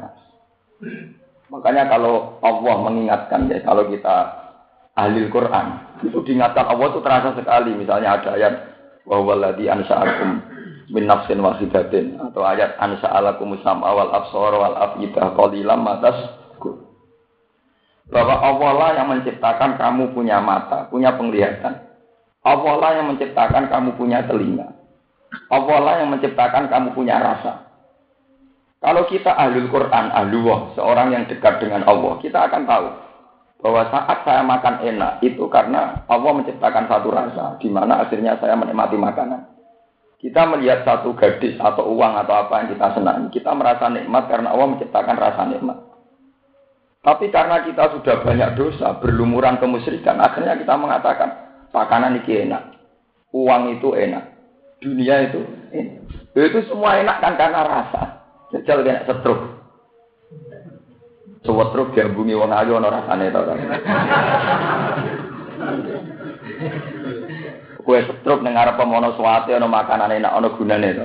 Makanya 1.48 1.88
kalau 1.90 2.38
Allah 2.44 2.76
mengingatkan 2.84 3.48
ya, 3.48 3.64
kalau 3.64 3.88
kita 3.88 4.16
ahli 5.00 5.32
Quran, 5.32 5.87
itu 6.06 6.18
diingatkan 6.22 6.66
Allah 6.70 6.88
itu 6.94 7.00
terasa 7.02 7.30
sekali. 7.34 7.72
Misalnya 7.74 8.18
ada 8.22 8.30
ayat, 8.38 8.54
bahwa 9.08 9.34
ladhi 9.40 9.72
ansa'akum 9.72 10.44
min 10.92 11.04
nafsin 11.08 11.40
wahidatin 11.40 12.20
atau 12.20 12.44
ayat 12.44 12.76
ansa 12.78 13.08
alakum 13.08 13.56
sam'a 13.64 13.90
wal 13.92 14.12
absar 14.12 14.52
wal 14.56 14.76
afidah 14.76 15.36
qalilam 15.36 15.84
matas 15.84 16.16
bahwa 18.08 18.40
Allah 18.40 18.72
lah 18.72 18.90
yang 19.04 19.08
menciptakan 19.12 19.76
kamu 19.76 20.16
punya 20.16 20.40
mata, 20.40 20.88
punya 20.88 21.12
penglihatan. 21.20 21.84
Allah 22.40 22.74
lah 22.80 22.92
yang 22.96 23.12
menciptakan 23.12 23.68
kamu 23.68 24.00
punya 24.00 24.24
telinga. 24.24 24.72
Allah 25.52 25.78
lah 25.84 25.94
yang 26.00 26.16
menciptakan 26.16 26.72
kamu 26.72 26.96
punya 26.96 27.20
rasa. 27.20 27.68
Kalau 28.80 29.04
kita 29.12 29.36
ahlul 29.36 29.68
Quran, 29.68 30.08
ahlullah, 30.16 30.72
seorang 30.80 31.12
yang 31.12 31.28
dekat 31.28 31.60
dengan 31.60 31.84
Allah, 31.84 32.16
kita 32.24 32.48
akan 32.48 32.64
tahu 32.64 32.88
bahwa 33.58 33.90
saat 33.90 34.22
saya 34.22 34.42
makan 34.46 34.86
enak 34.86 35.24
itu 35.26 35.50
karena 35.50 36.06
Allah 36.06 36.32
menciptakan 36.38 36.86
satu 36.86 37.10
rasa, 37.10 37.58
di 37.58 37.70
mana 37.74 38.06
akhirnya 38.06 38.38
saya 38.38 38.54
menikmati 38.54 38.98
makanan. 38.98 39.58
Kita 40.18 40.50
melihat 40.50 40.82
satu 40.82 41.14
gadis 41.14 41.58
atau 41.62 41.94
uang 41.94 42.14
atau 42.26 42.34
apa 42.38 42.66
yang 42.66 42.68
kita 42.74 42.88
senangi, 42.98 43.34
kita 43.34 43.54
merasa 43.54 43.90
nikmat 43.90 44.30
karena 44.30 44.54
Allah 44.54 44.68
menciptakan 44.74 45.18
rasa 45.18 45.42
nikmat. 45.50 45.78
Tapi 47.06 47.30
karena 47.30 47.64
kita 47.64 47.94
sudah 47.98 48.26
banyak 48.26 48.50
dosa, 48.58 48.98
berlumuran 48.98 49.62
kemusyrikan, 49.62 50.18
akhirnya 50.20 50.58
kita 50.58 50.74
mengatakan, 50.76 51.30
makanan 51.70 52.20
ini 52.20 52.50
enak, 52.50 52.64
uang 53.32 53.78
itu 53.78 53.94
enak, 53.94 54.24
dunia 54.82 55.16
itu 55.30 55.42
enak. 55.74 55.98
Itu 56.38 56.60
semua 56.70 57.02
enak 57.02 57.18
kan 57.18 57.34
karena 57.34 57.62
rasa. 57.66 58.02
Jajal 58.54 58.86
kena 58.86 59.02
setruk. 59.10 59.57
Sewetruk 61.48 61.96
diambungi 61.96 62.36
wong 62.36 62.52
ayu 62.52 62.76
ana 62.76 62.92
rasane 62.92 63.32
to 63.32 63.40
kue 67.88 68.04
setruk 68.04 68.44
dengar 68.44 68.76
apa 68.76 68.84
mono 68.84 69.16
suwate 69.16 69.56
ono 69.56 69.72
makanan 69.72 70.12
enak 70.20 70.36
ono 70.36 70.52
gunane 70.60 70.90
to. 70.92 71.04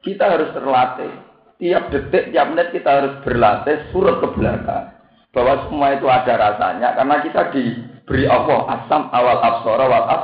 Kita 0.00 0.32
harus 0.32 0.56
terlatih. 0.56 1.12
Tiap 1.60 1.92
detik, 1.92 2.32
tiap 2.32 2.48
menit 2.48 2.72
kita 2.72 2.88
harus 2.88 3.20
berlatih 3.20 3.92
surut 3.92 4.24
ke 4.24 4.32
belakang. 4.32 4.96
Bahwa 5.36 5.68
semua 5.68 5.92
itu 5.92 6.08
ada 6.08 6.34
rasanya 6.40 6.96
karena 6.96 7.16
kita 7.20 7.42
diberi 7.52 8.24
Allah 8.24 8.80
asam 8.80 9.12
awal 9.12 9.38
absara 9.44 9.84
wal 9.84 10.06
af. 10.08 10.22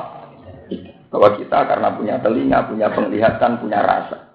Bahwa 1.13 1.29
kita 1.37 1.69
karena 1.69 1.93
punya 1.93 2.17
telinga, 2.25 2.65
punya 2.73 2.89
penglihatan, 2.97 3.61
punya 3.61 3.85
rasa. 3.85 4.26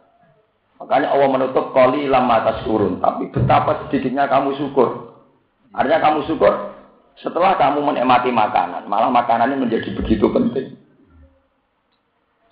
Makanya 0.82 1.14
Allah 1.14 1.30
menutup 1.30 1.78
koli 1.78 2.10
lama 2.10 2.42
atas 2.42 2.66
turun. 2.66 2.98
Tapi 2.98 3.30
betapa 3.30 3.86
sedikitnya 3.86 4.26
kamu 4.26 4.58
syukur. 4.58 5.14
Artinya 5.78 6.02
kamu 6.02 6.26
syukur 6.26 6.74
setelah 7.22 7.54
kamu 7.62 7.86
menikmati 7.86 8.34
makanan. 8.34 8.90
Malah 8.90 9.14
makanan 9.14 9.54
ini 9.54 9.70
menjadi 9.70 9.94
begitu 9.94 10.26
penting. 10.34 10.74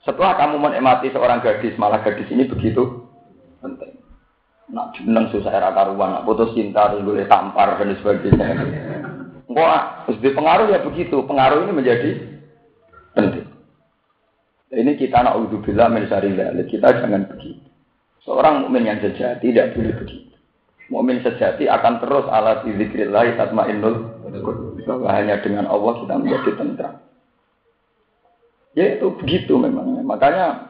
Setelah 0.05 0.37
kamu 0.37 0.61
menikmati 0.61 1.09
seorang 1.09 1.41
gadis, 1.41 1.73
malah 1.81 2.05
gadis 2.05 2.29
ini 2.29 2.45
begitu 2.45 3.09
penting. 3.65 3.97
Nak 4.69 4.93
jeneng 4.93 5.33
susah 5.33 5.49
era 5.49 5.73
karuan, 5.73 6.13
nak 6.13 6.29
putus 6.29 6.53
cinta, 6.53 6.93
boleh 6.93 7.25
tampar 7.25 7.81
dan 7.81 7.97
sebagainya. 7.97 8.47
Wah, 9.49 10.05
di 10.05 10.29
pengaruh 10.29 10.69
ya 10.69 10.85
begitu. 10.85 11.25
Pengaruh 11.25 11.65
ini 11.65 11.73
menjadi 11.73 12.11
penting. 13.17 13.49
Ini 14.69 14.93
kita 15.01 15.25
nak 15.25 15.41
udzubillah 15.41 15.89
min 15.89 16.05
Kita 16.69 16.87
jangan 17.01 17.25
begitu. 17.33 17.68
Seorang 18.27 18.67
mukmin 18.67 18.87
yang 18.87 18.99
sejati 18.99 19.51
tidak 19.51 19.75
boleh 19.75 19.93
begitu. 19.95 20.35
Mukmin 20.89 21.21
sejati 21.21 21.69
akan 21.69 22.01
terus 22.01 22.25
ala 22.27 22.65
zikrillah 22.65 23.37
tatmainnul 23.37 23.95
bahwa 24.83 25.09
hanya 25.13 25.37
dengan 25.39 25.69
Allah 25.69 26.01
kita 26.01 26.13
menjadi 26.17 26.51
tentram. 26.57 26.95
Ya 28.73 28.97
itu 28.97 29.07
begitu 29.17 29.53
memang. 29.57 30.01
Makanya 30.05 30.69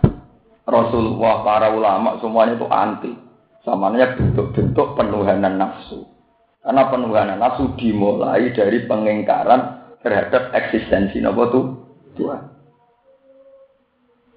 Rasulullah, 0.69 1.41
para 1.43 1.67
ulama 1.73 2.21
semuanya 2.21 2.55
itu 2.55 2.67
anti. 2.69 3.12
Samanya 3.65 4.15
bentuk-bentuk 4.15 4.95
penuhanan 4.95 5.59
nafsu. 5.59 6.07
Karena 6.63 6.88
penuhanan 6.88 7.39
nafsu 7.41 7.75
dimulai 7.75 8.55
dari 8.55 8.88
pengingkaran 8.88 9.91
terhadap 9.99 10.55
eksistensi 10.55 11.19
Nabi 11.19 11.43
Tuhan. 12.15 12.59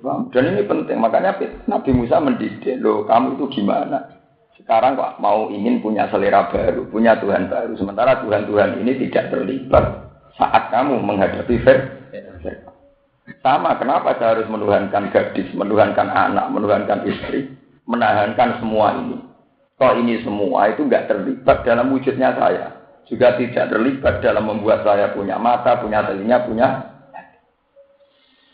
Dan 0.02 0.44
ini 0.50 0.66
penting, 0.66 0.98
makanya 0.98 1.38
Nabi 1.70 1.90
Musa 1.94 2.18
mendidik, 2.18 2.82
loh 2.82 3.06
kamu 3.06 3.38
itu 3.38 3.62
gimana? 3.62 4.18
Sekarang 4.58 4.98
kok 4.98 5.22
mau 5.22 5.46
ingin 5.48 5.78
punya 5.78 6.10
selera 6.10 6.50
baru, 6.50 6.90
punya 6.90 7.18
Tuhan 7.22 7.46
baru. 7.46 7.78
Sementara 7.78 8.18
Tuhan-Tuhan 8.22 8.82
ini 8.82 8.98
tidak 9.06 9.30
terlibat 9.30 9.84
saat 10.34 10.74
kamu 10.74 10.98
menghadapi 11.02 11.54
Fir'aun. 11.62 12.02
Sama, 13.42 13.78
kenapa 13.78 14.18
saya 14.18 14.38
harus 14.38 14.50
menuhankan 14.50 15.10
gadis, 15.14 15.50
menuhankan 15.54 16.10
anak, 16.10 16.50
menuhankan 16.50 17.06
istri, 17.06 17.50
menahankan 17.86 18.58
semua 18.58 18.98
ini. 18.98 19.18
Kalau 19.78 19.98
ini 19.98 20.22
semua 20.22 20.70
itu 20.70 20.86
nggak 20.86 21.10
terlibat 21.10 21.66
dalam 21.66 21.90
wujudnya 21.90 22.34
saya. 22.38 22.66
Juga 23.06 23.34
tidak 23.34 23.66
terlibat 23.66 24.22
dalam 24.22 24.46
membuat 24.46 24.86
saya 24.86 25.10
punya 25.10 25.38
mata, 25.42 25.78
punya 25.82 26.06
telinga, 26.06 26.46
punya 26.46 26.68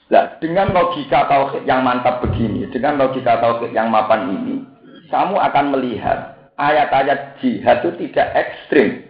Nah, 0.08 0.40
dengan 0.40 0.72
logika 0.72 1.28
tauhid 1.28 1.68
yang 1.68 1.84
mantap 1.84 2.24
begini, 2.24 2.64
dengan 2.72 2.96
logika 2.96 3.36
tauhid 3.44 3.76
yang 3.76 3.92
mapan 3.92 4.32
ini, 4.32 4.64
kamu 5.12 5.36
akan 5.36 5.64
melihat 5.76 6.48
ayat-ayat 6.56 7.36
jihad 7.44 7.84
itu 7.84 8.08
tidak 8.08 8.28
ekstrim. 8.32 9.04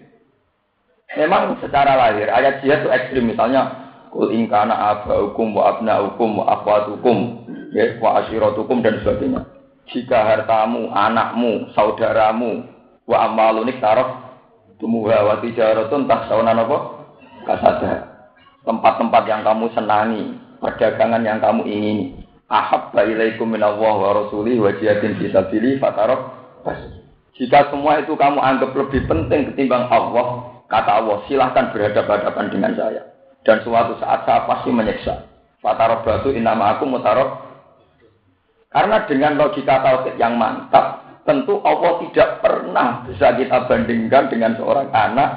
Memang 1.15 1.57
secara 1.63 1.95
lahir 1.95 2.27
ayat 2.27 2.61
jihad 2.61 2.83
itu 2.83 2.91
ekstrim, 2.91 3.31
misalnya 3.31 3.89
Kul 4.09 4.33
ingkana 4.33 5.05
hukum 5.05 5.53
wa 5.53 5.77
hukum 5.77 6.41
wa 6.41 6.45
akhwatukum 6.59 7.45
ya, 7.77 8.01
wa 8.01 8.25
hukum 8.57 8.81
dan 8.81 8.99
sebagainya. 9.05 9.45
Jika 9.89 10.21
hartamu, 10.21 10.93
anakmu, 10.93 11.73
saudaramu, 11.73 12.65
wa 13.09 13.17
amalunik 13.25 13.81
taruh 13.81 14.21
tumuha 14.81 15.25
wa 15.25 15.35
tijaratun 15.41 16.09
tahsaunan 16.09 16.61
apa? 16.61 16.79
Kasada. 17.49 17.93
Tempat-tempat 18.69 19.23
yang 19.25 19.41
kamu 19.45 19.73
senangi, 19.73 20.37
perdagangan 20.59 21.23
yang 21.25 21.39
kamu 21.39 21.63
ingini. 21.67 22.07
Ahabba 22.49 23.05
ilaikum 23.05 23.45
minallah 23.45 23.95
wa 23.99 24.11
rasulih 24.25 24.57
wa 24.57 24.73
jihadin 24.73 25.21
fisabili 25.21 25.77
fatarok 25.77 26.33
Jika 27.37 27.69
semua 27.69 28.01
itu 28.01 28.17
kamu 28.17 28.41
anggap 28.41 28.73
lebih 28.73 29.05
penting 29.05 29.53
ketimbang 29.53 29.87
Allah, 29.93 30.59
kata 30.67 30.91
Allah, 31.05 31.23
silahkan 31.29 31.71
berhadapan-hadapan 31.71 32.47
dengan 32.51 32.73
saya 32.75 33.03
dan 33.47 33.63
suatu 33.63 33.95
saat 34.03 34.27
saya 34.27 34.45
pasti 34.49 34.75
menyiksa. 34.75 35.29
Fatarok 35.63 36.03
batu 36.03 36.35
inama 36.35 36.75
aku 36.77 36.89
mutarok. 36.89 37.47
Karena 38.69 39.07
dengan 39.09 39.39
logika 39.39 39.81
tauhid 39.81 40.21
yang 40.21 40.37
mantap, 40.37 41.01
tentu 41.25 41.61
Allah 41.65 42.05
tidak 42.05 42.45
pernah 42.45 43.05
bisa 43.09 43.33
kita 43.37 43.65
bandingkan 43.65 44.29
dengan 44.29 44.53
seorang 44.61 44.89
anak, 44.93 45.31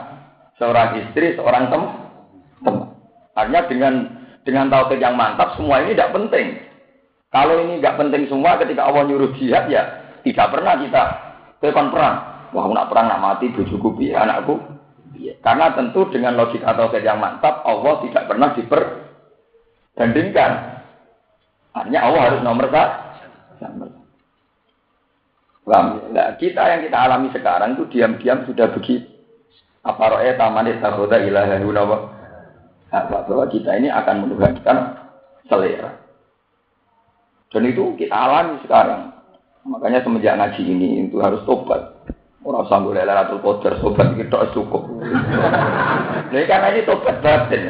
seorang 0.59 0.99
istri, 0.99 1.37
seorang 1.39 1.71
teman. 1.71 2.91
Artinya 3.31 3.61
dengan 3.71 3.93
dengan 4.41 4.69
tauhid 4.69 4.97
yang 4.97 5.13
mantap 5.17 5.53
semua 5.57 5.81
ini 5.85 5.93
tidak 5.93 6.13
penting. 6.13 6.57
Kalau 7.31 7.63
ini 7.63 7.79
nggak 7.79 7.97
penting 7.97 8.27
semua 8.27 8.59
ketika 8.59 8.89
Allah 8.89 9.07
nyuruh 9.07 9.31
jihad 9.39 9.71
ya 9.71 9.83
tidak 10.25 10.51
pernah 10.51 10.75
kita 10.77 11.03
tekan 11.63 11.93
perang. 11.93 12.15
Wah, 12.51 12.67
nak 12.67 12.91
perang 12.91 13.07
nak 13.07 13.21
mati 13.23 13.47
bujuku 13.53 13.95
bi 13.95 14.11
anakku. 14.11 14.59
Karena 15.41 15.71
tentu 15.77 16.09
dengan 16.09 16.35
logika 16.35 16.73
tauhid 16.73 17.05
yang 17.05 17.21
mantap 17.21 17.63
Allah 17.63 18.01
tidak 18.03 18.27
pernah 18.27 18.49
diperbandingkan. 18.57 20.51
Artinya 21.71 22.01
Allah 22.03 22.21
harus 22.27 22.41
nomor 22.43 22.67
satu. 22.67 24.01
Nah, 25.71 26.35
kita 26.41 26.61
yang 26.67 26.81
kita 26.83 26.97
alami 26.97 27.29
sekarang 27.31 27.77
itu 27.77 27.85
diam-diam 27.93 28.43
sudah 28.49 28.73
begitu. 28.73 29.07
Apa 29.81 30.13
roe 30.13 30.29
taman 30.37 30.67
ilaha 30.69 31.57
ilaha 32.91 33.23
bahwa 33.23 33.47
kita 33.47 33.71
ini 33.79 33.87
akan 33.87 34.27
menuhankan 34.27 34.77
selera. 35.47 35.95
Dan 37.51 37.63
itu 37.67 37.95
kita 37.95 38.11
alami 38.11 38.59
sekarang. 38.67 39.15
Makanya 39.63 40.03
semenjak 40.03 40.35
ngaji 40.35 40.61
ini 40.67 40.87
itu 41.07 41.23
harus 41.23 41.39
tobat. 41.47 42.03
Orang 42.41 42.65
sanggup 42.67 42.97
atau 42.97 43.37
kotor, 43.37 43.77
tobat 43.79 44.17
kita 44.17 44.49
cukup. 44.51 44.89
Nah, 44.99 46.43
karena 46.49 46.67
ini 46.73 46.81
tobat 46.89 47.21
batin. 47.21 47.63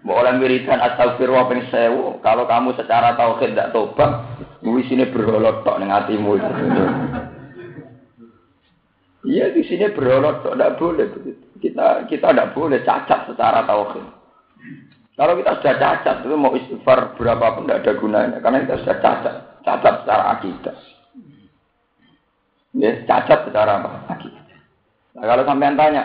Mau 0.00 0.16
orang 0.16 0.40
wiridan 0.40 0.80
astagfirullah 0.80 1.46
ping 1.52 1.68
sewu. 1.68 2.18
Kalau 2.24 2.48
kamu 2.48 2.72
secara 2.80 3.12
tauhid 3.20 3.52
tidak 3.52 3.76
tobat, 3.76 4.24
di 4.64 4.82
sini 4.88 5.04
berholot 5.12 5.60
tok 5.60 5.76
ning. 5.78 5.92
Iya 9.20 9.52
di 9.52 9.62
sini 9.68 9.92
berholot 9.92 10.40
tok 10.40 10.56
tidak 10.56 10.74
boleh 10.80 11.06
Kita 11.60 12.08
kita 12.08 12.32
tidak 12.32 12.56
boleh 12.56 12.80
cacat 12.80 13.28
secara 13.28 13.68
tauhid. 13.68 14.19
Kalau 15.20 15.36
kita 15.36 15.60
sudah 15.60 15.76
cacat, 15.76 16.16
itu 16.24 16.32
mau 16.32 16.56
istighfar 16.56 17.12
berapapun 17.20 17.68
tidak 17.68 17.84
ada 17.84 17.92
gunanya. 18.00 18.38
Karena 18.40 18.64
kita 18.64 18.76
sudah 18.80 18.96
cacat. 19.04 19.34
Cacat 19.60 19.94
secara 20.00 20.24
akidah. 20.32 20.76
Ya, 22.72 22.90
cacat 23.04 23.44
secara 23.44 23.84
apa? 23.84 23.90
Akidah. 24.16 24.44
Nah, 25.20 25.24
kalau 25.28 25.42
sampean 25.44 25.76
tanya, 25.76 26.02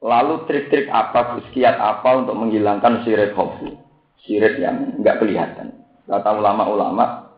lalu 0.00 0.48
trik-trik 0.48 0.88
apa, 0.88 1.36
kiat 1.52 1.76
apa 1.76 2.08
untuk 2.24 2.32
menghilangkan 2.40 3.04
sirik 3.04 3.36
hobi? 3.36 3.76
Sirik 4.24 4.56
yang 4.56 4.96
nggak 5.04 5.20
kelihatan. 5.20 5.76
Kata 6.08 6.32
ulama-ulama, 6.32 7.28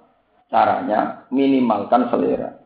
caranya 0.47 1.27
minimalkan 1.35 2.07
selera. 2.15 2.63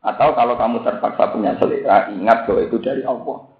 Atau 0.00 0.32
kalau 0.32 0.56
kamu 0.56 0.80
terpaksa 0.88 1.28
punya 1.28 1.52
selera, 1.60 2.08
ingat 2.16 2.48
bahwa 2.48 2.60
itu 2.64 2.80
dari 2.80 3.04
Allah. 3.04 3.51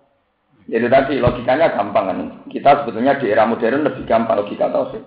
Jadi 0.71 0.87
tadi 0.87 1.15
logikanya 1.19 1.75
gampang 1.75 2.05
kan. 2.07 2.19
Kita 2.47 2.83
sebetulnya 2.83 3.19
di 3.19 3.27
era 3.31 3.49
modern 3.49 3.87
lebih 3.87 4.07
gampang 4.07 4.43
logika 4.43 4.71
tauhid. 4.71 5.03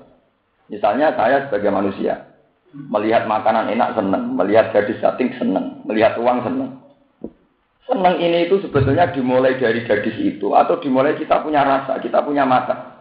Misalnya 0.67 1.13
saya 1.13 1.45
sebagai 1.47 1.69
manusia 1.69 2.35
melihat 2.75 3.23
makanan 3.29 3.71
enak 3.71 3.95
seneng, 3.95 4.35
melihat 4.35 4.75
gadis 4.75 4.99
cantik 4.99 5.31
seneng, 5.39 5.79
melihat 5.87 6.19
uang 6.19 6.43
seneng. 6.43 6.69
Seneng 7.85 8.17
ini 8.17 8.49
itu 8.49 8.59
sebetulnya 8.65 9.13
dimulai 9.13 9.55
dari 9.61 9.85
gadis 9.85 10.17
itu 10.17 10.51
atau 10.57 10.81
dimulai 10.81 11.15
kita 11.15 11.39
punya 11.45 11.61
rasa, 11.61 12.01
kita 12.01 12.25
punya 12.25 12.43
mata. 12.43 12.97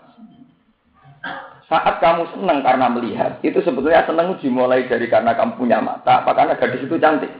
Saat 1.64 2.04
kamu 2.04 2.28
seneng 2.36 2.60
karena 2.60 2.92
melihat, 2.92 3.40
itu 3.40 3.56
sebetulnya 3.64 4.04
seneng 4.04 4.36
dimulai 4.38 4.84
dari 4.84 5.08
karena 5.08 5.32
kamu 5.32 5.56
punya 5.56 5.80
mata, 5.80 6.22
apa 6.22 6.36
karena 6.36 6.54
gadis 6.60 6.84
itu 6.84 7.00
cantik? 7.00 7.32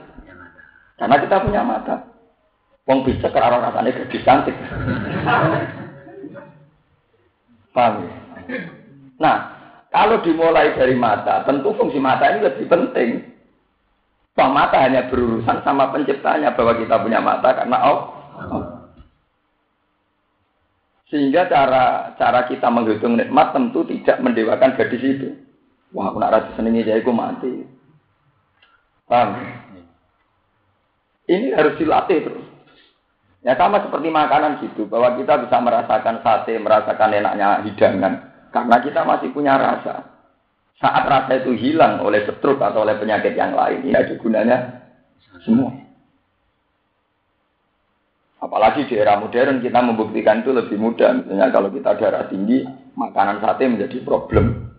Karena 0.97 1.21
kita 1.21 1.45
punya 1.45 1.61
mata. 1.61 2.14
Wong 2.85 3.01
bisa 3.01 3.33
arah 3.33 3.65
rasanya 3.65 3.97
gadis 3.97 4.21
cantik. 4.21 4.53
Paham? 7.73 8.05
Ya? 8.05 8.13
Nah, 9.17 9.37
kalau 9.89 10.21
dimulai 10.21 10.77
dari 10.77 10.93
mata, 10.93 11.41
tentu 11.49 11.73
fungsi 11.73 11.97
mata 11.97 12.29
ini 12.29 12.45
lebih 12.45 12.69
penting. 12.69 13.09
Toh 14.35 14.51
mata 14.51 14.83
hanya 14.85 15.07
berurusan 15.09 15.63
sama 15.63 15.89
penciptanya 15.95 16.53
bahwa 16.53 16.75
kita 16.75 16.99
punya 16.99 17.23
mata 17.23 17.55
karena 17.55 17.77
oh, 17.87 17.99
oh. 18.51 18.63
Sehingga 21.07 21.47
cara 21.47 22.11
cara 22.19 22.43
kita 22.43 22.67
menghitung 22.67 23.15
nikmat 23.15 23.55
tentu 23.55 23.87
tidak 23.87 24.19
mendewakan 24.19 24.75
gadis 24.75 25.01
itu. 25.01 25.29
Wah, 25.95 26.11
aku 26.11 26.19
nak 26.19 26.33
rasa 26.35 26.49
senengnya 26.59 26.91
jadi 26.91 26.99
aku 26.99 27.15
mati. 27.15 27.63
Paham? 29.07 29.39
Ya? 29.39 29.55
Ini 31.25 31.47
harus 31.55 31.79
dilatih 31.79 32.19
terus. 32.27 32.54
Ya 33.45 33.53
sama 33.53 33.77
seperti 33.77 34.09
makanan 34.09 34.57
gitu, 34.65 34.89
bahwa 34.89 35.21
kita 35.21 35.45
bisa 35.45 35.61
merasakan 35.61 36.25
sate, 36.25 36.57
merasakan 36.57 37.13
enaknya 37.13 37.61
hidangan, 37.61 38.13
karena 38.49 38.75
kita 38.81 39.05
masih 39.05 39.29
punya 39.29 39.53
rasa. 39.53 40.01
Saat 40.81 41.05
rasa 41.05 41.45
itu 41.45 41.53
hilang 41.53 42.01
oleh 42.01 42.25
stroke 42.25 42.65
atau 42.65 42.81
oleh 42.81 42.97
penyakit 42.97 43.37
yang 43.37 43.53
lain, 43.53 43.85
ya 43.85 44.01
ada 44.01 44.17
gunanya 44.17 44.57
semua. 45.45 45.77
Apalagi 48.41 48.89
di 48.89 48.97
era 48.97 49.21
modern 49.21 49.61
kita 49.61 49.77
membuktikan 49.77 50.41
itu 50.41 50.49
lebih 50.49 50.81
mudah. 50.81 51.13
Misalnya 51.13 51.53
kalau 51.53 51.69
kita 51.69 52.01
darah 52.01 52.25
tinggi, 52.25 52.65
makanan 52.97 53.45
sate 53.45 53.69
menjadi 53.69 54.01
problem. 54.01 54.73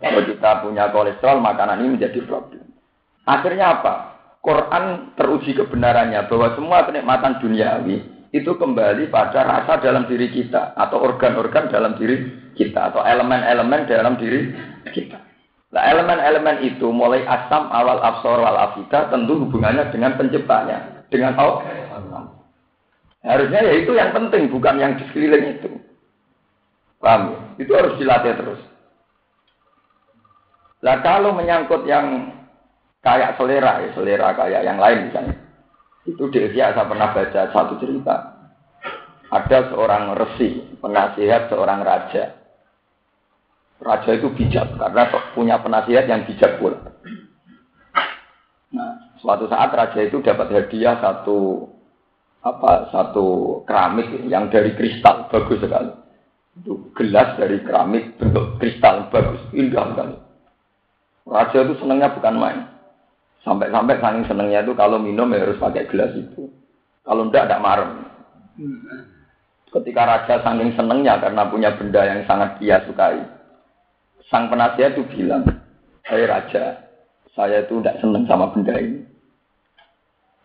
Kalau 0.00 0.24
kita 0.24 0.64
punya 0.64 0.88
kolesterol, 0.88 1.44
makanan 1.44 1.84
ini 1.84 2.00
menjadi 2.00 2.20
problem. 2.24 2.64
Akhirnya 3.28 3.76
apa? 3.76 4.15
Quran 4.44 5.16
teruji 5.18 5.56
kebenarannya 5.56 6.26
bahwa 6.30 6.54
semua 6.54 6.86
kenikmatan 6.86 7.42
duniawi 7.42 7.96
itu 8.30 8.52
kembali 8.54 9.08
pada 9.08 9.42
rasa 9.42 9.80
dalam 9.80 10.06
diri 10.06 10.30
kita 10.30 10.76
atau 10.76 11.02
organ-organ 11.02 11.72
dalam 11.72 11.96
diri 11.96 12.50
kita 12.54 12.92
atau 12.92 13.02
elemen-elemen 13.02 13.88
dalam 13.88 14.14
diri 14.20 14.52
kita. 14.92 15.18
Nah, 15.74 15.82
elemen-elemen 15.92 16.62
itu 16.62 16.88
mulai 16.94 17.26
asam 17.26 17.68
awal 17.74 17.98
absor 18.00 18.38
wal 18.38 18.58
afida 18.70 19.10
tentu 19.10 19.34
hubungannya 19.44 19.90
dengan 19.90 20.14
penciptanya, 20.14 21.04
dengan 21.10 21.34
Allah. 21.36 21.64
Harusnya 23.26 23.60
ya 23.66 23.74
itu 23.82 23.90
yang 23.98 24.14
penting, 24.14 24.46
bukan 24.54 24.78
yang 24.78 24.94
di 24.94 25.02
sekeliling 25.10 25.58
itu. 25.58 25.70
Paham? 27.02 27.34
Ya? 27.58 27.66
Itu 27.66 27.72
harus 27.74 27.98
dilatih 27.98 28.38
terus. 28.38 28.60
Nah 30.86 31.02
kalau 31.02 31.34
menyangkut 31.34 31.82
yang 31.90 32.35
kayak 33.06 33.38
selera, 33.38 33.86
ya, 33.86 33.88
selera 33.94 34.28
kayak 34.34 34.66
yang 34.66 34.82
lain 34.82 35.06
misalnya. 35.06 35.34
Itu 36.02 36.26
di 36.30 36.42
Asia 36.42 36.74
saya 36.74 36.90
pernah 36.90 37.14
baca 37.14 37.40
satu 37.54 37.78
cerita. 37.78 38.34
Ada 39.30 39.70
seorang 39.74 40.14
resi, 40.18 40.78
penasihat 40.82 41.50
seorang 41.50 41.86
raja. 41.86 42.34
Raja 43.78 44.10
itu 44.10 44.30
bijak 44.34 44.74
karena 44.74 45.02
punya 45.34 45.56
penasihat 45.62 46.10
yang 46.10 46.26
bijak 46.26 46.58
pula. 46.58 46.78
Nah, 48.74 49.14
suatu 49.22 49.46
saat 49.46 49.70
raja 49.74 50.00
itu 50.02 50.22
dapat 50.22 50.50
hadiah 50.50 50.98
satu 50.98 51.68
apa 52.42 52.90
satu 52.94 53.60
keramik 53.66 54.06
yang 54.30 54.46
dari 54.50 54.74
kristal 54.78 55.26
bagus 55.30 55.58
sekali. 55.58 55.90
Itu 56.62 56.88
gelas 56.94 57.34
dari 57.36 57.60
keramik 57.66 58.16
bentuk 58.16 58.62
kristal 58.62 59.10
bagus, 59.10 59.42
indah 59.52 59.84
sekali. 59.92 60.16
Raja 61.26 61.58
itu 61.66 61.74
senangnya 61.82 62.14
bukan 62.14 62.36
main. 62.38 62.75
Sampai-sampai 63.46 64.02
saking 64.02 64.26
senengnya 64.26 64.66
itu 64.66 64.74
kalau 64.74 64.98
minum 64.98 65.30
ya 65.30 65.46
harus 65.46 65.62
pakai 65.62 65.86
gelas 65.86 66.10
itu. 66.18 66.50
Kalau 67.06 67.30
enggak, 67.30 67.46
enggak 67.46 67.62
marem. 67.62 67.90
Ketika 69.70 70.02
raja 70.02 70.34
saking 70.42 70.74
senengnya 70.74 71.22
karena 71.22 71.46
punya 71.46 71.70
benda 71.78 72.02
yang 72.02 72.26
sangat 72.26 72.58
dia 72.58 72.82
sukai. 72.82 73.22
Sang 74.26 74.50
penasihat 74.50 74.98
itu 74.98 75.06
bilang, 75.14 75.46
hey 76.02 76.26
raja, 76.26 76.90
saya 77.38 77.62
itu 77.62 77.78
tidak 77.78 78.02
seneng 78.02 78.26
sama 78.26 78.50
benda 78.50 78.74
ini. 78.74 79.06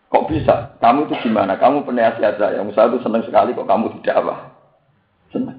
Kok 0.06 0.28
bisa? 0.30 0.78
Kamu 0.78 1.10
itu 1.10 1.26
gimana? 1.26 1.58
Kamu 1.58 1.82
penasihat 1.82 2.38
saya. 2.38 2.62
Yang 2.62 2.78
saya 2.78 2.86
itu 2.94 3.02
seneng 3.02 3.26
sekali 3.26 3.56
kok 3.56 3.66
kamu 3.66 3.98
tidak 3.98 4.22
apa? 4.22 4.34
Senang. 5.34 5.58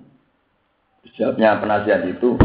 Jawabnya 1.13 1.59
penasihat 1.59 2.07
itu, 2.07 2.37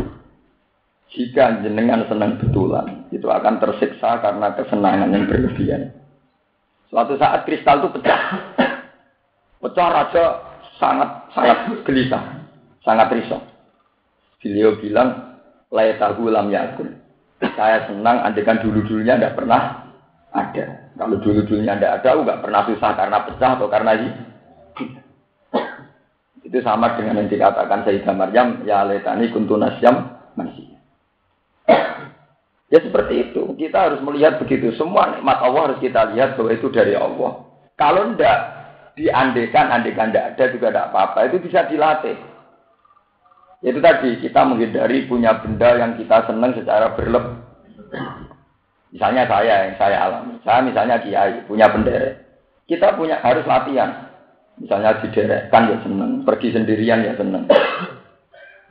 jika 1.08 1.64
jenengan 1.64 2.04
senang 2.04 2.36
betulan, 2.36 3.08
itu 3.08 3.24
akan 3.24 3.56
tersiksa 3.56 4.20
karena 4.20 4.52
kesenangan 4.52 5.08
yang 5.08 5.24
berlebihan. 5.24 5.96
Suatu 6.92 7.16
saat 7.16 7.48
kristal 7.48 7.80
itu 7.84 7.88
pecah. 7.96 8.22
Pecah 9.64 9.88
raja 9.90 10.24
sangat 10.78 11.10
sangat 11.34 11.58
gelisah, 11.82 12.46
sangat 12.86 13.10
risau. 13.10 13.42
Beliau 14.38 14.78
bilang, 14.78 15.34
layak 15.74 15.98
tahu 15.98 16.30
lam 16.30 16.46
yakun. 16.52 16.94
Saya 17.42 17.90
senang 17.90 18.22
andekan 18.22 18.62
dulu-dulunya 18.62 19.18
tidak 19.18 19.34
pernah 19.34 19.90
ada. 20.30 20.94
Kalau 20.94 21.18
dulu-dulunya 21.18 21.74
tidak 21.74 22.02
ada, 22.02 22.10
nggak 22.22 22.42
pernah 22.46 22.62
susah 22.70 22.90
karena 22.94 23.18
pecah 23.26 23.50
atau 23.58 23.66
karena 23.66 23.90
ini. 23.98 24.10
Itu 26.46 26.58
sama 26.62 26.94
dengan 26.94 27.18
yang 27.18 27.28
dikatakan 27.28 27.82
Sayyidah 27.82 28.14
Maryam, 28.14 28.62
ya 28.62 28.86
letani 28.86 29.34
kuntunasyam 29.34 30.14
masih. 30.38 30.77
Ya 32.68 32.78
seperti 32.84 33.32
itu. 33.32 33.56
Kita 33.56 33.88
harus 33.88 34.00
melihat 34.04 34.36
begitu. 34.40 34.76
Semua 34.76 35.16
nikmat 35.16 35.40
Allah 35.40 35.72
harus 35.72 35.80
kita 35.80 36.12
lihat 36.12 36.36
bahwa 36.36 36.50
itu 36.52 36.68
dari 36.68 36.92
Allah. 36.92 37.48
Kalau 37.80 38.12
ndak 38.12 38.38
diandekan, 39.00 39.72
andekan 39.72 40.12
ndak 40.12 40.36
ada 40.36 40.44
juga 40.52 40.68
tidak 40.68 40.86
apa-apa. 40.92 41.18
Itu 41.32 41.36
bisa 41.40 41.64
dilatih. 41.64 42.16
Itu 43.64 43.80
tadi 43.80 44.20
kita 44.20 44.44
menghindari 44.44 45.08
punya 45.08 45.40
benda 45.40 45.80
yang 45.80 45.96
kita 45.96 46.28
senang 46.28 46.52
secara 46.54 46.92
berlebih. 46.92 47.40
Misalnya 48.92 49.28
saya 49.28 49.54
yang 49.68 49.74
saya 49.80 49.96
alami. 50.04 50.36
Saya 50.44 50.60
misalnya 50.64 50.96
kiai 51.00 51.44
punya 51.48 51.72
bendera. 51.72 52.20
Kita 52.68 52.96
punya 53.00 53.20
harus 53.24 53.48
latihan. 53.48 54.08
Misalnya 54.58 54.98
diderekkan 54.98 55.70
ya 55.70 55.76
senang, 55.86 56.26
pergi 56.26 56.50
sendirian 56.50 57.06
ya 57.06 57.14
senang. 57.14 57.46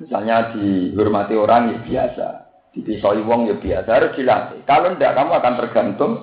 Misalnya 0.04 0.52
dihormati 0.54 1.34
orang 1.34 1.72
ya 1.72 1.78
biasa, 1.82 2.28
dipisoi 2.78 3.26
wong 3.26 3.50
ya 3.50 3.56
biasa, 3.58 3.90
harus 3.90 4.14
dilatih. 4.14 4.62
Kalau 4.70 4.94
tidak 4.94 5.18
kamu 5.18 5.32
akan 5.42 5.54
tergantung 5.66 6.14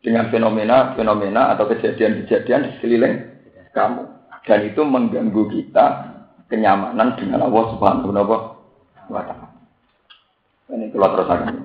dengan 0.00 0.32
fenomena-fenomena 0.32 1.54
atau 1.54 1.70
kejadian-kejadian 1.70 2.66
di 2.66 2.70
sekeliling 2.78 3.14
kamu. 3.76 4.02
Dan 4.40 4.60
itu 4.66 4.82
mengganggu 4.82 5.42
kita 5.52 5.86
kenyamanan 6.50 7.14
dengan 7.14 7.46
Allah 7.46 7.64
Subhanahu 7.76 8.10
wa. 8.10 9.22
Ini 10.70 10.90
keluar 10.90 11.14
terus 11.14 11.30
akan. 11.30 11.56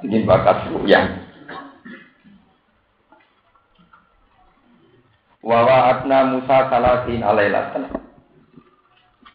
Ini 0.00 0.24
bakat 0.24 0.70
yang 0.88 1.06
Wawa 5.40 5.96
atna 5.96 6.36
Musa 6.36 6.68
salasin 6.68 7.24
alailatan. 7.24 7.88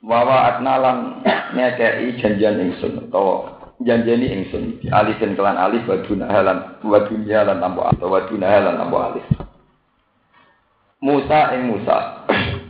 Wawa 0.06 0.54
atna 0.54 0.73
lan 0.78 0.97
ngekei 1.58 2.21
janjian 2.21 2.62
ingsun 2.62 3.10
atau 3.10 3.55
janjeni 3.84 4.32
ingsun 4.32 4.80
di 4.80 4.88
alifin 4.88 5.36
kelan 5.36 5.60
alif 5.60 5.84
waduna 5.84 6.32
halan 6.32 6.60
wadunya 6.86 7.44
lan 7.44 7.60
tambo 7.60 7.84
atau 7.84 8.08
waduna 8.08 8.48
halan 8.48 8.80
tambo 8.80 8.98
alif. 9.02 9.26
Musa 11.04 11.54
ing 11.54 11.68
Musa. 11.70 11.98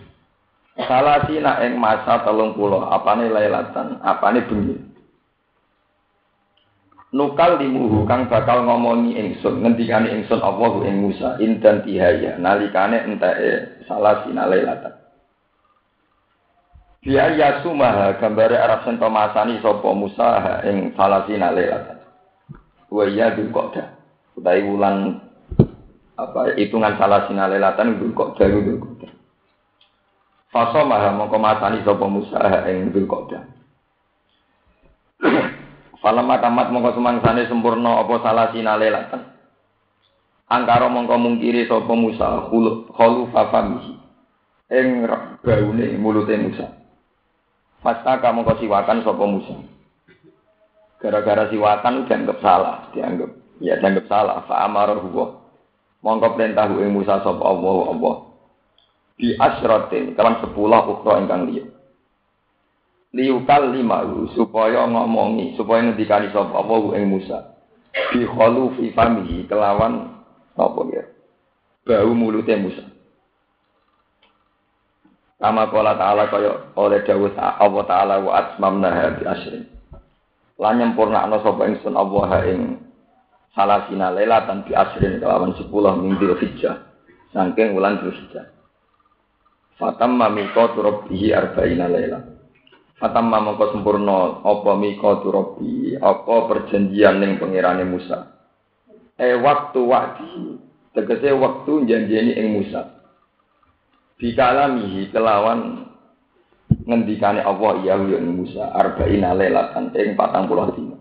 Salasina 0.89 1.63
ing 1.63 1.80
masa 1.80 2.26
telung 2.28 2.52
puluh 2.52 2.84
apane 2.91 3.32
lailatan 3.32 4.02
apane 4.04 4.44
bengi 4.44 4.76
nukal 7.15 7.56
limuhu 7.63 8.04
kang 8.04 8.28
bakal 8.28 8.68
ngomongi 8.68 9.15
ingsun 9.15 9.63
ngendikane 9.63 10.12
ingsun 10.12 10.44
Allahu 10.44 10.84
ing 10.84 11.00
Musa 11.00 11.39
indan 11.39 11.88
tihaya 11.88 12.36
nalikane 12.36 13.08
salah 13.88 14.28
sinalailatan 14.28 15.05
biar 17.06 17.38
yasumaha 17.38 18.18
gambare 18.18 18.58
Arab 18.58 18.82
sento 18.82 19.06
masani 19.13 19.62
sapa 19.62 19.89
Musa 19.94 20.65
ing 20.65 20.98
salah 20.98 21.22
sinalailatan 21.30 22.02
wa 22.89 23.06
ya 23.06 23.30
dukoda 23.38 23.94
utai 24.34 24.65
wulan 24.65 25.22
apa 26.18 26.58
hitungan 26.58 26.98
salah 26.98 27.30
sinalailatan 27.30 28.02
dukoda 28.02 28.50
dukoda 28.50 29.13
Faso 30.50 30.82
maha 30.82 31.13
mongko 31.13 31.38
masani 31.38 31.86
sapa 31.86 32.10
Musa 32.10 32.41
ing 32.74 32.89
dukoda 32.89 33.54
Falam 36.02 36.30
tamat 36.41 36.74
mongko 36.74 37.02
sumangsane 37.02 37.50
sempurna 37.50 38.06
apa 38.06 38.22
salah 38.22 38.54
sinale 38.54 38.94
latan. 38.94 39.26
Angkara 40.46 40.86
mongko 40.86 41.18
mungkiri 41.18 41.65
sapa 41.65 41.89
Musa 41.98 42.46
khulu 42.46 43.34
fafamihi. 43.34 43.94
Ing 44.70 45.10
baune 45.41 45.98
mulute 45.98 46.38
Musa. 46.38 46.85
Fasta 47.86 48.17
kamu 48.17 48.41
kau 48.41 48.58
siwakan 48.58 49.06
sapa 49.06 49.24
Musa. 49.30 49.56
Gara-gara 50.98 51.45
siwakan 51.54 52.10
dianggap 52.10 52.41
salah, 52.41 52.89
dianggap 52.98 53.30
ya 53.62 53.78
dianggap 53.78 54.10
salah. 54.10 54.41
Fa 54.50 54.65
amarahu 54.65 55.13
Mongko 56.02 56.34
perintah 56.34 56.65
ing 56.65 56.89
Musa 56.89 57.21
sapa 57.21 57.45
Allah 57.45 57.78
Allah. 57.93 58.15
Di 59.21 59.38
asratin 59.38 60.17
kawan 60.17 60.41
sepuluh 60.41 60.82
ukra 60.89 61.21
ingkang 61.21 61.45
liya 61.45 61.76
liukal 63.15 63.71
lima 63.71 64.04
supaya 64.36 64.84
ngomongi 64.84 65.56
supaya 65.56 65.88
ngendikani 65.88 66.36
sapa 66.36 66.52
apa 66.52 66.76
ing 67.00 67.08
Musa 67.08 67.56
bi 68.12 68.28
fi 68.76 68.86
famihi 68.91 69.48
kelawan 69.48 70.19
apa 70.60 70.82
ya 70.91 71.04
bau 71.88 72.12
mulute 72.12 72.52
Musa 72.60 72.84
Kama 75.36 75.67
kala 75.67 76.00
ta'ala 76.00 76.32
kaya 76.32 76.71
oleh 76.80 77.04
dawuh 77.04 77.36
Allah 77.36 77.84
ta'ala 77.84 78.15
wa 78.24 78.32
atmamna 78.39 79.19
bi 79.19 79.24
asrin. 79.28 79.67
Lan 80.56 80.80
nyempurnakno 80.80 81.43
sapa 81.43 81.67
ingsun 81.67 81.95
Allah 82.00 82.30
ing 82.48 82.80
salasina 83.52 84.15
lailatan 84.15 84.63
bi 84.63 84.71
asrin 84.71 85.19
kelawan 85.19 85.52
10 85.60 85.67
minggu 86.00 86.39
hijjah. 86.39 86.88
Saking 87.36 87.76
wulan 87.76 88.00
Dzulhijjah. 88.00 88.48
Fatamma 89.76 90.32
miqatu 90.32 90.80
rabbih 90.80 91.36
arba'ina 91.36 91.91
lailatan. 91.91 92.36
Fatamma 92.95 93.43
mongko 93.43 93.76
sempurna 93.76 94.39
apa 94.39 94.71
mika 94.80 95.19
turabi 95.19 96.00
apa 96.00 96.48
perjanjian 96.48 97.19
ning 97.19 97.36
pangerane 97.36 97.84
Musa. 97.84 98.39
E 99.19 99.36
waktu 99.36 99.80
waktu 99.84 100.63
tegese 100.95 101.36
waktu 101.36 101.91
janjeni 101.91 102.39
ing 102.39 102.56
Musa. 102.56 103.04
Bikalamihi 104.15 105.12
kelawan 105.12 105.91
ngendikane 106.88 107.43
Allah 107.43 107.84
ya 107.84 107.99
ing 107.99 108.32
Musa 108.32 108.71
arba'ina 108.71 109.36
lailatan 109.36 109.91
ing 109.91 110.15
40 110.15 110.75
dina. 110.80 110.97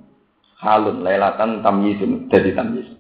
Halun 0.58 1.06
lailatan 1.06 1.62
tamyizun 1.62 2.26
dadi 2.26 2.50
tamyiz. 2.58 2.90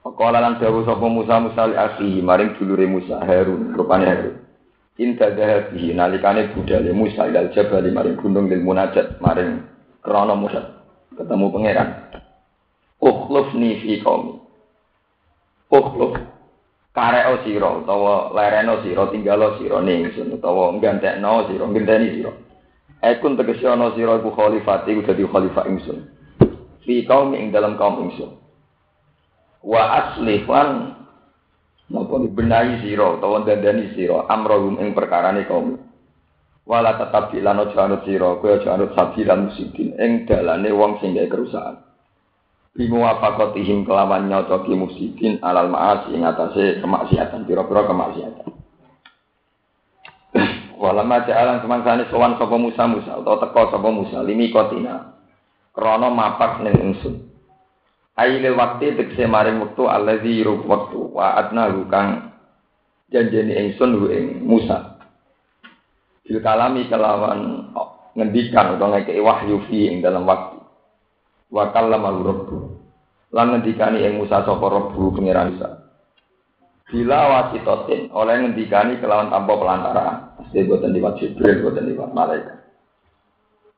Faqala 0.00 0.38
lan 0.38 0.56
dawuh 0.56 0.86
sapa 0.86 1.04
Musa 1.10 1.36
Musa 1.42 1.66
li 1.66 1.76
akhihi 1.76 2.24
maring 2.24 2.56
dulure 2.56 2.86
Musa 2.88 3.20
Harun 3.20 3.74
rupane 3.74 4.06
Harun. 4.06 4.36
Inta 4.96 5.28
dahabihi 5.28 5.92
nalikane 5.92 6.56
budale 6.56 6.94
Musa 6.96 7.28
ilal 7.28 7.52
jabal 7.52 7.84
maring 7.90 8.16
gunung 8.16 8.48
lil 8.48 8.64
munajat 8.64 9.20
maring 9.20 9.66
krana 10.00 10.32
Musa 10.32 10.80
ketemu 11.12 11.46
pangeran. 11.52 11.88
Ukhlufni 13.02 13.84
fi 13.84 14.00
qaumi. 14.00 14.40
Ukhluf 15.68 16.35
kareo 16.96 17.44
sira 17.44 17.68
utawa 17.76 18.32
lereno 18.32 18.80
sira 18.80 19.04
tinggalo 19.12 19.60
sira 19.60 19.84
ning 19.84 20.08
ingsun 20.08 20.40
utawa 20.40 20.72
nggantekno 20.80 21.52
sira 21.52 21.64
ngenteni 21.68 22.06
sira. 22.16 22.32
Ekun 23.04 23.36
tegese 23.36 23.68
ana 23.68 23.92
sira 23.92 24.16
iku 24.16 24.32
khalifat 24.32 24.88
iku 24.88 25.04
dadi 25.04 25.28
khalifah 25.28 25.68
ingsun. 25.68 25.98
Fi 26.88 27.04
qaumi 27.04 27.36
ing 27.36 27.52
dalam 27.52 27.76
kaum 27.76 28.08
ingsun. 28.08 28.40
Wa 29.60 29.82
aslifan 30.00 30.96
Napa 31.86 32.18
dibenahi 32.18 32.82
sira 32.82 33.14
utawa 33.14 33.46
dandani 33.46 33.94
sira 33.94 34.26
amrohum 34.26 34.82
ing 34.82 34.90
perkarane 34.90 35.46
kaum. 35.46 35.78
Wala 36.66 36.98
tetap 36.98 37.30
dilano 37.30 37.70
janut 37.70 38.02
sira 38.02 38.42
kowe 38.42 38.58
aja 38.58 38.74
anut 38.74 38.90
sabilan 38.98 39.46
musikin 39.46 39.94
ing 39.94 40.26
dalane 40.26 40.66
wong 40.74 40.98
sing 40.98 41.14
kerusakan. 41.14 41.85
Bimu 42.76 43.08
apakotihim 43.08 43.88
kelawan 43.88 44.28
nyocoki 44.28 44.76
musikin 44.76 45.40
alal 45.40 45.72
maas 45.72 46.12
ing 46.12 46.28
atase 46.28 46.76
kemaksiatan 46.84 47.48
pira-pira 47.48 47.88
kemaksiatan. 47.88 48.52
Wala 50.84 51.00
ma 51.00 51.24
ja'alan 51.24 51.64
semangsane 51.64 52.04
sowan 52.12 52.36
sapa 52.36 52.56
Musa 52.60 52.84
Musa 52.84 53.16
utawa 53.16 53.40
teka 53.40 53.72
sapa 53.72 53.88
Musa 53.88 54.20
limi 54.20 54.52
kotina. 54.52 55.16
Krana 55.72 56.12
mapak 56.12 56.60
ning 56.64 56.76
ingsun. 56.92 57.16
Aile 58.16 58.52
waktu 58.52 58.96
tegese 58.96 59.28
maring 59.28 59.60
wektu 59.60 59.88
allazi 59.88 60.40
rub 60.44 60.64
wektu 60.64 61.12
wa 61.16 61.36
adna 61.36 61.68
kang 61.88 62.32
janjeni 63.12 63.56
ingsun 63.56 63.92
hu 63.96 64.04
ing 64.12 64.44
Musa. 64.44 65.00
Bil 66.24 66.40
kalami 66.44 66.88
kelawan 66.92 67.72
ngendikan 68.16 68.76
utawa 68.76 69.00
ngekeki 69.00 69.20
wahyu 69.20 69.64
fi 69.68 69.92
ing 69.92 70.00
dalam 70.00 70.24
waktu. 70.28 70.60
Wa 71.52 71.70
kallama 71.70 72.10
rabbu. 72.10 72.55
Lan 73.34 73.54
ngendikani 73.54 74.06
ing 74.06 74.22
Musa 74.22 74.46
sapa 74.46 74.66
rabbu 74.66 75.14
pangeran 75.16 75.56
Musa. 75.56 75.68
Bila 76.86 77.18
wasitotin 77.26 78.14
oleh 78.14 78.46
ngendikani 78.46 79.02
kelawan 79.02 79.34
tanpa 79.34 79.58
pelantara. 79.58 80.06
Pasti 80.38 80.62
boten 80.62 80.94
liwat 80.94 81.18
Jibril, 81.18 81.66
boten 81.66 81.90
liwat 81.90 82.14
malaikat. 82.14 82.62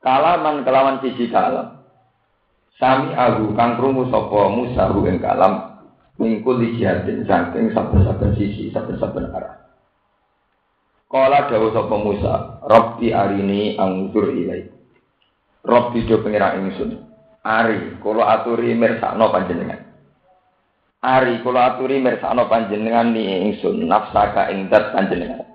Kalaman 0.05 0.61
kelawan 0.61 1.01
siji 1.01 1.33
kalam. 1.33 1.81
Sami 2.77 3.11
ahu 3.11 3.57
kang 3.57 3.75
krungu 3.75 4.07
sapa 4.13 4.53
Musa 4.53 4.93
hu 4.93 5.03
ing 5.09 5.19
kalam 5.19 5.81
mingkul 6.21 6.61
jihadin 6.61 7.25
saking 7.25 7.73
saben-saben 7.73 8.35
sisi 8.37 8.69
saben-saben 8.69 9.33
arah. 9.33 9.59
Kala 11.09 11.49
dawuh 11.49 11.73
sapa 11.73 11.95
Musa, 11.97 12.61
Rabbi 12.61 13.09
arini 13.09 13.73
anggur 13.81 14.29
ilai. 14.29 14.69
Rabbi 15.65 16.05
do 16.05 16.21
pengira 16.21 16.53
ingsun. 16.53 17.08
Ari 17.39 17.99
kula 18.03 18.39
aturi 18.39 18.75
mirsakno 18.75 19.31
panjenengan. 19.31 19.79
Ari 20.99 21.39
kula 21.39 21.75
aturi 21.75 22.03
mirsakno 22.03 22.51
panjenengan 22.51 23.15
ni 23.15 23.47
ingsun 23.47 23.87
nafsaka 23.87 24.51
ing 24.51 24.67
dat 24.67 24.91
panjenengan. 24.91 25.47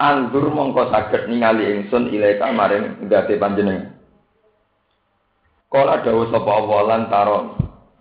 Anggur 0.00 0.48
mongko 0.54 0.88
saged 0.94 1.26
ningali 1.26 1.66
ingsun 1.74 2.08
ilaika 2.14 2.54
maring 2.54 3.02
ndate 3.04 3.34
panjenengan. 3.36 3.98
Kala 5.70 6.02
dawuh 6.02 6.30
sapa 6.30 6.50
Allah 6.50 6.80
lan 6.86 7.02
taron 7.10 7.46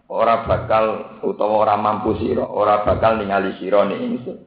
ora 0.09 0.41
bakal 0.45 0.85
utawa 1.21 1.69
ora 1.69 1.75
mampu 1.77 2.17
sira, 2.17 2.45
ora 2.45 2.81
bakal 2.81 3.21
ningali 3.21 3.57
sira 3.61 3.85
ning 3.85 4.13
ingsun. 4.13 4.37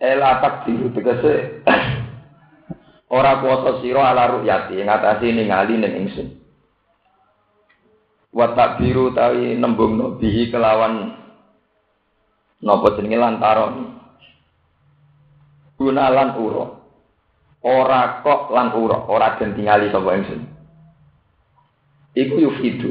Ela 0.00 0.40
takdiru 0.44 0.92
tegese 0.92 1.64
ora 3.14 3.38
kuasa 3.38 3.78
sira 3.78 4.10
ala 4.10 4.26
ru'yati 4.34 4.82
ngatasi 4.82 5.30
ningali 5.30 5.78
ning 5.78 5.94
ingsun. 6.02 6.28
Wa 8.34 8.50
takbiru 8.58 9.14
tawi 9.14 9.54
nembung 9.54 10.18
bihi 10.18 10.50
kelawan 10.50 11.14
napa 12.58 12.98
jenenge 12.98 13.18
lantaron. 13.22 13.74
Gunalan 15.78 16.30
ura. 16.42 16.66
Ora 17.64 18.20
kok 18.20 18.52
lan 18.52 18.76
ura, 18.76 19.08
ora 19.08 19.38
den 19.38 19.54
tingali 19.54 19.88
sapa 19.94 20.10
ingsun. 20.18 20.42
Iku 22.18 22.34
yufidu. 22.42 22.90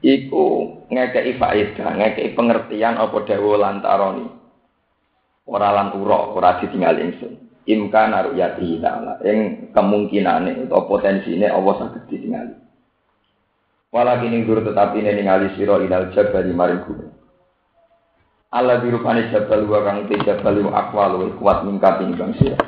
Iku 0.00 0.44
ngekei 0.88 1.36
faedah, 1.36 1.92
ngekei 2.00 2.32
pengertian 2.32 2.96
apa 2.96 3.20
dawa 3.28 3.52
lantaroni. 3.60 4.26
Ora 5.44 5.68
lan 5.76 5.92
ura, 5.92 6.32
ora 6.32 6.56
ditinggali 6.62 7.00
ingsun. 7.12 7.49
Imka 7.70 8.10
naruh 8.10 8.34
yati 8.34 8.82
ta'ala. 8.82 9.22
Yang 9.22 9.70
kemungkinan 9.70 10.66
atau 10.66 10.90
potensi 10.90 11.38
ini 11.38 11.46
Allah 11.46 11.74
sakit 11.86 12.02
ditinggali. 12.10 12.54
Walakin 13.90 14.34
ing 14.34 14.42
guru 14.46 14.62
tetapi 14.62 15.02
ini 15.02 15.18
ningali 15.18 15.50
siro 15.58 15.82
ilal 15.82 16.14
jabal 16.14 16.46
maring 16.46 16.82
gunung. 16.86 17.14
Allah 18.50 18.82
dirupani 18.82 19.30
jabal 19.30 19.66
wa 19.66 19.82
kang 19.82 20.06
te 20.10 20.18
jabal 20.26 20.58
wa 20.62 20.70
akwal 20.78 21.14
kuat 21.38 21.66
mingkat 21.66 22.02
ini 22.02 22.14
bang 22.14 22.32
siro. 22.38 22.58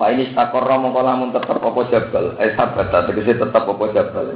Fa 0.00 0.14
ini 0.14 0.32
stakorra 0.32 0.80
mongko 0.80 1.00
lamun 1.02 1.34
tetep 1.34 1.58
apa 1.58 1.80
jabal, 1.90 2.38
eh 2.38 2.54
sabata 2.54 3.10
tegese 3.10 3.36
tetep 3.36 3.64
apa 3.66 3.84
jabal. 3.92 4.28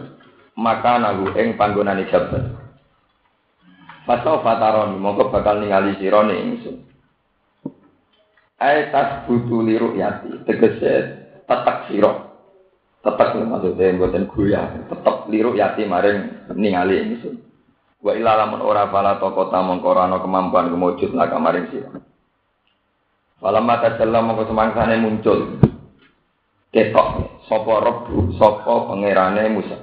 Maka 0.59 1.01
nagu 1.01 1.33
ing 1.41 1.57
panggonane 1.57 2.05
jabal. 2.13 2.53
Pasau 4.05 4.45
fataron 4.45 5.01
mongko 5.01 5.33
bakal 5.33 5.63
ningali 5.63 5.97
sira 5.97 6.21
ning. 6.27 6.61
Ai 8.63 8.95
tas 8.95 9.27
butu 9.27 9.59
liru 9.67 9.99
yati 9.99 10.47
tegese 10.47 10.93
tetek 11.51 11.91
sira. 11.91 12.31
Tetek 13.03 13.35
maksudnya 13.43 13.99
mboten 13.99 14.31
goyah, 14.31 14.87
tetep 14.87 15.27
liru 15.27 15.59
yati 15.59 15.83
maring 15.83 16.47
ningali 16.55 17.03
ingsun. 17.03 17.43
Wa 17.99 18.15
ila 18.15 18.39
lamun 18.39 18.63
ora 18.63 18.87
pala 18.87 19.19
toko 19.19 19.51
mongko 19.51 19.87
ora 19.91 20.07
kemampuan 20.15 20.71
kemujud 20.71 21.11
laka 21.11 21.43
maring 21.43 21.67
sira. 21.75 21.91
Falamma 23.43 23.83
tajalla 23.83 24.23
mongko 24.23 24.47
semangsane 24.47 24.95
muncul. 25.03 25.59
Ketok 26.71 27.09
sapa 27.51 27.75
rebu 27.83 28.39
sapa 28.39 28.87
pangerane 28.87 29.51
Musa. 29.51 29.79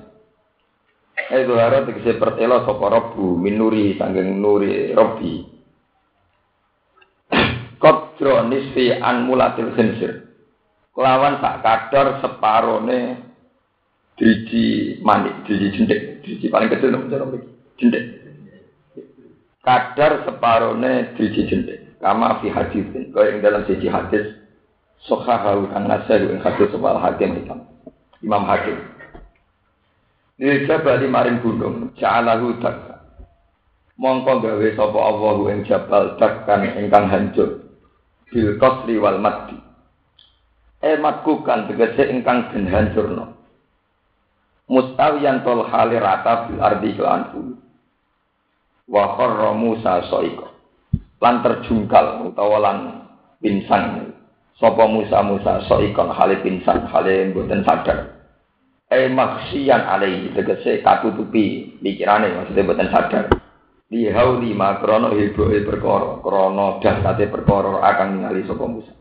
Eh 1.19 1.43
dohara 1.43 1.83
tegese 1.83 2.15
pertelo 2.15 2.63
sapa 2.63 2.87
rebu 2.87 3.35
minuri 3.35 3.99
sanggeng 3.99 4.39
nuri 4.39 4.95
Rabbi. 4.95 5.58
Kodro 8.19 8.51
nisfi 8.51 8.91
an 8.91 9.31
mulatil 9.31 9.71
khinsir. 9.79 10.27
Kelawan 10.91 11.39
tak 11.39 11.63
kadar 11.63 12.19
separone 12.19 13.15
driji 14.19 14.99
manik, 14.99 15.47
driji 15.47 15.71
jendek, 15.71 16.19
driji 16.19 16.51
paling 16.51 16.67
kecil 16.67 16.91
nomor 16.91 17.07
cara 17.07 17.25
jendek. 17.79 18.03
Kadar 19.63 20.27
separone 20.27 21.15
driji 21.15 21.47
jendek. 21.47 21.79
Kama 22.03 22.43
fi 22.43 22.51
hadisin. 22.51 23.15
Kau 23.15 23.23
yang 23.23 23.39
dalam 23.39 23.63
sisi 23.63 23.87
hadis. 23.87 24.35
Sohahahu 25.07 25.71
kang 25.71 25.87
nasir 25.87 26.19
yang 26.19 26.43
hadis 26.43 26.67
sebal 26.75 26.99
hakim 26.99 27.39
hitam. 27.39 27.63
Imam 28.19 28.43
Hakim. 28.43 28.75
Ini 30.43 30.67
jabal 30.67 30.99
maring 31.07 31.39
gunung. 31.39 31.95
Ja'alahu 31.95 32.59
dakka. 32.59 32.99
Mongko 33.95 34.43
gawe 34.43 34.67
sapa 34.75 34.99
Allahu 34.99 35.47
ing 35.55 35.63
jabal 35.63 36.19
dakkan 36.19 36.67
ingkang 36.83 37.07
hancur. 37.07 37.68
Bil 38.29 38.61
qasri 38.61 38.95
wal 39.01 39.17
maddi. 39.17 39.57
Eh 40.79 40.95
matkukan 41.01 41.67
tegese 41.67 42.07
ingkang 42.13 42.53
den 42.53 42.69
hancurno. 42.69 43.35
Mustawiyan 44.69 45.41
tol 45.41 45.65
hali 45.65 45.97
rata 45.97 46.45
bil 46.47 46.61
ardi 46.61 46.93
kelan 46.93 47.33
bumi. 47.33 47.55
Wa 48.89 49.17
Musa 49.53 50.05
soiko 50.09 50.49
lan 51.19 51.43
terjungkal 51.43 52.31
utawa 52.31 52.57
lan 52.63 52.77
sapa 54.59 54.83
Musa 54.87 55.19
Musa 55.23 55.63
soikon 55.67 56.11
hale 56.15 56.39
pingsan 56.43 56.87
hale 56.87 57.31
mboten 57.31 57.63
sadar 57.63 58.19
e 58.87 59.07
maksian 59.11 59.83
alai 59.83 60.31
tegese 60.35 60.79
katutupi 60.83 61.75
pikirane 61.79 62.31
maksudnya 62.35 62.63
mboten 62.67 62.89
sadar 62.91 63.23
di 63.89 64.05
hauli 64.07 64.53
makrono 64.53 65.11
hiboe 65.17 65.65
perkara 65.65 66.21
krana 66.21 66.77
dahsate 66.79 67.25
perkara 67.27 67.81
akan 67.81 68.07
ningali 68.15 68.45
sapa 68.45 68.65
Musa 68.69 68.93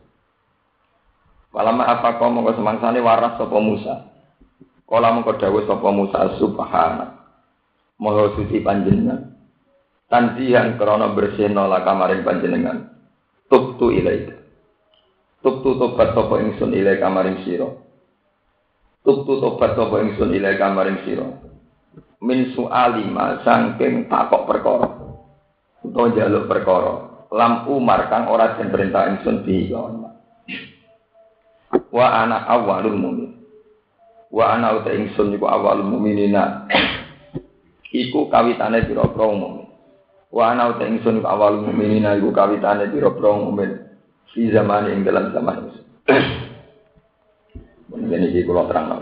Walama 1.49 1.89
apa 1.89 2.21
kau 2.21 2.29
mau 2.29 2.45
semangsane 2.53 3.01
waras 3.01 3.41
sapa 3.41 3.57
Musa 3.57 4.09
Kala 4.89 5.13
mengko 5.13 5.37
dawuh 5.37 5.65
sapa 5.69 5.89
Musa 5.93 6.41
subhana 6.41 7.21
Maha 8.01 8.33
suci 8.37 8.61
panjenengan 8.65 9.39
Tandihan 10.09 10.81
krono 10.81 11.13
bersihno 11.13 11.69
laka 11.69 11.93
maring 11.93 12.25
panjenengan. 12.25 12.97
Tubtu 13.45 13.93
ilaika. 13.93 14.41
Tubtu 15.45 15.77
tobat 15.77 16.17
sapa 16.17 16.41
ingsun 16.41 16.73
ilaika 16.73 17.13
maring 17.13 17.45
sira. 17.45 17.69
Tubtu 19.05 19.37
tobat 19.37 19.77
sapa 19.77 20.01
ingsun 20.01 20.33
ilaika 20.33 20.73
maring 20.73 21.05
sira. 21.05 21.29
Min 22.19 22.51
su'ali 22.55 23.07
ma 23.11 23.39
sangking 23.47 24.11
takok 24.11 24.43
perkara. 24.51 24.89
Utawa 25.87 26.11
jaluk 26.15 26.51
perkara. 26.51 26.95
Lam 27.31 27.69
umar 27.71 28.09
kang 28.11 28.27
ora 28.33 28.57
den 28.57 28.73
perintah 28.73 29.07
ingsun 29.13 29.45
bihi 29.47 29.71
Wa 31.93 32.07
ana 32.25 32.49
awalul 32.49 32.99
mumin. 32.99 33.31
Wa 34.33 34.57
ana 34.57 34.77
uta 34.81 34.91
ingsun 34.93 35.37
iku 35.37 35.47
awalul 35.47 35.87
muminina. 35.87 36.67
iku 37.93 38.29
kawitane 38.29 38.85
pira-pira. 38.85 39.29
Wa 40.29 40.53
ana 40.53 40.77
uta 40.77 40.85
ingsun 40.85 41.25
awal 41.25 41.65
mukminin 41.65 42.05
iku 42.21 42.29
kawitane 42.37 42.93
pira-pira 42.93 43.31
mukmin 43.33 43.71
di 44.29 44.53
zaman 44.53 44.93
ing 44.93 45.01
dalam 45.03 45.33
zaman. 45.33 45.73
Mungkin 47.89 48.29
iki 48.29 48.45
kula 48.45 48.69
terang 48.69 49.01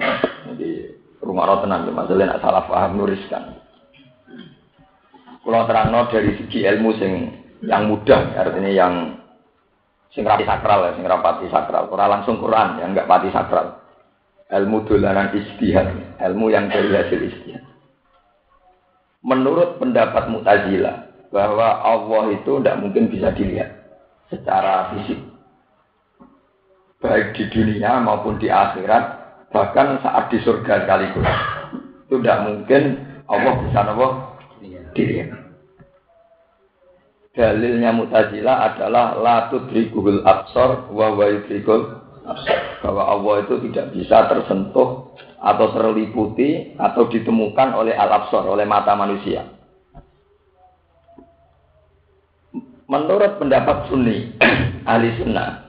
Jadi 0.54 0.95
rumah 1.26 1.50
roh 1.50 1.58
tenang 1.66 1.90
masalah 1.90 2.24
nak 2.30 2.40
salah 2.40 2.62
paham 2.70 3.02
nuriskan. 3.02 3.58
Kula 5.42 5.66
terangno 5.66 6.06
dari 6.10 6.38
segi 6.38 6.62
ilmu 6.62 6.90
sing 6.98 7.12
yang 7.66 7.90
mudah 7.90 8.34
artinya 8.38 8.70
yang 8.70 8.94
sing 10.14 10.22
rapi 10.22 10.46
sakral 10.46 10.86
ya, 10.86 10.90
sing 10.94 11.06
rapati 11.06 11.50
sakral. 11.50 11.90
Ora 11.90 12.06
langsung 12.06 12.38
Quran 12.38 12.78
yang 12.78 12.94
enggak 12.94 13.10
pati 13.10 13.30
sakral. 13.34 13.82
Ilmu 14.46 14.86
dolanan 14.86 15.34
istihad, 15.34 16.18
ilmu 16.22 16.54
yang 16.54 16.70
dari 16.70 16.94
hasil 16.94 17.18
istihad. 17.18 17.66
Menurut 19.26 19.82
pendapat 19.82 20.30
Mu'tazilah, 20.30 21.06
bahwa 21.34 21.82
Allah 21.82 22.32
itu 22.32 22.62
tidak 22.62 22.78
mungkin 22.78 23.10
bisa 23.10 23.34
dilihat 23.34 23.74
secara 24.30 24.94
fisik. 24.94 25.18
Baik 27.02 27.36
di 27.36 27.44
dunia 27.52 28.00
maupun 28.00 28.38
di 28.40 28.48
akhirat, 28.48 29.15
bahkan 29.56 29.96
saat 30.04 30.28
di 30.28 30.36
surga 30.44 30.84
sekaligus. 30.84 31.24
Itu 32.04 32.20
tidak 32.20 32.44
mungkin 32.44 32.82
Allah 33.24 33.54
bisa 33.64 33.80
Allah 33.80 34.12
dilihat. 34.92 35.32
Dalilnya 37.32 37.92
Mu'tazilah 37.96 38.56
adalah 38.72 39.16
la 39.16 39.48
tudrikul 39.48 40.24
absor 40.24 40.92
wa 40.92 41.16
wa 41.16 41.24
yudrikul 41.24 42.04
bahwa 42.84 43.02
Allah 43.08 43.34
itu 43.48 43.54
tidak 43.68 43.96
bisa 43.96 44.28
tersentuh 44.28 45.16
atau 45.40 45.66
terliputi 45.72 46.76
atau 46.76 47.08
ditemukan 47.08 47.76
oleh 47.76 47.92
al-absor, 47.92 48.44
oleh 48.48 48.64
mata 48.64 48.92
manusia. 48.96 49.52
Menurut 52.88 53.36
pendapat 53.36 53.92
Sunni, 53.92 54.32
ahli 54.90 55.12
sunnah, 55.20 55.66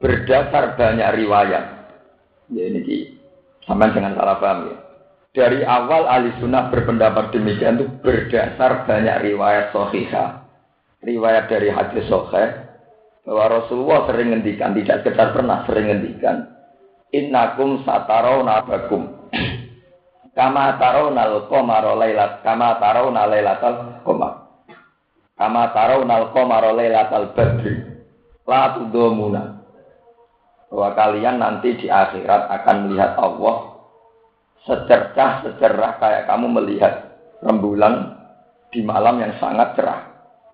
berdasar 0.00 0.78
banyak 0.78 1.08
riwayat, 1.20 1.75
ya 2.52 2.64
ini 2.66 2.80
di, 2.82 2.96
sama 3.64 3.90
dengan 3.90 4.14
salah 4.14 4.38
paham 4.38 4.58
ya. 4.70 4.76
Dari 5.36 5.60
awal 5.68 6.08
ahli 6.08 6.32
sunnah 6.40 6.72
berpendapat 6.72 7.28
demikian 7.34 7.76
itu 7.76 7.86
berdasar 8.00 8.88
banyak 8.88 9.16
riwayat 9.20 9.68
sohiha, 9.68 10.48
riwayat 11.04 11.52
dari 11.52 11.68
hadis 11.68 12.08
sohih, 12.08 12.66
bahwa 13.28 13.60
Rasulullah 13.60 14.08
sering 14.08 14.32
ngendikan, 14.32 14.72
tidak 14.72 15.04
sekedar 15.04 15.36
pernah 15.36 15.68
sering 15.68 15.92
ngendikan, 15.92 16.56
innakum 17.12 17.84
satarau 17.84 18.40
nabakum, 18.48 19.28
kama 20.38 20.80
tarau 20.80 21.12
nal 21.12 21.44
komaro 21.52 22.00
laylat, 22.00 22.40
kama 22.40 22.80
tarau 22.80 23.12
laylatal 23.12 24.00
komar. 24.08 24.46
Kama 25.36 25.68
tarau 25.76 26.00
nal 26.08 26.32
qamara 26.32 26.72
lailatal 26.72 27.36
badri. 27.36 27.76
La. 28.48 29.55
Bahwa 30.66 30.88
kalian 30.98 31.38
nanti 31.38 31.78
di 31.78 31.86
akhirat 31.86 32.50
akan 32.50 32.76
melihat 32.90 33.14
Allah 33.18 33.56
secercah 34.66 35.46
secerah 35.46 36.02
kayak 36.02 36.26
kamu 36.26 36.46
melihat 36.50 36.94
rembulan 37.38 38.18
di 38.74 38.82
malam 38.82 39.22
yang 39.22 39.32
sangat 39.38 39.78
cerah. 39.78 40.00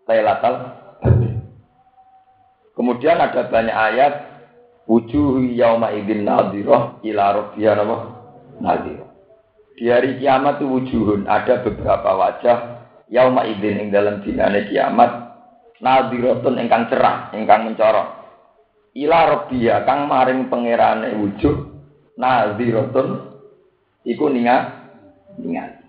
Lailatul 0.04 0.56
Kemudian 2.72 3.20
ada 3.20 3.52
banyak 3.52 3.76
ayat 3.76 4.12
wujuh 4.88 5.44
yauma 5.52 5.92
idzin 5.92 6.24
nadhirah 6.24 7.04
ila 7.04 7.24
rabbiha. 7.36 9.04
Di 9.76 9.84
hari 9.88 10.20
kiamat 10.20 10.60
itu 10.60 10.66
wujuhun 10.68 11.28
ada 11.28 11.60
beberapa 11.64 12.10
wajah 12.16 12.58
yauma 13.12 13.44
idzin 13.44 13.76
ing 13.76 13.88
dalam 13.92 14.24
dinane 14.24 14.72
kiamat 14.72 15.10
nadhiratun 15.82 16.56
ingkang 16.62 16.88
cerah, 16.88 17.34
ingkang 17.34 17.66
mencorok. 17.68 18.21
Ila 18.93 19.18
rabbiha 19.24 19.88
kang 19.88 20.05
maring 20.05 20.53
pangerane 20.53 21.16
wujuh 21.16 21.57
nadhiratun 22.20 23.09
iku 24.05 24.28
ningat 24.28 24.68
ningat. 25.40 25.80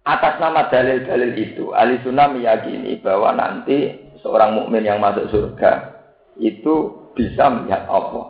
Atas 0.00 0.40
nama 0.40 0.70
dalil-dalil 0.70 1.32
itu, 1.36 1.76
ahli 1.76 2.00
sunnah 2.00 2.32
meyakini 2.32 2.98
bahwa 3.04 3.36
nanti 3.36 4.00
seorang 4.24 4.56
mukmin 4.56 4.86
yang 4.86 4.98
masuk 4.98 5.28
surga 5.28 5.92
itu 6.40 6.94
bisa 7.12 7.52
melihat 7.52 7.84
Allah. 7.84 8.26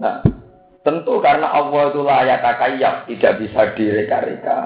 Nah, 0.00 0.24
tentu 0.80 1.20
karena 1.20 1.52
Allah 1.52 1.92
itu 1.92 2.00
layak 2.00 2.42
kaya 2.42 3.04
tidak 3.04 3.32
bisa 3.44 3.60
direka-reka. 3.76 4.58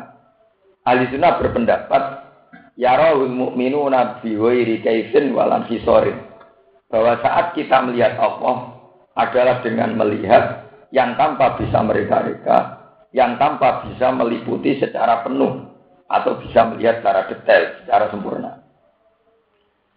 Ahli 0.87 1.11
sunnah 1.11 1.41
berpendapat, 1.41 2.03
ya 2.79 2.95
rohul 2.95 3.33
mukminu 3.33 3.91
nabi 3.91 4.39
wairi 4.39 4.85
kaifin 4.87 5.35
walam 5.35 5.67
hisorin. 5.67 6.34
Bahwa 6.95 7.19
saat 7.19 7.59
kita 7.59 7.91
melihat 7.91 8.15
Allah 8.23 8.71
adalah 9.19 9.67
dengan 9.67 9.99
melihat 9.99 10.71
yang 10.95 11.19
tanpa 11.19 11.59
bisa 11.59 11.83
mereka-reka, 11.83 12.59
yang 13.11 13.35
tanpa 13.35 13.91
bisa 13.91 14.15
meliputi 14.15 14.79
secara 14.79 15.27
penuh 15.27 15.75
atau 16.07 16.39
bisa 16.39 16.71
melihat 16.71 17.03
secara 17.03 17.27
detail, 17.27 17.83
secara 17.83 18.05
sempurna. 18.15 18.63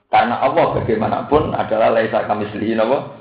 Karena 0.09 0.41
Allah 0.41 0.73
bagaimanapun 0.73 1.53
adalah 1.53 1.93
laisa 1.93 2.25
kami 2.25 2.49
selihin 2.49 2.81
Allah. 2.81 3.13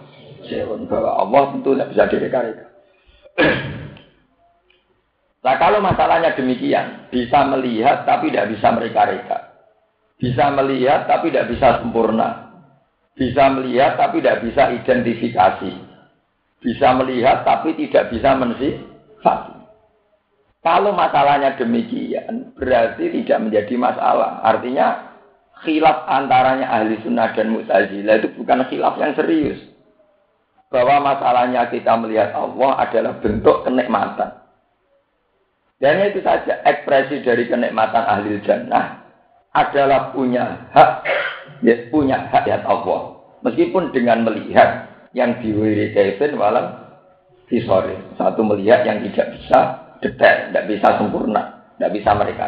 Bahwa 0.88 1.12
Allah 1.20 1.42
tentu 1.52 1.76
tidak 1.76 1.90
bisa 1.92 2.04
direka-reka. 2.06 2.66
nah 5.44 5.54
kalau 5.60 5.84
masalahnya 5.84 6.32
demikian, 6.32 7.12
bisa 7.12 7.44
melihat 7.50 8.08
tapi 8.08 8.32
tidak 8.32 8.56
bisa 8.56 8.72
mereka-reka. 8.72 9.38
Bisa 10.16 10.48
melihat 10.54 11.04
tapi 11.04 11.28
tidak 11.28 11.52
bisa 11.52 11.84
sempurna. 11.84 12.45
Bisa 13.16 13.48
melihat 13.48 13.96
tapi 13.96 14.20
tidak 14.20 14.44
bisa 14.44 14.68
identifikasi. 14.76 15.72
Bisa 16.60 16.88
melihat 17.00 17.48
tapi 17.48 17.72
tidak 17.80 18.12
bisa 18.12 18.36
mensifati. 18.36 19.56
Kalau 20.60 20.92
masalahnya 20.92 21.54
demikian, 21.56 22.52
berarti 22.58 23.08
tidak 23.22 23.38
menjadi 23.38 23.74
masalah. 23.78 24.42
Artinya, 24.42 25.14
khilaf 25.62 26.10
antaranya 26.10 26.66
ahli 26.68 26.98
sunnah 27.06 27.32
dan 27.38 27.54
mutazilah 27.54 28.18
itu 28.18 28.34
bukan 28.34 28.66
khilaf 28.66 28.98
yang 28.98 29.14
serius. 29.14 29.62
Bahwa 30.68 31.14
masalahnya 31.14 31.70
kita 31.70 31.94
melihat 32.02 32.34
Allah 32.34 32.82
adalah 32.82 33.14
bentuk 33.22 33.62
kenikmatan. 33.62 34.42
Dan 35.78 36.02
itu 36.08 36.18
saja, 36.24 36.58
ekspresi 36.66 37.22
dari 37.22 37.46
kenikmatan 37.46 38.02
ahli 38.02 38.40
jannah 38.42 39.06
adalah 39.54 40.10
punya 40.10 40.66
hak, 40.74 41.06
ya, 41.62 41.74
punya 41.92 42.28
hak 42.30 42.44
ya 42.48 42.62
Allah. 42.64 43.20
Meskipun 43.44 43.94
dengan 43.94 44.26
melihat 44.26 44.90
yang 45.16 45.38
diwiri 45.40 45.96
Kevin 45.96 46.36
walam 46.36 46.86
disore. 47.48 47.96
Satu 48.18 48.42
melihat 48.42 48.82
yang 48.84 49.02
tidak 49.10 49.38
bisa 49.38 49.58
detail, 50.02 50.50
tidak 50.52 50.64
bisa 50.68 50.88
sempurna, 50.98 51.42
tidak 51.78 51.90
bisa 51.94 52.10
mereka. 52.12 52.44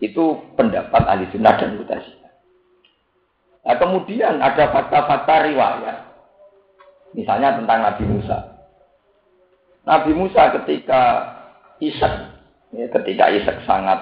Itu 0.00 0.54
pendapat 0.56 1.02
ahli 1.04 1.28
sunnah 1.32 1.54
dan 1.60 1.76
mutasi. 1.76 2.14
Nah, 3.60 3.76
kemudian 3.76 4.40
ada 4.40 4.72
fakta-fakta 4.72 5.44
riwayat. 5.52 5.98
Misalnya 7.12 7.60
tentang 7.60 7.84
Nabi 7.84 8.04
Musa. 8.08 8.38
Nabi 9.84 10.12
Musa 10.16 10.54
ketika 10.60 11.02
Ishak, 11.82 12.14
ya, 12.72 12.86
ketika 12.88 13.24
Ishak 13.34 13.66
sangat 13.68 13.98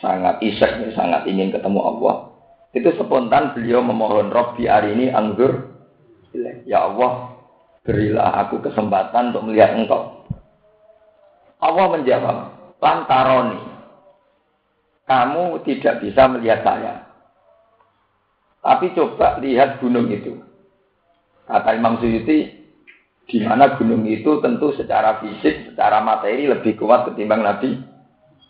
sangat 0.00 0.40
Ishak, 0.40 0.80
ya, 0.80 0.88
sangat 0.96 1.28
ingin 1.28 1.52
ketemu 1.52 1.80
Allah, 1.80 2.31
itu 2.72 2.88
spontan 2.96 3.52
beliau 3.52 3.84
memohon 3.84 4.32
Robbi 4.32 4.64
hari 4.64 4.96
ini 4.96 5.12
anggur, 5.12 5.72
ya 6.64 6.88
Allah 6.88 7.36
berilah 7.84 8.48
aku 8.48 8.64
kesempatan 8.64 9.36
untuk 9.36 9.44
melihat 9.52 9.76
engkau. 9.76 10.24
Allah 11.62 11.86
menjawab, 11.92 12.36
lantaroni. 12.80 13.60
Kamu 15.06 15.60
tidak 15.68 16.00
bisa 16.00 16.26
melihat 16.32 16.64
saya. 16.64 16.94
Tapi 18.62 18.94
coba 18.96 19.42
lihat 19.42 19.82
gunung 19.82 20.08
itu. 20.08 20.40
Kata 21.44 21.74
Imam 21.74 21.98
Suyuti, 21.98 22.48
di 23.26 23.38
mana 23.42 23.76
gunung 23.76 24.06
itu 24.06 24.38
tentu 24.40 24.72
secara 24.78 25.20
fisik, 25.20 25.74
secara 25.74 26.00
materi 26.00 26.46
lebih 26.48 26.78
kuat 26.78 27.10
ketimbang 27.10 27.42
Nabi 27.42 27.76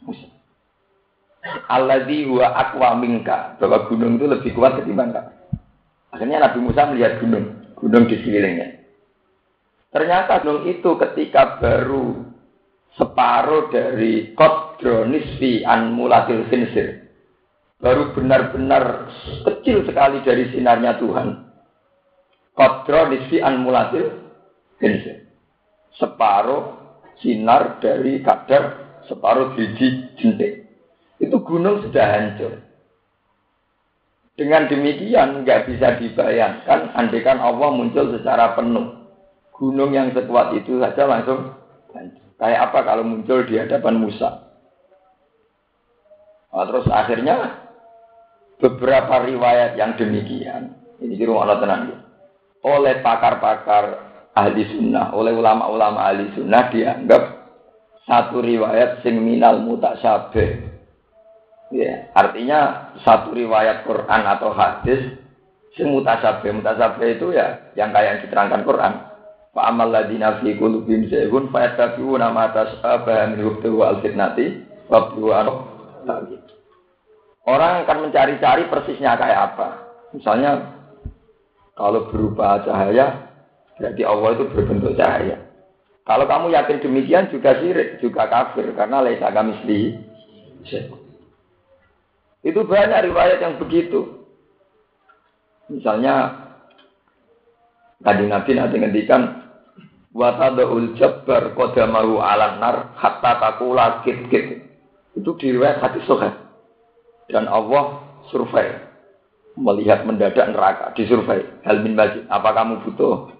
Musa. 0.04 0.41
Alladhi 1.42 2.24
huwa 2.26 2.54
akwa 2.54 2.94
minka. 2.98 3.58
Bahwa 3.58 3.90
gunung 3.90 4.18
itu 4.18 4.26
lebih 4.30 4.50
kuat 4.54 4.78
ketimbang 4.78 5.10
kamu. 5.10 5.32
Akhirnya 6.12 6.38
Nabi 6.44 6.58
Musa 6.62 6.86
melihat 6.86 7.18
gunung. 7.18 7.72
Gunung 7.74 8.04
di 8.06 8.20
sekelilingnya. 8.20 8.68
Ternyata 9.90 10.40
gunung 10.44 10.68
itu 10.70 10.94
ketika 10.96 11.58
baru 11.58 12.32
separuh 12.94 13.72
dari 13.72 14.36
kodronis 14.36 15.40
fi 15.40 15.64
an 15.64 15.92
mulatil 15.96 16.46
khinsir. 16.46 17.10
Baru 17.82 18.14
benar-benar 18.14 19.10
kecil 19.42 19.82
sekali 19.82 20.22
dari 20.22 20.54
sinarnya 20.54 21.02
Tuhan. 21.02 21.28
Kodronis 22.54 23.26
fi 23.26 23.42
an 23.42 23.64
mulatil 23.64 24.06
khinsir. 24.78 25.26
Separuh 25.98 26.78
sinar 27.20 27.82
dari 27.82 28.22
kadar 28.22 28.96
separuh 29.10 29.58
biji 29.58 30.14
jentik. 30.20 30.61
Itu 31.22 31.38
gunung 31.46 31.86
sudah 31.86 32.02
hancur. 32.02 32.58
Dengan 34.34 34.66
demikian 34.66 35.46
nggak 35.46 35.70
bisa 35.70 36.02
dibayangkan 36.02 36.98
andekan 36.98 37.38
Allah 37.38 37.70
muncul 37.70 38.10
secara 38.10 38.58
penuh. 38.58 39.06
Gunung 39.54 39.94
yang 39.94 40.10
sekuat 40.10 40.58
itu 40.58 40.82
saja 40.82 41.06
langsung 41.06 41.54
hancur. 41.94 42.26
Kayak 42.42 42.74
apa 42.74 42.78
kalau 42.82 43.06
muncul 43.06 43.46
di 43.46 43.54
hadapan 43.54 44.02
Musa? 44.02 44.50
Nah, 46.50 46.66
terus 46.66 46.90
akhirnya 46.90 47.36
beberapa 48.58 49.22
riwayat 49.22 49.78
yang 49.78 49.94
demikian, 49.94 50.74
ini 50.98 51.14
di 51.14 51.22
rumah 51.22 51.54
tenang 51.62 52.02
oleh 52.62 52.98
pakar-pakar 53.02 53.84
ahli 54.34 54.62
sunnah, 54.74 55.14
oleh 55.14 55.34
ulama-ulama 55.34 56.08
ahli 56.10 56.30
sunnah 56.34 56.70
dianggap 56.70 57.22
satu 58.06 58.42
riwayat 58.42 59.02
sing 59.06 59.22
minal 59.22 59.62
mutasyabih. 59.62 60.71
Ya, 61.72 62.12
artinya 62.12 62.92
satu 63.00 63.32
riwayat 63.32 63.88
Quran 63.88 64.22
atau 64.28 64.52
hadis 64.52 65.16
sing 65.72 65.88
mutasyabih. 65.88 66.60
Mutasyabih 66.60 67.16
itu 67.16 67.32
ya 67.32 67.72
yang 67.72 67.96
kayak 67.96 68.08
yang 68.08 68.18
diterangkan 68.28 68.62
Quran. 68.68 68.92
Fa 69.56 69.72
amal 69.72 69.88
ladina 69.88 70.40
fi 70.44 70.52
qulubihim 70.52 71.08
zaygun 71.08 71.48
fa 71.48 71.64
yattabi'una 71.64 72.28
ma 72.28 72.52
tashabaha 72.52 73.32
min 73.32 73.40
hubtihi 73.40 73.80
al 73.80 73.98
fitnati 74.04 74.46
wa 74.92 75.12
Orang 77.42 77.72
akan 77.82 77.98
mencari-cari 78.08 78.68
persisnya 78.68 79.16
kayak 79.16 79.56
apa. 79.56 79.68
Misalnya 80.12 80.76
kalau 81.72 82.06
berupa 82.12 82.62
cahaya, 82.68 83.32
berarti 83.80 84.02
Allah 84.04 84.30
itu 84.36 84.44
berbentuk 84.52 84.92
cahaya. 84.94 85.40
Kalau 86.04 86.28
kamu 86.28 86.52
yakin 86.52 86.78
demikian 86.84 87.32
juga 87.32 87.56
sirik, 87.58 87.98
juga 88.04 88.28
kafir 88.28 88.70
karena 88.76 89.00
laisa 89.00 89.32
kami 89.32 89.56
Itu 92.42 92.66
banyak 92.66 93.06
riwayat 93.10 93.38
yang 93.38 93.56
begitu. 93.62 94.26
Misalnya 95.70 96.42
Tadi 98.02 98.26
Nabi 98.26 98.50
nanti 98.58 98.76
ngendikan 98.82 99.22
wa 100.12 100.34
tadul 100.34 100.98
jabbar 100.98 101.54
qadamahu 101.54 102.18
ala 102.18 102.58
nar 102.58 102.76
hatta 102.98 103.38
takula 103.38 104.02
kit 104.02 104.26
kit 104.26 104.66
itu 105.14 105.30
diriwayat 105.38 105.78
hati 105.78 106.02
sahih. 106.02 106.34
Dan 107.30 107.46
Allah 107.46 108.02
survei 108.34 108.74
melihat 109.54 110.02
mendadak 110.02 110.50
neraka 110.50 110.90
disurvei. 110.98 111.46
Hal 111.62 111.86
min 111.86 111.94
majid 111.94 112.26
apa 112.26 112.50
kamu 112.50 112.82
butuh 112.82 113.30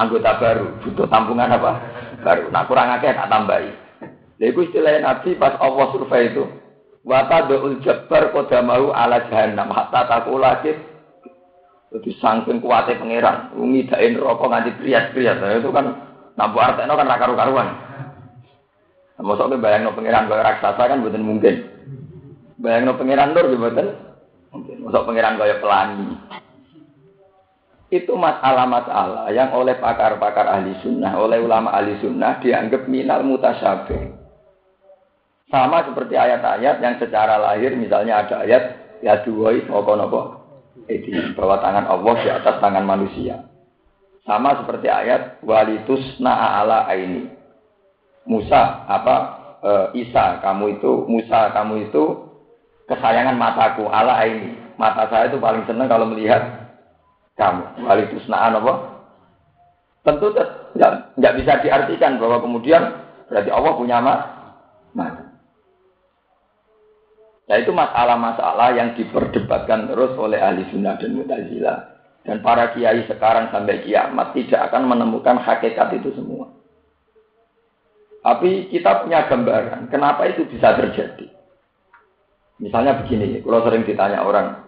anggota 0.00 0.40
baru? 0.40 0.66
Butuh 0.88 1.06
tampungan 1.12 1.52
apa? 1.52 1.72
Baru. 2.24 2.48
Nah 2.48 2.64
kurang 2.64 2.96
akeh 2.96 3.12
tak 3.12 3.28
tambahi. 3.28 3.70
Lha 4.40 4.44
iku 4.48 4.64
istilah 4.64 5.04
Nabi 5.04 5.36
pas 5.36 5.60
Allah 5.60 5.86
survei 5.92 6.32
itu 6.32 6.48
wa 7.02 7.26
tadul 7.26 7.82
jabbar 7.82 8.30
qadamahu 8.30 8.94
ala 8.94 9.26
jahannam 9.26 9.70
hatta 9.74 10.06
takula 10.06 10.62
kit 10.62 10.78
jadi 11.92 12.08
saking 12.24 12.64
kuatnya 12.64 12.96
pangeran, 12.96 13.52
ngidain 13.52 14.16
rokok 14.16 14.48
nganti 14.48 14.80
kriat-kriat. 14.80 15.44
Nah, 15.44 15.60
itu 15.60 15.68
kan 15.68 15.92
Nampu 16.36 16.58
artekno 16.60 16.96
kan 16.96 17.08
rakaru 17.08 17.34
karuan. 17.36 17.68
Mosok 19.22 19.54
ke 19.54 19.56
bayang 19.62 19.86
no 19.86 19.94
pangeran 19.94 20.26
kaya 20.26 20.42
raksasa 20.42 20.82
kan 20.82 20.98
bukan 21.04 21.22
mungkin. 21.22 21.54
Bayang 22.58 22.88
no 22.88 22.96
pangeran 22.96 23.36
nur 23.36 23.46
bukan 23.52 23.88
mungkin. 24.50 24.76
Mosok 24.82 25.04
pangeran 25.06 25.38
kaya 25.38 25.60
pelangi. 25.60 26.08
Itu 27.92 28.16
masalah-masalah 28.16 29.28
yang 29.36 29.52
oleh 29.52 29.76
pakar-pakar 29.76 30.48
ahli 30.48 30.72
sunnah, 30.80 31.12
oleh 31.20 31.44
ulama 31.44 31.76
ahli 31.76 32.00
sunnah 32.00 32.40
dianggap 32.40 32.88
minal 32.88 33.20
mutasyabih. 33.20 34.21
Sama 35.52 35.84
seperti 35.84 36.16
ayat-ayat 36.16 36.80
yang 36.80 36.96
secara 36.96 37.36
lahir, 37.36 37.76
misalnya 37.76 38.24
ada 38.24 38.40
ayat 38.40 38.64
ya 39.04 39.20
dua 39.20 39.52
nopo 39.68 40.40
itu 40.88 41.12
bahwa 41.36 41.60
tangan 41.60 41.84
Allah 41.92 42.14
di 42.24 42.28
atas 42.32 42.56
tangan 42.56 42.88
manusia. 42.88 43.52
Sama 44.24 44.56
seperti 44.64 44.88
ayat 44.88 45.44
walitus 45.44 46.00
ala 46.24 46.88
aini. 46.88 47.28
Musa 48.24 48.86
apa 48.88 49.16
e, 49.60 49.72
Isa 50.06 50.38
kamu 50.40 50.78
itu 50.78 50.92
Musa 51.10 51.50
kamu 51.50 51.90
itu 51.90 52.32
kesayangan 52.88 53.36
mataku 53.36 53.92
ala 53.92 54.24
aini. 54.24 54.56
Mata 54.80 55.04
saya 55.12 55.28
itu 55.28 55.36
paling 55.36 55.68
senang 55.68 55.90
kalau 55.90 56.08
melihat 56.08 56.72
kamu. 57.36 57.84
Walitus 57.84 58.24
apa? 58.30 59.04
Tentu 60.00 60.32
tidak 60.32 61.34
bisa 61.36 61.52
diartikan 61.60 62.16
bahwa 62.16 62.40
kemudian 62.40 62.82
berarti 63.28 63.50
Allah 63.52 63.72
punya 63.76 64.00
mata. 64.00 65.31
Nah 67.50 67.56
itu 67.58 67.74
masalah-masalah 67.74 68.68
yang 68.78 68.94
diperdebatkan 68.94 69.90
terus 69.90 70.14
oleh 70.14 70.38
ahli 70.38 70.62
sunnah 70.70 70.94
dan 70.98 71.10
mutazilah. 71.18 71.78
Dan 72.22 72.38
para 72.38 72.70
kiai 72.70 73.02
sekarang 73.10 73.50
sampai 73.50 73.82
kiamat 73.82 74.30
tidak 74.30 74.70
akan 74.70 74.86
menemukan 74.86 75.42
hakikat 75.42 75.90
itu 75.98 76.14
semua. 76.14 76.54
Tapi 78.22 78.70
kita 78.70 79.02
punya 79.02 79.26
gambaran, 79.26 79.90
kenapa 79.90 80.30
itu 80.30 80.46
bisa 80.46 80.78
terjadi. 80.78 81.26
Misalnya 82.62 83.02
begini, 83.02 83.42
kalau 83.42 83.66
sering 83.66 83.82
ditanya 83.82 84.22
orang, 84.22 84.62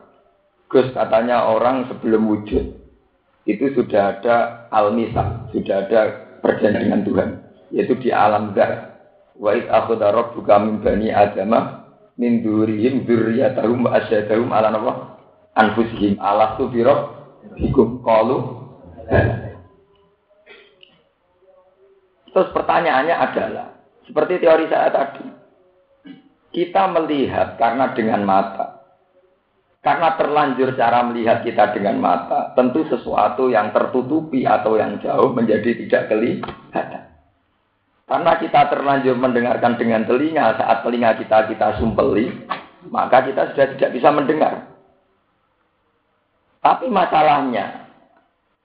Gus 0.66 0.90
katanya 0.90 1.46
orang 1.46 1.86
sebelum 1.86 2.26
wujud, 2.26 2.74
itu 3.46 3.64
sudah 3.78 4.18
ada 4.18 4.66
al-misa, 4.74 5.46
sudah 5.54 5.86
ada 5.86 6.00
perjanjian 6.42 7.06
Tuhan, 7.06 7.28
yaitu 7.70 7.94
di 8.02 8.10
alam 8.10 8.50
dar. 8.50 8.98
Wa'id 9.38 9.70
akhudarok 9.70 10.34
buka 10.34 10.58
mimbani 10.58 11.14
adamah 11.14 11.83
min 12.18 12.42
durihim 12.42 13.02
dzurriyyatahum 13.06 13.86
wa 13.86 13.98
asyadahum 13.98 14.50
ala 14.54 14.70
napa 14.70 14.92
anfusihim 15.58 16.18
ala 16.22 16.54
tu 16.58 16.70
biro 16.70 17.14
bikum 17.58 18.02
Terus 22.34 22.50
pertanyaannya 22.50 23.14
adalah 23.14 23.66
seperti 24.02 24.42
teori 24.42 24.66
saya 24.66 24.90
tadi. 24.90 25.22
Kita 26.50 26.90
melihat 26.90 27.54
karena 27.58 27.94
dengan 27.94 28.22
mata. 28.26 28.82
Karena 29.84 30.16
terlanjur 30.16 30.74
cara 30.80 31.04
melihat 31.04 31.44
kita 31.44 31.76
dengan 31.76 32.00
mata, 32.00 32.56
tentu 32.56 32.88
sesuatu 32.88 33.52
yang 33.52 33.68
tertutupi 33.70 34.48
atau 34.48 34.80
yang 34.80 34.96
jauh 34.98 35.36
menjadi 35.36 35.76
tidak 35.84 36.08
kelihatan. 36.08 37.03
Karena 38.04 38.36
kita 38.36 38.68
terlanjur 38.68 39.16
mendengarkan 39.16 39.80
dengan 39.80 40.04
telinga, 40.04 40.60
saat 40.60 40.84
telinga 40.84 41.16
kita 41.16 41.48
kita 41.48 41.80
sumpeli, 41.80 42.28
maka 42.92 43.24
kita 43.24 43.52
sudah 43.52 43.66
tidak 43.76 43.90
bisa 43.96 44.08
mendengar. 44.12 44.68
Tapi 46.60 46.92
masalahnya, 46.92 47.88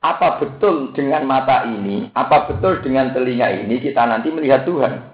apa 0.04 0.44
betul 0.44 0.92
dengan 0.92 1.24
mata 1.24 1.64
ini, 1.64 2.12
apa 2.12 2.52
betul 2.52 2.84
dengan 2.84 3.16
telinga 3.16 3.48
ini 3.64 3.80
kita 3.80 4.04
nanti 4.04 4.28
melihat 4.28 4.68
Tuhan? 4.68 5.08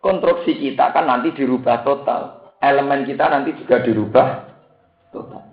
Konstruksi 0.00 0.56
kita 0.56 0.92
kan 0.92 1.04
nanti 1.08 1.32
dirubah 1.36 1.84
total. 1.84 2.52
Elemen 2.64 3.04
kita 3.04 3.28
nanti 3.28 3.56
juga 3.60 3.84
dirubah 3.84 4.28
total. 5.12 5.44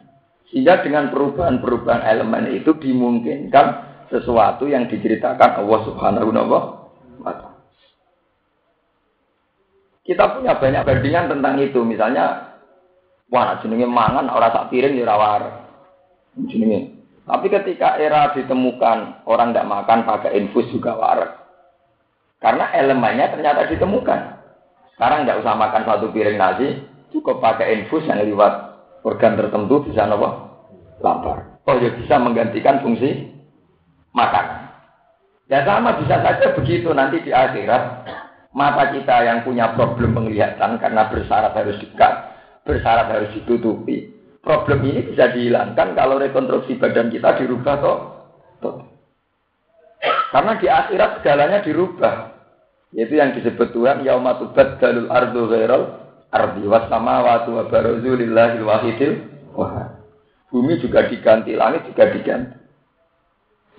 Sehingga 0.51 0.84
dengan 0.84 1.12
perubahan-perubahan 1.12 2.03
elemen 2.03 2.51
itu 2.55 2.76
dimungkinkan 2.76 3.68
sesuatu 4.12 4.68
yang 4.68 4.91
diceritakan 4.91 5.64
Allah 5.64 5.80
Subhanahu 5.88 6.32
wa 6.32 6.36
taala 6.36 6.80
Kita 10.01 10.24
punya 10.34 10.57
banyak 10.57 10.84
bandingan 10.84 11.30
tentang 11.30 11.55
itu. 11.61 11.80
Misalnya, 11.86 12.57
wah 13.30 13.61
jenenge 13.61 13.88
mangan 13.88 14.28
orang 14.28 14.51
tak 14.51 14.67
piring 14.74 14.97
ya 14.97 15.05
rawar. 15.07 15.41
Jenenge. 16.49 16.99
Tapi 17.22 17.47
ketika 17.47 18.01
era 18.01 18.34
ditemukan 18.34 19.24
orang 19.30 19.53
tidak 19.53 19.69
makan 19.69 19.99
pakai 20.03 20.41
infus 20.41 20.67
juga 20.74 20.97
warak. 20.97 21.32
Karena 22.41 22.74
elemennya 22.74 23.30
ternyata 23.30 23.69
ditemukan. 23.69 24.19
Sekarang 24.97 25.24
tidak 25.24 25.45
usah 25.45 25.53
makan 25.53 25.84
satu 25.86 26.09
piring 26.09 26.38
nasi, 26.41 26.82
cukup 27.13 27.38
pakai 27.38 27.78
infus 27.78 28.03
yang 28.09 28.19
lewat 28.26 28.53
organ 29.05 29.38
tertentu 29.38 29.86
bisa 29.86 30.09
nopo 30.09 30.30
lapar. 31.01 31.61
Oh 31.69 31.78
ya 31.78 31.93
bisa 31.93 32.17
menggantikan 32.17 32.82
fungsi 32.82 33.30
makan. 34.13 34.61
Ya 35.52 35.68
sama 35.68 35.99
bisa 35.99 36.24
saja 36.24 36.56
begitu 36.56 36.95
nanti 36.95 37.20
di 37.28 37.36
akhirat 37.36 38.08
mata 38.56 38.95
kita 38.95 39.28
yang 39.28 39.43
punya 39.43 39.76
problem 39.76 40.16
penglihatan 40.16 40.80
karena 40.80 41.12
bersyarat 41.12 41.52
harus 41.52 41.76
dekat, 41.76 42.14
bersyarat 42.64 43.12
harus 43.12 43.36
ditutupi. 43.36 44.16
Problem 44.39 44.80
ini 44.88 45.12
bisa 45.12 45.28
dihilangkan 45.36 45.91
kalau 45.91 46.24
rekonstruksi 46.24 46.80
badan 46.80 47.12
kita 47.12 47.36
dirubah 47.36 47.76
toh. 47.84 47.99
toh. 48.64 48.76
Karena 50.32 50.56
di 50.56 50.68
akhirat 50.72 51.20
segalanya 51.20 51.60
dirubah. 51.60 52.32
Yaitu 52.95 53.20
yang 53.20 53.36
disebut 53.36 53.76
Tuhan 53.76 54.08
yaumatubat 54.08 54.80
dalul 54.80 55.12
ardu 55.12 55.52
ghairal 55.52 55.84
ardi 56.32 56.64
was 56.64 56.88
samawati 56.88 57.52
wa 57.52 57.68
wahidil 57.68 59.14
wahad. 59.52 59.99
Bumi 60.47 60.80
juga 60.80 61.08
diganti, 61.12 61.56
langit 61.56 61.88
juga 61.91 62.08
diganti. 62.12 62.61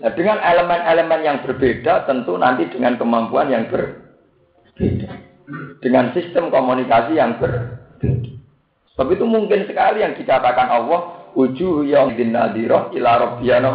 Nah, 0.03 0.11
dengan 0.19 0.43
elemen-elemen 0.43 1.21
yang 1.23 1.39
berbeda 1.47 2.11
tentu 2.11 2.35
nanti 2.35 2.67
dengan 2.67 2.99
kemampuan 2.99 3.55
yang 3.55 3.71
berbeda. 3.71 5.11
Dengan 5.79 6.11
sistem 6.11 6.51
komunikasi 6.51 7.15
yang 7.15 7.39
berbeda. 7.39 8.35
Sebab 8.93 9.09
itu 9.15 9.25
mungkin 9.25 9.63
sekali 9.71 10.03
yang 10.03 10.19
dikatakan 10.19 10.69
Allah, 10.69 11.31
ujuh 11.39 11.87
yang 11.87 12.19
dinadiroh 12.19 12.91
ila 12.99 13.11
robbiyana 13.23 13.71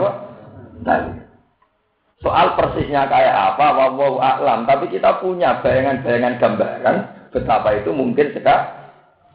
Soal 2.19 2.59
persisnya 2.59 3.07
kayak 3.07 3.55
apa, 3.55 3.65
wawahu 3.71 4.19
a'lam. 4.19 4.67
Tapi 4.67 4.91
kita 4.91 5.23
punya 5.23 5.63
bayangan-bayangan 5.63 6.43
gambaran 6.43 6.95
betapa 7.31 7.71
itu 7.77 7.89
mungkin 7.95 8.35
sekali. 8.35 8.67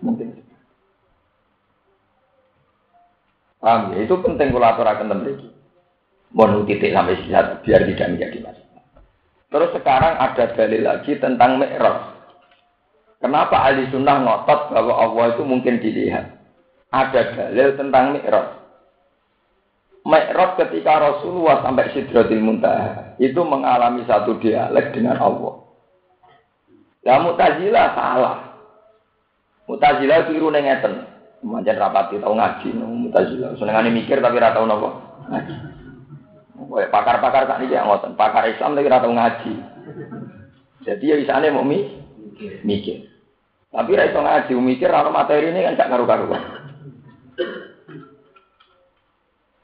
Mungkin 0.03 0.43
Paham 3.63 3.95
ya? 3.95 4.03
Itu 4.03 4.19
penting 4.19 4.51
kalau 4.51 4.67
aturakan 4.67 5.07
tentang 5.07 5.52
mau 6.33 6.65
titik 6.65 6.93
sampai 6.93 7.21
sisa 7.21 7.61
biar 7.61 7.81
tidak 7.85 8.09
menjadi 8.17 8.39
masalah. 8.41 8.83
Terus 9.53 9.71
sekarang 9.77 10.15
ada 10.17 10.45
dalil 10.57 10.83
lagi 10.83 11.13
tentang 11.21 11.61
mi'raj. 11.61 12.25
Kenapa 13.21 13.69
ahli 13.69 13.87
sunnah 13.93 14.19
ngotot 14.25 14.73
bahwa 14.73 14.95
Allah 14.99 15.25
itu 15.37 15.43
mungkin 15.45 15.79
dilihat? 15.79 16.41
Ada 16.89 17.37
dalil 17.37 17.69
tentang 17.77 18.17
mi'raj. 18.17 18.49
Mi'raj 20.09 20.51
ketika 20.57 20.99
Rasulullah 20.99 21.61
sampai 21.63 21.93
Sidratil 21.93 22.41
Muntaha 22.41 23.15
itu 23.21 23.39
mengalami 23.45 24.03
satu 24.09 24.41
dialek 24.41 24.97
dengan 24.97 25.21
Allah. 25.21 25.63
Ya 27.05 27.21
Mu'tazilah 27.21 27.87
salah. 27.93 28.37
Mu'tazilah 29.69 30.33
keliru 30.33 30.49
ngeten. 30.49 31.13
Manjan 31.43 31.77
rapati 31.77 32.23
tau 32.23 32.33
ngaji 32.33 32.73
Mu'tazilah. 32.73 33.53
Mikir 33.93 34.25
tapi 34.25 34.41
ora 34.41 34.57
tau. 34.57 34.65
Ngaji. 34.65 35.82
Pakar-pakar 36.89 37.45
tak 37.45 37.61
niki 37.61 37.77
ngoten, 37.77 38.17
pakar 38.17 38.49
Islam 38.49 38.73
tapi 38.73 38.89
ora 38.89 39.05
ngaji. 39.05 39.55
Jadi 40.83 41.05
ya 41.05 41.17
isane 41.21 41.53
mau 41.53 41.67
mi 41.67 41.85
mikir. 42.65 43.07
Tapi 43.73 43.91
ra 43.97 44.09
iso 44.09 44.21
ngaji 44.21 44.53
mikir 44.57 44.89
ora 44.89 45.13
materi 45.13 45.53
ini 45.53 45.65
kan 45.65 45.77
gak 45.79 45.91
karu-karuan. 45.93 46.43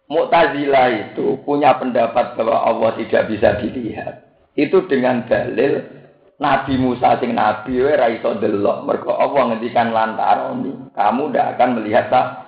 Mu'tazilah 0.09 0.89
itu 1.13 1.37
punya 1.45 1.77
pendapat 1.77 2.33
bahwa 2.33 2.65
Allah 2.65 2.97
tidak 2.97 3.29
bisa 3.29 3.61
dilihat. 3.61 4.25
Itu 4.57 4.89
dengan 4.89 5.29
dalil 5.29 5.85
Nabi 6.39 6.79
Musa 6.79 7.19
sing 7.19 7.35
nabi 7.35 7.83
ora 7.83 8.09
iso 8.09 8.33
delok 8.39 8.87
mergo 8.87 9.11
Allah 9.11 9.53
ngendikan 9.53 9.91
lantaran 9.91 10.63
kamu 10.95 11.23
ndak 11.35 11.47
akan 11.59 11.71
melihat 11.83 12.07
tak 12.15 12.48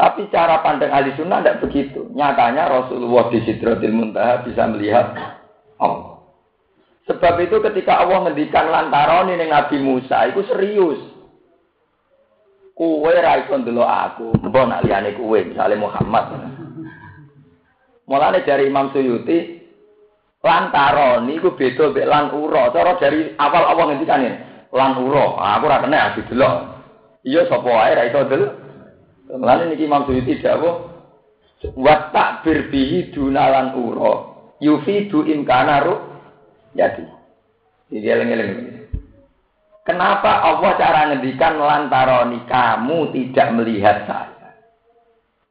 tapi 0.00 0.32
cara 0.32 0.64
pandang 0.64 0.88
ahli 0.88 1.12
sunnah 1.12 1.44
tidak 1.44 1.60
begitu. 1.60 2.08
Nyatanya 2.16 2.72
Rasulullah 2.72 3.28
di 3.28 3.44
Sidratil 3.44 3.92
Muntaha 3.92 4.48
bisa 4.48 4.64
melihat 4.72 5.12
Allah. 5.76 6.24
Sebab 7.04 7.36
itu 7.44 7.60
ketika 7.60 8.00
Allah 8.00 8.24
ngendikan 8.24 8.72
lantaran 8.72 9.28
ini 9.28 9.44
Nabi 9.44 9.76
Musa 9.76 10.24
itu 10.32 10.40
serius. 10.48 11.04
Kue 12.72 13.12
ra 13.12 13.44
iso 13.44 13.60
ndelok 13.60 13.84
aku, 13.84 14.26
mbok 14.40 14.64
nak 14.72 14.88
liyane 14.88 15.12
kue 15.20 15.52
misalnya 15.52 15.76
Muhammad. 15.76 16.48
Mulane 18.08 18.40
dari 18.40 18.72
Imam 18.72 18.88
Suyuti 18.96 19.60
lantaro 20.40 21.20
niku 21.28 21.60
beda 21.60 21.92
mek 21.92 22.08
lan 22.08 22.32
ura. 22.32 22.72
Cara 22.72 22.96
dari 22.96 23.36
awal 23.36 23.68
Allah 23.68 23.84
ngendikane 23.92 24.30
lan 24.72 24.96
ura. 24.96 25.36
Aku 25.60 25.68
ora 25.68 25.84
kena 25.84 26.16
didelok. 26.16 26.56
Iya 27.20 27.52
sapa 27.52 27.68
wae 27.68 27.92
ra 27.92 28.08
delok. 28.08 28.69
Mulane 29.36 29.70
niki 29.70 29.86
Imam 29.86 30.06
Suyuti 30.06 30.42
dawuh 30.42 30.90
wa 31.76 32.08
takbir 32.10 32.72
bihi 32.72 33.12
dunalan 33.12 33.76
ura 33.76 34.14
yufidu 34.64 35.28
imkana 35.28 35.84
ru 35.84 35.94
jadi 36.72 37.04
jadi 37.92 38.06
eleng-eleng 38.16 38.80
Kenapa 39.80 40.44
Allah 40.46 40.76
cara 40.78 41.00
ngendikan 41.10 41.58
lantaroni 41.58 42.46
kamu 42.46 43.10
tidak 43.10 43.48
melihat 43.58 44.06
saya? 44.06 44.54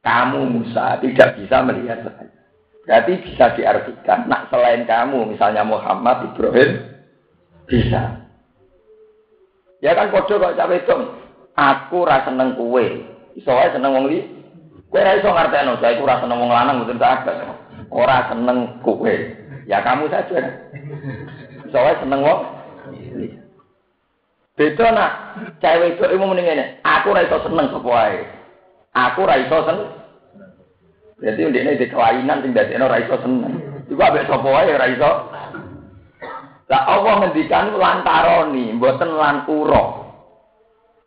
Kamu 0.00 0.48
Musa 0.48 0.96
tidak 1.02 1.36
bisa 1.36 1.60
melihat 1.60 2.00
saya. 2.08 2.30
Berarti 2.88 3.20
bisa 3.20 3.52
diartikan, 3.52 4.30
nak 4.30 4.48
selain 4.48 4.88
kamu, 4.88 5.36
misalnya 5.36 5.60
Muhammad, 5.60 6.32
Ibrahim, 6.32 6.70
bisa. 7.68 8.24
Ya 9.84 9.92
kan 9.92 10.08
kode 10.08 10.40
kok 10.40 10.56
cawe 10.56 10.76
aku 11.60 11.98
rasa 12.08 12.32
seneng 12.32 12.56
kue, 12.56 13.04
iso 13.40 13.50
wae 13.56 13.72
seneng 13.72 13.96
wong 13.96 14.06
li. 14.12 14.20
Kowe 14.92 15.00
ora 15.00 15.16
iso 15.16 15.32
ngarteno, 15.32 15.80
saya 15.80 15.96
ora 15.96 16.20
seneng 16.20 16.38
wong 16.44 16.50
lanang 16.52 16.76
mboten 16.84 17.00
tak. 17.00 17.24
Ora 17.88 18.28
seneng 18.28 18.78
kowe. 18.84 19.14
Ya 19.64 19.80
kamu 19.80 20.12
saja. 20.12 20.68
Iso 21.64 21.78
wae 21.80 21.96
seneng 22.04 22.20
wong 22.20 22.40
Beda 24.60 24.92
nak 24.92 25.12
cewek 25.64 25.96
itu 25.96 26.04
ilmu 26.04 26.36
mendingan 26.36 26.60
ya. 26.60 26.66
Aku 26.84 27.16
iso 27.16 27.40
seneng 27.48 27.72
sepuai. 27.72 28.28
Aku 28.92 29.24
rasa 29.24 29.58
seneng. 29.64 29.88
Jadi 31.20 31.40
udah 31.48 31.60
ini 31.64 31.80
di 31.80 31.86
kelainan 31.88 32.44
tinggal 32.44 32.68
di 32.68 32.76
orang 32.76 32.92
rasa 32.92 33.16
seneng. 33.24 33.54
sapa 33.88 34.04
abis 34.12 34.28
sepuai 34.28 34.76
iso. 34.92 35.12
Lah 36.70 36.82
Allah 36.86 37.14
mendikan 37.24 37.74
lantaroni, 37.74 38.78
lan 38.78 39.10
lanturok. 39.16 39.99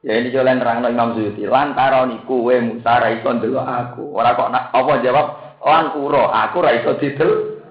Ya 0.03 0.19
ini 0.19 0.35
jalan 0.35 0.59
terang 0.59 0.83
Imam 0.83 1.15
Suyuti. 1.15 1.47
Lantaroni 1.47 2.27
kuwe 2.27 2.59
Musa 2.59 2.99
raiso 2.99 3.31
ndelok 3.39 3.63
aku. 3.63 4.03
Ora 4.11 4.35
kok 4.35 4.51
nak 4.51 4.75
Allah 4.75 4.99
jawab 4.99 5.27
lan 5.63 5.95
uro, 5.95 6.27
aku 6.27 6.59
raiso 6.59 6.99
didel. 6.99 7.63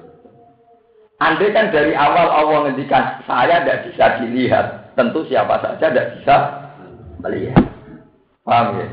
Andai 1.20 1.53
kan 1.53 1.68
dari 1.70 1.93
awal 1.93 2.33
Allah 2.33 2.59
ngendikan 2.66 3.20
saya 3.28 3.62
tidak 3.62 3.87
bisa 3.87 4.05
dilihat, 4.18 4.97
tentu 4.99 5.22
siapa 5.28 5.61
saja 5.61 5.87
tidak 5.93 6.18
bisa 6.18 6.37
melihat. 7.20 7.62
Paham 8.43 8.80
ya? 8.80 8.89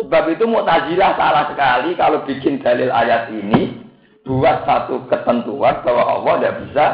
Sebab 0.00 0.24
itu 0.32 0.48
Mu'tazilah 0.48 1.20
salah 1.20 1.52
sekali 1.52 1.92
kalau 1.98 2.24
bikin 2.24 2.64
dalil 2.64 2.88
ayat 2.88 3.28
ini 3.28 3.76
buat 4.24 4.64
satu 4.64 5.04
ketentuan 5.10 5.84
bahwa 5.84 6.02
Allah 6.06 6.32
tidak 6.38 6.56
bisa 6.64 6.86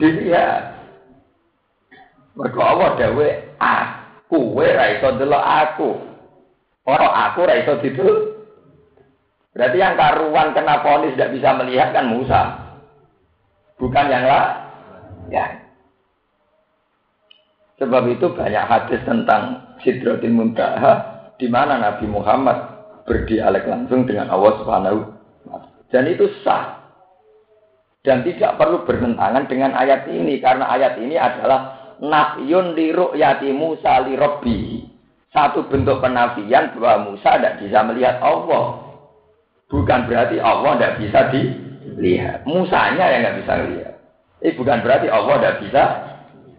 dilihat. 0.00 0.62
Mereka 2.34 2.58
Allah 2.58 2.88
dawe 2.98 3.28
aku, 4.24 4.56
we 4.56 4.66
raiso 4.72 5.20
delok 5.20 5.44
aku. 5.44 5.90
Orang 6.88 7.12
aku 7.12 7.40
raiso 7.44 7.76
itu. 7.84 8.08
Berarti 9.54 9.78
yang 9.78 9.94
karuan 9.94 10.50
kena 10.50 10.82
ponis 10.82 11.14
tidak 11.14 11.38
bisa 11.38 11.54
melihat 11.54 11.94
kan 11.94 12.10
Musa. 12.10 12.42
Bukan 13.78 14.06
yang 14.10 14.26
lah. 14.26 14.66
Ya. 15.30 15.46
Sebab 17.78 18.06
itu 18.10 18.32
banyak 18.34 18.64
hadis 18.66 19.00
tentang 19.06 19.76
Sidratul 19.82 20.34
Muntaha 20.34 21.14
di 21.38 21.50
mana 21.50 21.78
Nabi 21.78 22.06
Muhammad 22.06 22.56
berdialek 23.04 23.66
langsung 23.66 24.06
dengan 24.06 24.30
Allah 24.30 24.52
Subhanahu 24.62 24.98
dan 25.92 26.10
itu 26.10 26.26
sah 26.42 26.82
dan 28.04 28.24
tidak 28.24 28.56
perlu 28.56 28.84
bertentangan 28.84 29.44
dengan 29.46 29.76
ayat 29.76 30.08
ini 30.08 30.40
karena 30.40 30.66
ayat 30.68 30.98
ini 31.00 31.16
adalah 31.16 31.83
nafyun 32.04 32.76
li 32.76 32.92
ru'yati 32.92 33.48
Musa 33.56 34.04
li 34.04 34.14
Rabbi. 34.14 34.58
Satu 35.34 35.66
bentuk 35.66 35.98
penafian 35.98 36.76
bahwa 36.78 37.10
Musa 37.10 37.34
tidak 37.34 37.58
bisa 37.58 37.78
melihat 37.82 38.22
Allah. 38.22 38.94
Bukan 39.66 40.00
berarti 40.06 40.38
Allah 40.38 40.78
tidak 40.78 40.94
bisa 41.02 41.20
dilihat. 41.34 42.46
Musanya 42.46 43.10
yang 43.10 43.20
tidak 43.26 43.36
bisa 43.42 43.52
melihat. 43.58 43.94
Ini 44.44 44.50
bukan 44.54 44.78
berarti 44.84 45.06
Allah 45.10 45.34
tidak 45.40 45.56
bisa 45.66 45.82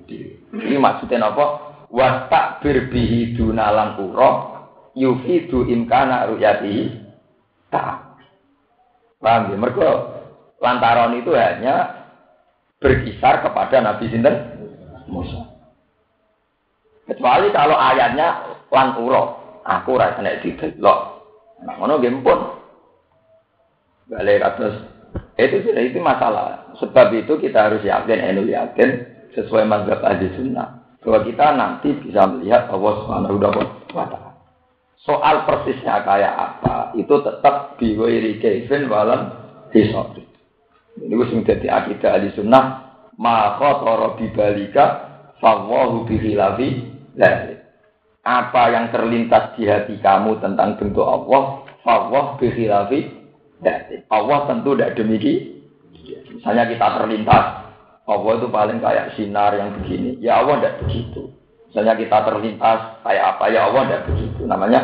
dilihat. 0.10 0.36
Ini 0.56 0.76
maksudnya 0.80 1.32
apa? 1.32 1.46
Wa 1.88 2.28
takbir 2.28 2.92
bihi 2.92 3.40
dunalan 3.40 3.96
ura 4.04 4.32
yufidu 4.96 5.68
imkana 5.68 6.28
ruyati 6.28 6.92
tak. 7.72 8.20
Paham 9.20 9.52
ya? 9.52 9.58
Mereka 9.60 9.88
lantaran 10.60 11.16
itu 11.20 11.32
hanya 11.36 12.06
berkisar 12.80 13.44
kepada 13.44 13.82
Nabi 13.82 14.12
Sinten 14.12 14.55
Musa. 15.10 15.42
Kecuali 17.06 17.54
kalau 17.54 17.78
ayatnya 17.78 18.58
lan 18.74 18.98
uro, 18.98 19.24
aku 19.62 19.94
rasanya 19.94 20.42
didelok. 20.42 21.00
Nah, 21.62 21.74
ngono 21.78 22.02
nggih 22.02 22.22
pun. 22.26 22.40
Balik 24.10 24.42
atas 24.42 24.74
itu 25.36 25.66
sudah 25.66 25.84
itu 25.84 26.00
masalah. 26.02 26.72
Sebab 26.82 27.14
itu 27.14 27.38
kita 27.40 27.70
harus 27.72 27.82
yakin, 27.86 28.20
enu 28.22 28.50
yakin 28.50 28.90
sesuai 29.36 29.68
mazhab 29.68 30.00
ahli 30.02 30.32
sunnah 30.34 30.98
bahwa 31.06 31.20
kita 31.22 31.46
nanti 31.54 31.90
bisa 32.02 32.26
melihat 32.26 32.66
Allah 32.72 32.94
Subhanahu 33.04 33.38
wa 33.94 34.06
taala. 34.10 34.32
Soal 35.06 35.46
persisnya 35.46 36.02
kayak 36.02 36.34
apa 36.34 36.98
itu 36.98 37.14
tetap 37.22 37.78
biwiri 37.78 38.42
kaifin 38.42 38.90
walam 38.90 39.30
hisab. 39.70 40.18
Ini 40.98 41.14
wis 41.14 41.30
menjadi 41.30 41.68
akidah 41.70 42.18
ahli 42.18 42.34
sunnah 42.34 42.85
ma 43.16 43.56
khatara 43.60 44.16
bibalika 44.20 44.86
fawahu 45.40 46.08
bihilafi 46.08 46.92
lahir. 47.16 47.64
Apa 48.26 48.74
yang 48.74 48.90
terlintas 48.90 49.54
di 49.54 49.70
hati 49.70 50.02
kamu 50.02 50.42
tentang 50.42 50.82
bentuk 50.82 51.06
Allah, 51.06 51.62
fawwah 51.86 52.42
bihilafi 52.42 53.06
lahir. 53.62 54.02
Allah 54.10 54.40
tentu 54.50 54.74
tidak 54.74 54.98
demikian. 54.98 55.56
Misalnya 56.36 56.70
kita 56.70 56.88
terlintas 57.02 57.46
Allah 58.06 58.34
itu 58.38 58.48
paling 58.54 58.78
kayak 58.82 59.18
sinar 59.18 59.58
yang 59.58 59.74
begini. 59.82 60.22
Ya 60.22 60.42
Allah 60.42 60.62
tidak 60.62 60.76
begitu. 60.86 61.34
Misalnya 61.70 61.94
kita 61.98 62.18
terlintas 62.22 62.80
kayak 63.02 63.26
apa 63.36 63.46
ya 63.50 63.60
Allah 63.66 63.82
tidak 63.90 64.04
begitu. 64.14 64.42
Namanya 64.46 64.82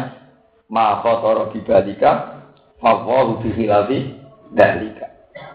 ma 0.71 1.05
khotoro 1.05 1.53
bibadika 1.53 2.41
fawahu 2.82 3.45
bihilafi 3.45 4.17
dalika. 4.57 5.11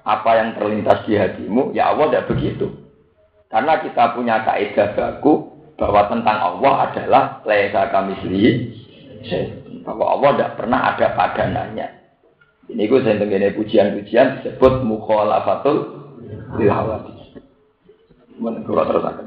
Apa 0.06 0.38
yang 0.38 0.54
terlintas 0.54 1.02
di 1.02 1.18
hatimu, 1.18 1.74
ya 1.74 1.90
Allah 1.90 2.14
tidak 2.14 2.30
begitu. 2.30 2.70
Karena 3.50 3.82
kita 3.82 4.14
punya 4.14 4.46
kaidah 4.46 4.94
baku 4.94 5.50
bahwa 5.74 6.06
tentang 6.06 6.38
Allah 6.38 6.74
adalah 6.86 7.22
lesa 7.42 7.90
kami 7.90 8.14
sendiri. 8.22 8.52
Bahwa 9.82 10.14
Allah 10.14 10.30
tidak 10.38 10.52
pernah 10.62 10.80
ada 10.94 11.06
padanannya. 11.18 11.88
Ini 12.66 12.82
gue 12.86 13.02
saya 13.02 13.50
pujian-pujian 13.54 14.42
disebut 14.42 14.82
mukhalafatul 14.82 16.06
lil 16.58 16.70
Men 18.36 18.62
kula 18.68 18.84
terusaken. 18.84 19.26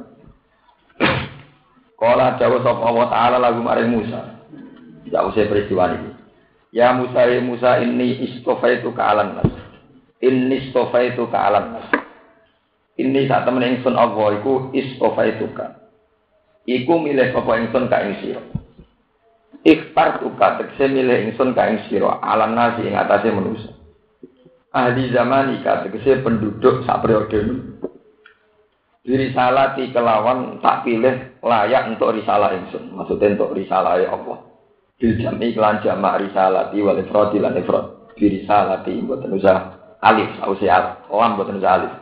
Kala 1.99 2.39
dawa 2.39 2.57
sapa 2.63 2.83
Allah 2.85 3.07
taala 3.11 3.37
lagu 3.41 3.59
maring 3.59 3.89
Musa. 3.89 4.39
Tidak 5.03 5.21
usah 5.33 5.49
peristiwa 5.49 5.89
ini. 5.97 6.11
Ya 6.69 6.93
Musa 6.93 7.25
ya 7.25 7.41
Musa 7.41 7.81
ini 7.81 8.29
istofaitu 8.29 8.93
ka 8.93 9.03
alam 9.09 9.41
nas. 9.41 9.49
Ini 10.19 10.67
istofaitu 10.67 11.31
ka 11.31 11.39
alam. 11.47 11.79
Ini 12.99 13.31
saat 13.31 13.47
temen 13.47 13.63
ingsun 13.63 13.95
Allah 13.95 14.35
iku 14.35 14.67
istofaitu 14.75 15.47
ka. 15.55 15.79
Iku 16.67 16.99
milih 16.99 17.31
sapa 17.31 17.55
ingsun 17.55 17.87
ka 17.87 18.03
ing 18.03 18.19
sira. 18.19 18.43
Ikhtar 19.63 20.19
tuka 20.19 20.59
tekse 20.59 20.91
milih 20.91 21.31
ingsun 21.31 21.55
ka 21.55 21.71
ing 21.71 21.87
sira 21.87 22.19
alam 22.19 22.51
nasi 22.51 22.83
ing 22.83 22.99
atase 22.99 23.31
manusia. 23.31 23.71
Ahli 24.75 25.07
zaman 25.15 25.55
ika 25.63 25.87
tegese 25.87 26.19
penduduk 26.19 26.83
sak 26.83 26.99
periode 27.01 27.39
diri 28.99 29.33
salati 29.33 29.89
kelawan 29.89 30.59
tak 30.61 30.85
pilih 30.85 31.39
layak 31.39 31.95
untuk 31.95 32.13
risalah 32.13 32.53
ingsun. 32.59 32.91
Maksudnya 32.91 33.39
untuk 33.39 33.55
risalah 33.55 33.97
ya 34.03 34.11
Allah. 34.11 34.43
Bil 34.99 35.15
jami 35.15 35.55
kelan 35.55 35.79
jamak 35.79 36.27
risalati 36.27 36.77
wal 36.83 36.99
ifradi 36.99 37.39
lan 37.39 37.55
ifrad. 37.55 38.11
Diri 38.19 38.43
salati 38.43 38.99
mboten 38.99 39.39
usah 39.39 39.78
alif, 40.03 40.29
usah 40.39 40.69
alif. 40.71 40.93
Lam 41.11 41.31
mboten 41.35 41.59
usah 41.59 41.73
alif. 41.79 41.93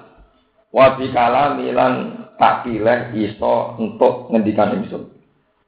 Wa 0.74 0.96
bi 0.98 1.10
kalami 1.10 1.68
lan 1.74 1.94
tak 2.38 2.66
pilih 2.66 3.14
iso 3.18 3.78
untuk 3.82 4.30
ngendikan 4.30 4.78
ingsun. 4.78 5.10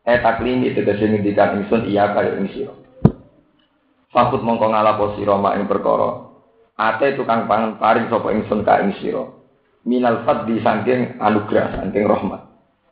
Eh 0.05 0.21
taklimi 0.21 0.73
tegese 0.73 1.05
ngendikan 1.09 1.61
ingsun 1.61 1.89
iya 1.89 2.13
kaya 2.13 2.37
ing 2.37 2.49
sira. 2.53 2.73
Fakut 4.09 4.41
mongko 4.41 4.69
ngalapo 4.69 5.17
sira 5.17 5.37
mak 5.37 5.57
ing 5.57 5.65
perkara. 5.65 6.29
Ate 6.79 7.13
tukang 7.19 7.45
pangan 7.45 7.75
paring 7.81 8.07
sapa 8.07 8.31
ingsun 8.31 8.63
ka 8.63 8.81
ing 8.81 8.95
sira 9.01 9.39
minal 9.87 10.27
fadli 10.27 10.59
saking 10.59 11.17
anugerah 11.17 11.79
saking 11.79 12.03
rahmat 12.03 12.41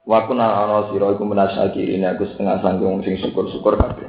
wa 0.07 0.19
kunal 0.23 0.49
ana 0.49 0.88
sira 0.89 1.11
iku 1.11 1.23
menasakirin 1.27 2.07
aku 2.07 2.25
setengah 2.31 2.63
sanggung 2.63 3.03
sing 3.03 3.19
syukur-syukur 3.19 3.75
kabeh 3.75 4.07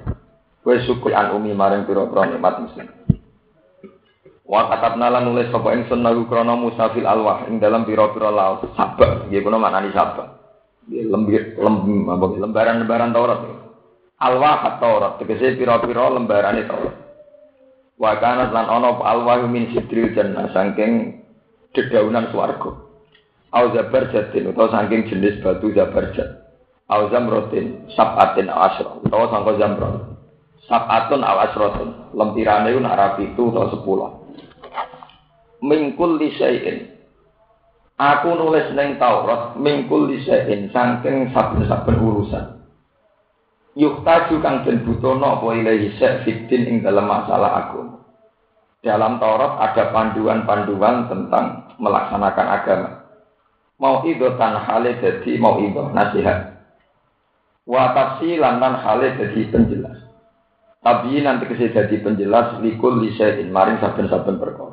kowe 0.63 0.77
syukur 0.87 1.11
an 1.11 1.35
umi 1.35 1.51
maring 1.53 1.85
pira-pira 1.85 2.31
nikmat 2.31 2.63
mesti 2.63 2.87
Wa 4.49 4.65
katabna 4.73 5.13
lan 5.13 5.29
nulis 5.29 5.53
sapa 5.53 5.77
ingsun 5.77 6.01
lagu 6.01 6.25
krana 6.25 6.57
Musa 6.57 6.89
fil 6.97 7.05
alwah 7.05 7.45
ing 7.53 7.61
dalam 7.61 7.85
pira-pira 7.85 8.33
laut 8.33 8.65
sabak 8.81 9.29
nggih 9.29 9.45
kuna 9.45 9.61
maknani 9.61 9.93
sabak. 9.93 10.41
Lembir 10.89 11.53
lem 11.61 12.09
lembaran-lembaran 12.41 13.13
Taurat. 13.13 13.45
Alwah 14.17 14.81
Taurat 14.81 15.21
tegese 15.21 15.53
pira-pira 15.61 16.09
lembarane 16.09 16.65
Taurat. 16.65 16.97
Wa 18.01 18.17
kana 18.25 18.49
lan 18.49 18.73
ana 18.73 18.97
alwah 19.05 19.45
min 19.45 19.69
sidril 19.69 20.17
jannah 20.17 20.49
saking 20.57 21.21
dedaunan 21.77 22.33
swarga. 22.33 22.73
Au 23.53 23.65
zabarjatin 23.77 24.49
utawa 24.49 24.73
saking 24.73 25.13
jenis 25.13 25.45
batu 25.45 25.77
zabarjat. 25.77 26.41
Au 26.89 27.13
zamrotin 27.13 27.85
sabatin 27.93 28.49
asra 28.49 28.97
utawa 29.05 29.29
sangka 29.29 29.61
zamrot. 29.61 30.09
Sabatun 30.65 31.21
aw 31.21 31.37
asratun. 31.53 32.17
Lempirane 32.17 32.73
ku 32.73 32.81
nak 32.81 32.97
rapi 32.97 33.37
itu 33.37 33.53
utawa 33.53 33.69
sepuluh 33.77 34.18
mingkul 35.63 36.19
lisein. 36.19 36.99
Aku 37.99 38.31
nulis 38.39 38.71
neng 38.79 38.95
Taurat 39.03 39.59
mingkul 39.59 40.07
lisein 40.07 40.71
saking 40.71 41.35
saben-saben 41.35 41.99
urusan. 41.99 42.63
Yuktaju 43.79 44.43
kang 44.43 44.67
den 44.67 44.83
butono 44.83 45.39
apa 45.39 45.55
ilahi 45.55 45.95
fitin 46.27 46.63
ing 46.67 46.77
dalam 46.83 47.07
masalah 47.07 47.67
aku. 47.67 47.99
Dalam 48.83 49.23
Taurat 49.23 49.59
ada 49.71 49.91
panduan-panduan 49.95 51.07
tentang 51.07 51.75
melaksanakan 51.79 52.47
agama. 52.47 52.91
Mau 53.79 54.03
itu 54.03 54.27
tan 54.35 54.59
hale 54.59 54.99
jadi 54.99 55.39
mau 55.39 55.63
itu 55.63 55.79
nasihat. 55.95 56.59
Wa 57.63 57.95
tafsilan 57.95 58.59
tan 58.59 58.75
hale 58.83 59.15
jadi 59.15 59.41
penjelas. 59.55 59.99
Tapi 60.83 61.23
nanti 61.23 61.47
kesih 61.47 61.71
jadi 61.71 62.03
penjelas 62.03 62.59
likul 62.59 62.99
lisein 62.99 63.51
maring 63.55 63.79
saben-saben 63.79 64.43
perkara. 64.43 64.68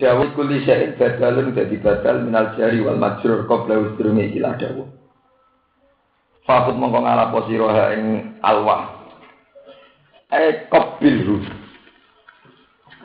Dawud 0.00 0.32
kuli 0.32 0.64
syai'in 0.64 0.96
badalun 0.96 1.52
jadi 1.52 1.76
badal 1.80 2.24
minal 2.24 2.56
jari 2.56 2.80
wal 2.80 2.96
majrur 2.96 3.44
qabla 3.44 3.92
usdurungi 3.92 4.38
ilah 4.40 4.56
dawud. 4.56 4.88
Fakut 6.42 6.74
mongko 6.74 7.06
ngalapo 7.06 7.46
siroha 7.46 7.94
ing 7.94 8.34
alwah. 8.42 9.06
Eh 10.32 10.66
qabilhu. 10.72 11.44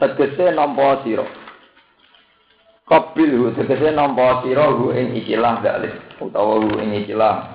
Tegese 0.02 0.56
nampa 0.56 1.06
sira. 1.06 1.28
Qabilhu 2.88 3.54
tegese 3.54 3.94
nampa 3.94 4.42
sira 4.42 4.72
hu 4.74 4.90
ing 4.96 5.14
ikilah 5.22 5.62
dalih 5.62 5.94
utawa 6.18 6.66
hu 6.66 6.82
ing 6.82 7.04
ikilah. 7.04 7.52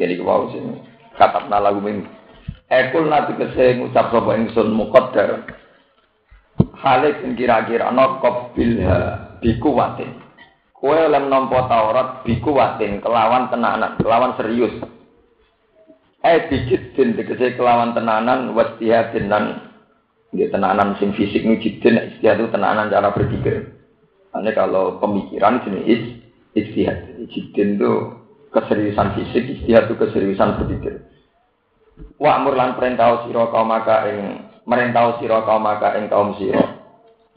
Jadi 0.00 0.18
kewau 0.18 0.50
sini. 0.50 0.82
Katapna 1.14 1.60
lagu 1.60 1.78
min. 1.84 2.08
Ekul 2.70 3.10
nanti 3.10 3.34
kese 3.36 3.76
ngucap 3.76 4.14
sapa 4.14 4.34
ingsun 4.38 4.72
muqaddar. 4.72 5.42
Halik 6.80 7.20
kira-kira 7.36 7.92
nokop 7.92 8.56
bilha 8.56 9.36
bikuwatin. 9.44 10.16
Kue 10.72 10.96
oleh 10.96 11.20
nompo 11.28 11.60
Taurat 11.68 12.24
bikuwatin 12.24 13.04
kelawan 13.04 13.52
tenanan, 13.52 14.00
kelawan 14.00 14.32
serius. 14.40 14.72
Eh 16.24 16.48
din 16.48 17.16
tegese 17.16 17.56
kelawan 17.56 17.92
tenanan 17.92 18.56
wastihatin 18.56 19.28
dan 19.28 19.44
dia 20.32 20.48
tenanan 20.48 20.96
sing 20.96 21.12
fisik 21.16 21.44
nu 21.44 21.60
jidin 21.60 22.00
istihad 22.16 22.40
itu 22.40 22.48
tenanan 22.48 22.88
cara 22.88 23.12
berpikir. 23.12 23.76
Ini 24.30 24.50
kalau 24.56 24.96
pemikiran 25.02 25.60
jenis 25.64 26.22
istihad. 26.56 27.12
Jidin 27.28 27.76
itu 27.76 27.92
keseriusan 28.56 29.20
fisik, 29.20 29.42
istihad 29.58 29.84
itu 29.84 30.00
keseriusan 30.00 30.60
berpikir. 30.60 31.04
Wa 32.16 32.40
lan 32.40 32.76
perintah 32.76 33.28
sira 33.28 33.52
kaum 33.52 33.68
maka 33.68 34.08
ing 34.08 34.49
merintau 34.68 35.20
sira 35.20 35.44
kaum 35.44 35.64
maka 35.64 35.96
ing 35.96 36.10
kaum 36.12 36.36
sira. 36.36 36.80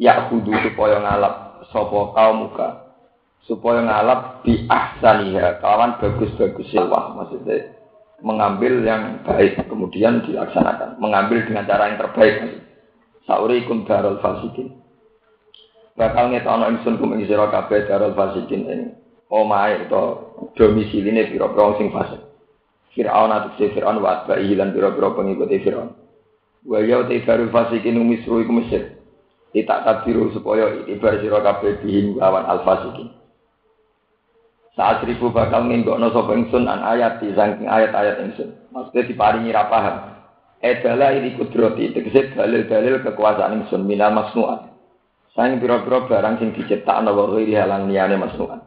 Ya 0.01 0.28
kudu 0.28 0.51
supaya 0.51 0.99
ngalap 0.99 1.65
sapa 1.69 1.99
kaum 2.17 2.49
muka 2.49 2.97
supaya 3.43 3.84
ngalap 3.84 4.41
di 4.47 4.63
ahsaniha 4.67 5.59
kawan 5.59 5.99
bagus-bagus 5.99 6.74
wah 6.89 7.13
maksudnya. 7.15 7.76
Mengambil 8.24 8.88
yang 8.88 9.19
baik 9.28 9.67
kemudian 9.67 10.24
dilaksanakan. 10.24 10.95
Mengambil 10.95 11.43
dengan 11.43 11.67
cara 11.67 11.91
yang 11.91 11.99
terbaik 11.99 12.63
saurikum 13.28 13.84
darul 13.84 14.24
fasikin. 14.24 14.80
Bakal 15.93 16.32
ngetono 16.32 16.71
ingsun 16.71 16.97
kum 16.97 17.13
ing 17.19 17.28
sira 17.28 17.51
kabeh 17.51 17.86
darul 17.86 18.15
fasikin 18.15 18.63
ing 18.67 18.80
omahe 19.28 19.84
utawa 19.88 20.39
domisiline 20.55 21.28
pira-pira 21.30 21.76
sing 21.76 21.91
fasik. 21.91 22.21
Fir'aun 22.93 23.34
atau 23.34 23.57
Fir'aun 23.57 23.97
wa 23.99 24.21
atba'ihi 24.21 24.53
pira-pira 24.53 25.17
pengikuti 25.17 25.57
Fir'aun 25.65 26.02
Wa 26.64 26.80
ya 26.80 27.03
te 27.07 27.20
baru 27.28 27.51
fasikin 27.51 27.99
misru 28.03 28.39
iku 28.39 28.51
Mesir. 28.55 28.95
Tidak 29.53 29.80
tabiru 29.86 30.34
supaya 30.34 30.82
ibar 30.89 31.22
sira 31.22 31.43
kabeh 31.43 31.84
bihim 31.84 32.18
lawan 32.18 32.47
al 32.47 32.66
fasikin. 32.66 33.14
Saat 34.74 35.05
ribu 35.05 35.30
bakal 35.30 35.70
nginggokno 35.70 36.09
sapa 36.09 36.34
ingsun 36.34 36.66
an 36.66 36.82
ayat 36.82 37.22
di 37.22 37.30
saking 37.38 37.70
ayat-ayat 37.70 38.26
ingsun. 38.26 38.49
Maksudnya 38.74 39.05
diparingi 39.05 39.53
ra 39.53 39.70
paham. 39.70 39.97
Edala 40.64 41.14
ini 41.14 41.38
kudroti, 41.38 41.93
tegese 41.93 42.34
dalil-dalil 42.34 43.05
kekuasaan 43.05 43.61
ingsun 43.61 43.86
minal 43.86 44.16
masnuat. 44.18 44.74
Saing 45.38 45.61
pira-pira 45.61 46.09
barang 46.09 46.41
sing 46.41 46.57
diciptakno 46.57 47.14
wa 47.14 47.30
ghairi 47.38 47.53
halang 47.53 47.86
liyane 47.86 48.18
masnuat. 48.18 48.66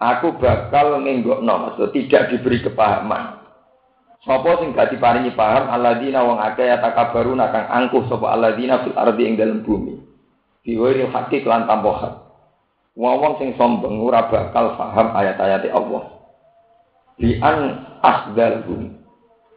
Aku 0.00 0.40
bakal 0.40 1.04
nginggokno, 1.04 1.52
maksud 1.52 1.92
tidak 1.92 2.32
diberi 2.32 2.64
kepahaman. 2.64 3.43
Sopo 4.24 4.56
sing 4.56 4.72
gak 4.72 4.88
diparingi 4.88 5.36
paham 5.36 5.68
alladzina 5.68 6.24
wong 6.24 6.40
akeh 6.40 6.72
takabaruna 6.80 7.52
kang 7.52 7.68
angkuh 7.68 8.08
sapa 8.08 8.32
alladzina 8.32 8.80
fil 8.80 8.96
ardi 8.96 9.28
ing 9.28 9.36
dalam 9.36 9.60
bumi. 9.60 10.00
Diwiri 10.64 11.12
hati 11.12 11.44
lan 11.44 11.68
tanpa 11.68 11.92
hak. 11.92 12.14
Wong 12.96 13.36
sing 13.36 13.52
sombong 13.60 14.00
ora 14.00 14.24
bakal 14.32 14.80
paham 14.80 15.12
ayat-ayat 15.12 15.68
Allah. 15.76 16.24
Bi 17.20 17.36
an 17.36 17.84
asdalhum. 18.00 18.96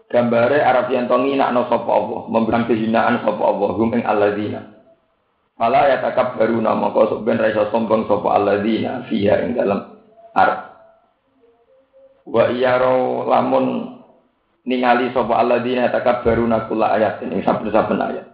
Gambare 0.07 0.59
Arab 0.63 0.91
yang 0.91 1.07
tongi 1.11 1.36
nak 1.36 1.51
no 1.51 1.68
sapa 1.68 1.88
Allah, 1.88 2.32
memberikan 2.32 2.63
kehinaan 2.68 3.24
sapa 3.24 3.43
Allah 3.43 3.70
hum 3.76 3.91
ing 3.91 4.03
alladzina. 4.03 4.61
Fala 5.55 5.88
ya 5.88 5.99
takabbaruna 6.03 6.76
maka 6.76 7.11
sok 7.11 7.24
ben 7.24 7.39
ra 7.39 7.51
sombong 7.72 8.07
sapa 8.07 8.36
alladzina 8.36 9.07
fiha 9.07 9.47
ing 9.47 9.55
dalam 9.55 9.95
Arab. 10.36 10.76
Wa 12.28 12.51
iyaro 12.51 13.28
lamun 13.32 13.97
ningali 14.68 15.15
sapa 15.15 15.39
alladzina 15.39 15.88
takabbaruna 15.88 16.68
kulla 16.68 16.91
ayatin 16.99 17.32
ing 17.32 17.41
saben-saben 17.47 18.03
ayat. 18.03 18.28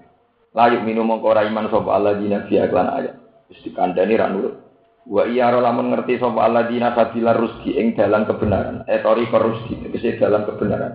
Layu 0.57 0.81
minum 0.81 1.05
mongko 1.05 1.37
ora 1.37 1.45
iman 1.45 1.69
sapa 1.69 1.93
alladzina 1.93 2.49
fi 2.49 2.57
aklan 2.57 2.89
ayat. 2.89 3.15
Wis 3.53 3.61
dikandani 3.61 4.17
ra 4.17 4.27
nurut. 4.33 4.57
Wa 5.05 5.29
iya 5.29 5.53
lamun 5.53 5.93
ngerti 5.93 6.17
sapa 6.17 6.41
alladzina 6.41 6.97
sabila 6.97 7.37
rusdi 7.37 7.77
ing 7.77 7.93
dalan 7.93 8.25
kebenaran. 8.25 8.81
Etori 8.89 9.29
eh, 9.29 9.37
rusdi 9.37 9.73
tegese 9.85 10.17
dalan 10.17 10.43
kebenaran. 10.49 10.93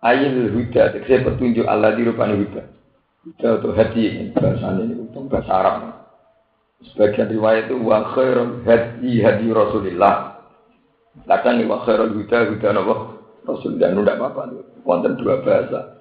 Ayil 0.00 0.48
huda 0.56 0.96
tegese 0.96 1.20
petunjuk 1.20 1.68
Allah 1.68 1.92
di 1.92 2.08
rupane 2.08 2.40
huda. 2.40 2.62
Huda 3.20 3.48
atau 3.60 3.76
hadi 3.76 4.32
bahasa 4.32 4.72
ini 4.80 4.96
untuk 4.96 5.28
bahasa 5.28 5.52
Arab. 5.52 5.76
Sebagian 6.80 7.28
riwayat 7.28 7.68
itu 7.68 7.76
wa 7.84 8.16
khairul 8.16 8.64
hadi 8.64 9.20
hadi 9.20 9.52
Rasulillah. 9.52 10.40
Kadang 11.28 11.60
wa 11.68 11.84
khairul 11.84 12.16
huda 12.16 12.48
huda 12.48 12.68
napa? 12.72 13.19
Rasul 13.56 13.78
dan 13.82 13.98
tidak 13.98 14.18
apa-apa. 14.22 14.54
Wonten 14.86 15.18
dua 15.18 15.42
bahasa. 15.42 16.00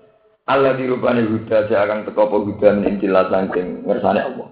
Allah 0.49 0.73
dirubani 0.73 1.29
huda 1.29 1.69
saya 1.69 1.85
akan 1.85 2.09
teko 2.09 2.25
apa 2.25 2.37
huda 2.41 2.69
menintilah 2.81 3.29
sangking 3.29 3.85
ngersane 3.85 4.17
Allah. 4.17 4.49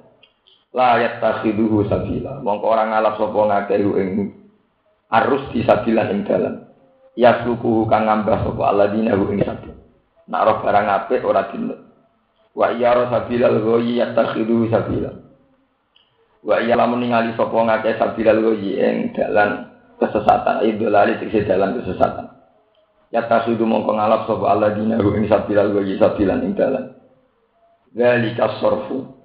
Layat 0.70 1.18
takhiduhu 1.18 1.90
sabila. 1.90 2.38
Mongko 2.46 2.66
orang 2.70 2.94
ngalap 2.94 3.18
sopo 3.18 3.50
ngakehu 3.50 3.92
ing 3.98 4.10
arus 5.10 5.50
di 5.50 5.66
sabila 5.66 6.06
ing 6.14 6.22
dalan. 6.30 6.70
Yaslukuhu 7.18 7.90
kang 7.90 8.06
ngambah 8.06 8.46
sopo 8.46 8.62
Allah 8.62 8.94
dinahu 8.94 9.34
ing 9.34 9.42
sabil. 9.42 9.74
Nak 10.30 10.44
roh 10.46 10.58
barang 10.62 10.86
apik 10.86 11.26
ora 11.26 11.50
dinut. 11.50 11.82
Wa 12.54 12.78
iya 12.78 12.94
roh 12.94 13.10
sabila 13.10 13.50
al-ghoyi 13.50 13.98
yatakhiduhu 13.98 14.70
sabila. 14.70 15.18
Wa 16.46 16.62
iya 16.62 16.78
lamun 16.78 17.02
ningali 17.02 17.34
sopo 17.34 17.58
ngakeh 17.58 17.98
sabila 17.98 18.38
al-ghoyi 18.38 18.78
ing 18.78 19.18
dalan 19.18 19.66
kesesatan. 19.98 20.62
Idolali 20.62 21.18
tikse 21.18 21.42
dalan 21.50 21.82
kesesatan. 21.82 22.37
Ya 23.08 23.24
tasudu 23.24 23.64
mongko 23.64 23.96
ngalap 23.96 24.28
sapa 24.28 24.46
Allah 24.52 24.76
dinahu 24.76 25.16
ing 25.16 25.32
sabilal 25.32 25.72
wa 25.72 25.80
sabilan 25.80 26.44
ing 26.44 26.54
dalan. 26.60 26.92
Zalika 27.96 28.60
sorfu. 28.60 29.16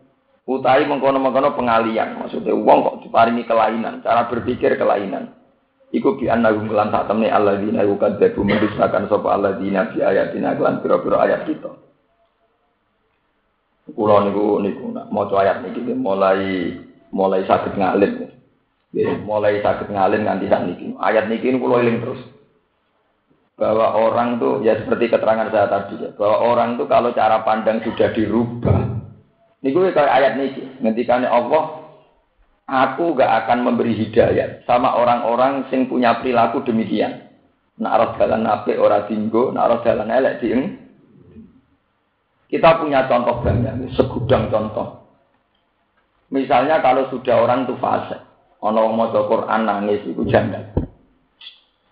Utai 0.42 0.86
mengkono-mengkono 0.90 1.54
pengalian, 1.54 2.18
maksudnya 2.18 2.50
uang 2.50 2.78
kok 2.82 2.98
diparingi 3.06 3.46
kelainan, 3.46 4.02
cara 4.02 4.26
berpikir 4.26 4.74
kelainan. 4.74 5.38
Iku 5.94 6.18
bi 6.18 6.26
annahu 6.26 6.66
lan 6.72 6.90
sak 6.90 7.06
temne 7.06 7.30
alladzina 7.30 7.86
yukadzabu 7.86 8.42
mendustakan 8.42 9.06
sapa 9.06 9.28
alladzina 9.38 9.92
bi 9.92 10.02
ayatina 10.02 10.56
lan 10.58 10.82
pira-pira 10.82 11.22
ayat 11.28 11.46
kita. 11.46 11.70
Kula 13.92 14.24
niku 14.24 14.56
niku 14.64 14.88
nak 14.88 15.12
maca 15.12 15.36
ayat 15.44 15.68
niki 15.68 15.84
mulai 15.94 16.74
mulai 17.12 17.44
sakit 17.44 17.76
ngalim. 17.76 18.24
mulai 19.28 19.60
sakit 19.60 19.92
ngalim 19.92 20.24
nganti 20.24 20.46
sak 20.48 20.64
niki. 20.64 20.96
Ayat 20.96 21.28
niki 21.28 21.54
kula 21.60 21.84
eling 21.84 22.00
terus 22.00 22.22
bahwa 23.62 23.94
orang 23.94 24.42
tuh 24.42 24.58
ya 24.66 24.74
seperti 24.74 25.06
keterangan 25.06 25.46
saya 25.54 25.70
tadi 25.70 26.02
ya, 26.02 26.10
bahwa 26.18 26.36
orang 26.42 26.74
tuh 26.74 26.90
kalau 26.90 27.14
cara 27.14 27.46
pandang 27.46 27.78
sudah 27.86 28.10
dirubah 28.10 29.02
Niku 29.62 29.78
kayak 29.94 30.10
ayat 30.10 30.32
niki, 30.34 30.82
ngendikane 30.82 31.30
Allah, 31.30 31.86
aku 32.66 33.14
gak 33.14 33.46
akan 33.46 33.62
memberi 33.62 33.94
hidayah 33.94 34.66
sama 34.66 34.98
orang-orang 34.98 35.70
sing 35.70 35.86
punya 35.86 36.18
perilaku 36.18 36.66
demikian. 36.66 37.30
Nak 37.78 37.94
roh 37.94 38.10
dalan 38.18 38.42
apik 38.42 38.74
ora 38.74 39.06
dinggo, 39.06 39.54
nak 39.54 39.70
roh 39.70 39.80
dalan 39.86 40.10
elek 40.10 40.42
dieng. 40.42 40.82
Kita 42.50 42.82
punya 42.82 43.06
contoh 43.06 43.40
banyak, 43.40 43.96
segudang 43.96 44.50
contoh. 44.50 45.08
Misalnya 46.34 46.82
kalau 46.82 47.08
sudah 47.08 47.46
orang 47.46 47.64
itu 47.64 47.78
fase, 47.78 48.18
ono 48.60 48.92
mau 48.92 49.08
Quran 49.08 49.62
nangis 49.62 50.04
itu 50.04 50.26
janda. 50.26 50.74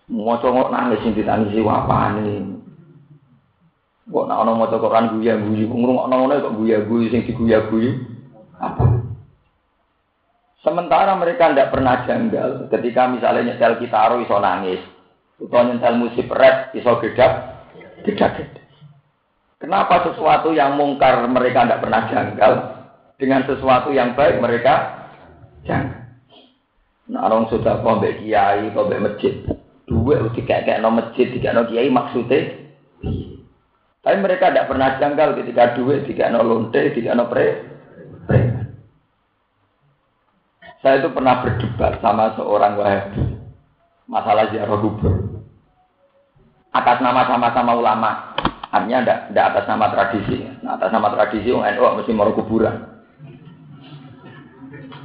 Mau 0.09 0.39
coba 0.41 0.73
nangis 0.73 1.03
sing 1.05 1.13
ditangisi 1.13 1.61
wapane. 1.61 2.57
Kok 4.11 4.27
nak 4.27 4.41
ono 4.43 4.51
maca 4.57 4.75
Quran 4.81 5.19
guya-guyu, 5.19 5.69
ngrungokno 5.69 6.11
ngono 6.11 6.33
kok 6.41 6.57
guya-guyu 6.57 7.07
sing 7.13 7.21
diguya-guyu. 7.23 7.95
Apa? 8.59 9.01
Sementara 10.61 11.17
mereka 11.17 11.49
tidak 11.49 11.73
pernah 11.73 12.05
janggal 12.05 12.69
ketika 12.69 13.09
misalnya 13.09 13.53
nyetel 13.53 13.81
kitaro 13.81 14.21
iso 14.21 14.37
nangis, 14.37 14.81
atau 15.41 15.63
nyetel 15.65 15.95
musik 15.97 16.29
rap 16.29 16.69
iso 16.77 16.91
gedak 17.01 17.33
gedak. 18.05 18.61
Kenapa 19.61 20.05
sesuatu 20.09 20.53
yang 20.53 20.73
mungkar 20.77 21.21
mereka 21.29 21.65
tidak 21.65 21.81
pernah 21.85 22.01
janggal 22.09 22.53
dengan 23.21 23.41
sesuatu 23.45 23.93
yang 23.93 24.17
baik 24.17 24.41
mereka 24.41 25.05
janggal? 25.65 26.01
Nah, 27.11 27.27
orang 27.27 27.45
sudah 27.51 27.83
kau 27.83 27.99
kiai, 28.01 28.71
kau 28.71 28.87
masjid, 28.87 29.43
dua 29.91 30.31
tiga 30.31 30.63
kayak 30.63 30.79
no 30.79 30.95
masjid, 30.95 31.27
tiga 31.27 31.51
no 31.51 31.67
kiai 31.67 31.91
maksudnya 31.91 32.61
tapi 34.01 34.17
mereka 34.17 34.49
tidak 34.49 34.65
pernah 34.65 34.97
janggal 34.97 35.37
ketika 35.37 35.77
duit, 35.77 36.09
tidak 36.09 36.33
no 36.33 36.41
lonte, 36.41 36.89
tidak 36.89 37.13
no 37.13 37.29
pre, 37.29 37.47
pre. 38.25 38.39
Saya 40.81 41.05
itu 41.05 41.13
pernah 41.13 41.45
berdebat 41.45 42.01
sama 42.01 42.33
seorang 42.33 42.73
wahabi 42.81 43.37
masalah 44.09 44.49
ziarah 44.51 44.75
kubur. 44.81 45.13
Atas 46.75 46.97
nama 46.99 47.23
sama-sama 47.29 47.71
ulama, 47.79 48.11
artinya 48.73 49.23
tidak 49.31 49.45
atas 49.55 49.65
nama 49.71 49.85
tradisi. 49.93 50.35
Nah, 50.65 50.75
atas 50.75 50.89
nama 50.91 51.07
tradisi, 51.15 51.51
orang 51.51 51.79
NU 51.79 51.87
mesti 51.99 52.11
mau 52.11 52.31
kuburan. 52.35 52.90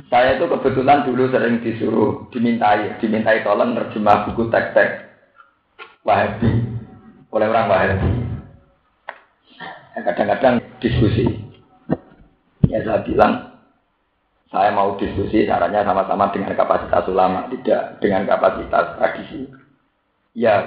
Saya 0.07 0.39
itu 0.39 0.47
kebetulan 0.47 1.03
dulu 1.03 1.27
sering 1.35 1.59
disuruh 1.67 2.31
dimintai, 2.31 2.95
dimintai 3.03 3.43
tolong 3.43 3.75
terjemah 3.75 4.31
buku 4.31 4.47
teks-teks 4.55 5.03
Wahabi 6.07 6.63
oleh 7.35 7.47
orang 7.51 7.67
Wahabi. 7.67 8.11
Kadang-kadang 9.97 10.63
diskusi. 10.79 11.27
Ya 12.71 12.79
saya 12.87 13.03
bilang, 13.03 13.59
saya 14.55 14.71
mau 14.71 14.95
diskusi 14.95 15.43
caranya 15.51 15.83
sama-sama 15.83 16.31
dengan 16.31 16.55
kapasitas 16.55 17.11
ulama, 17.11 17.51
tidak 17.51 17.99
dengan 17.99 18.23
kapasitas 18.31 18.95
tradisi. 18.95 19.51
Ya, 20.37 20.63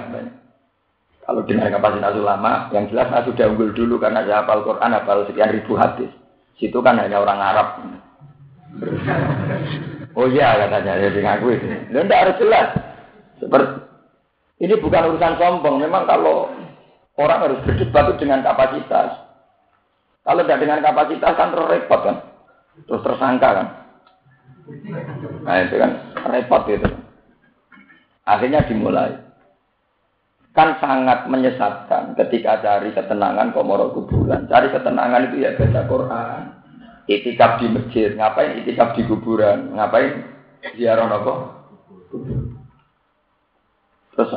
kalau 1.24 1.46
dengan 1.46 1.72
kapasitas 1.72 2.18
ulama, 2.18 2.68
yang 2.74 2.90
jelas 2.92 3.08
saya 3.08 3.22
sudah 3.24 3.46
unggul 3.48 3.72
dulu 3.72 3.96
karena 3.96 4.26
saya 4.26 4.44
hafal 4.44 4.66
Quran, 4.66 4.92
hafal 4.92 5.24
sekian 5.24 5.54
ribu 5.54 5.78
hadis. 5.78 6.10
Situ 6.60 6.76
kan 6.84 7.00
hanya 7.00 7.22
orang 7.22 7.40
Arab. 7.40 7.68
Oh 10.18 10.26
iya 10.26 10.58
katanya, 10.66 10.98
ya 10.98 11.08
dengan 11.10 11.38
gue. 11.42 11.58
Lo 11.90 12.02
tidak 12.06 12.20
harus 12.26 12.36
jelas. 12.42 12.68
Seperti 13.38 13.78
ini 14.60 14.74
bukan 14.78 15.14
urusan 15.14 15.34
sombong. 15.38 15.80
Memang 15.80 16.04
kalau 16.04 16.50
Orang 17.20 17.44
harus 17.44 17.60
berdebat 17.68 18.16
itu 18.16 18.24
dengan 18.24 18.40
kapasitas. 18.40 19.28
Kalau 20.24 20.40
tidak 20.40 20.60
dengan 20.64 20.80
kapasitas 20.80 21.32
kan 21.36 21.52
terus 21.52 21.68
repot 21.68 22.00
kan. 22.00 22.16
Terus 22.88 23.04
tersangka 23.04 23.48
kan. 23.60 23.66
Nah 25.44 25.56
itu 25.60 25.76
kan 25.76 25.90
repot 26.32 26.64
itu. 26.72 26.88
Akhirnya 28.24 28.64
dimulai. 28.64 29.20
Kan 30.56 30.80
sangat 30.80 31.28
menyesatkan 31.28 32.16
ketika 32.16 32.64
cari 32.64 32.96
ketenangan 32.96 33.52
komoro 33.52 33.92
kuburan. 33.92 34.48
Cari 34.48 34.72
ketenangan 34.72 35.28
itu 35.28 35.44
ya 35.44 35.60
baca 35.60 35.80
Quran. 35.84 36.40
Itikaf 37.10 37.58
di 37.58 37.66
masjid. 37.74 38.14
Ngapain 38.14 38.62
itikaf 38.62 38.94
di 38.94 39.02
kuburan? 39.10 39.74
Ngapain 39.74 40.22
ziarah 40.78 41.10
nopo? 41.10 41.32
Terus 44.14 44.30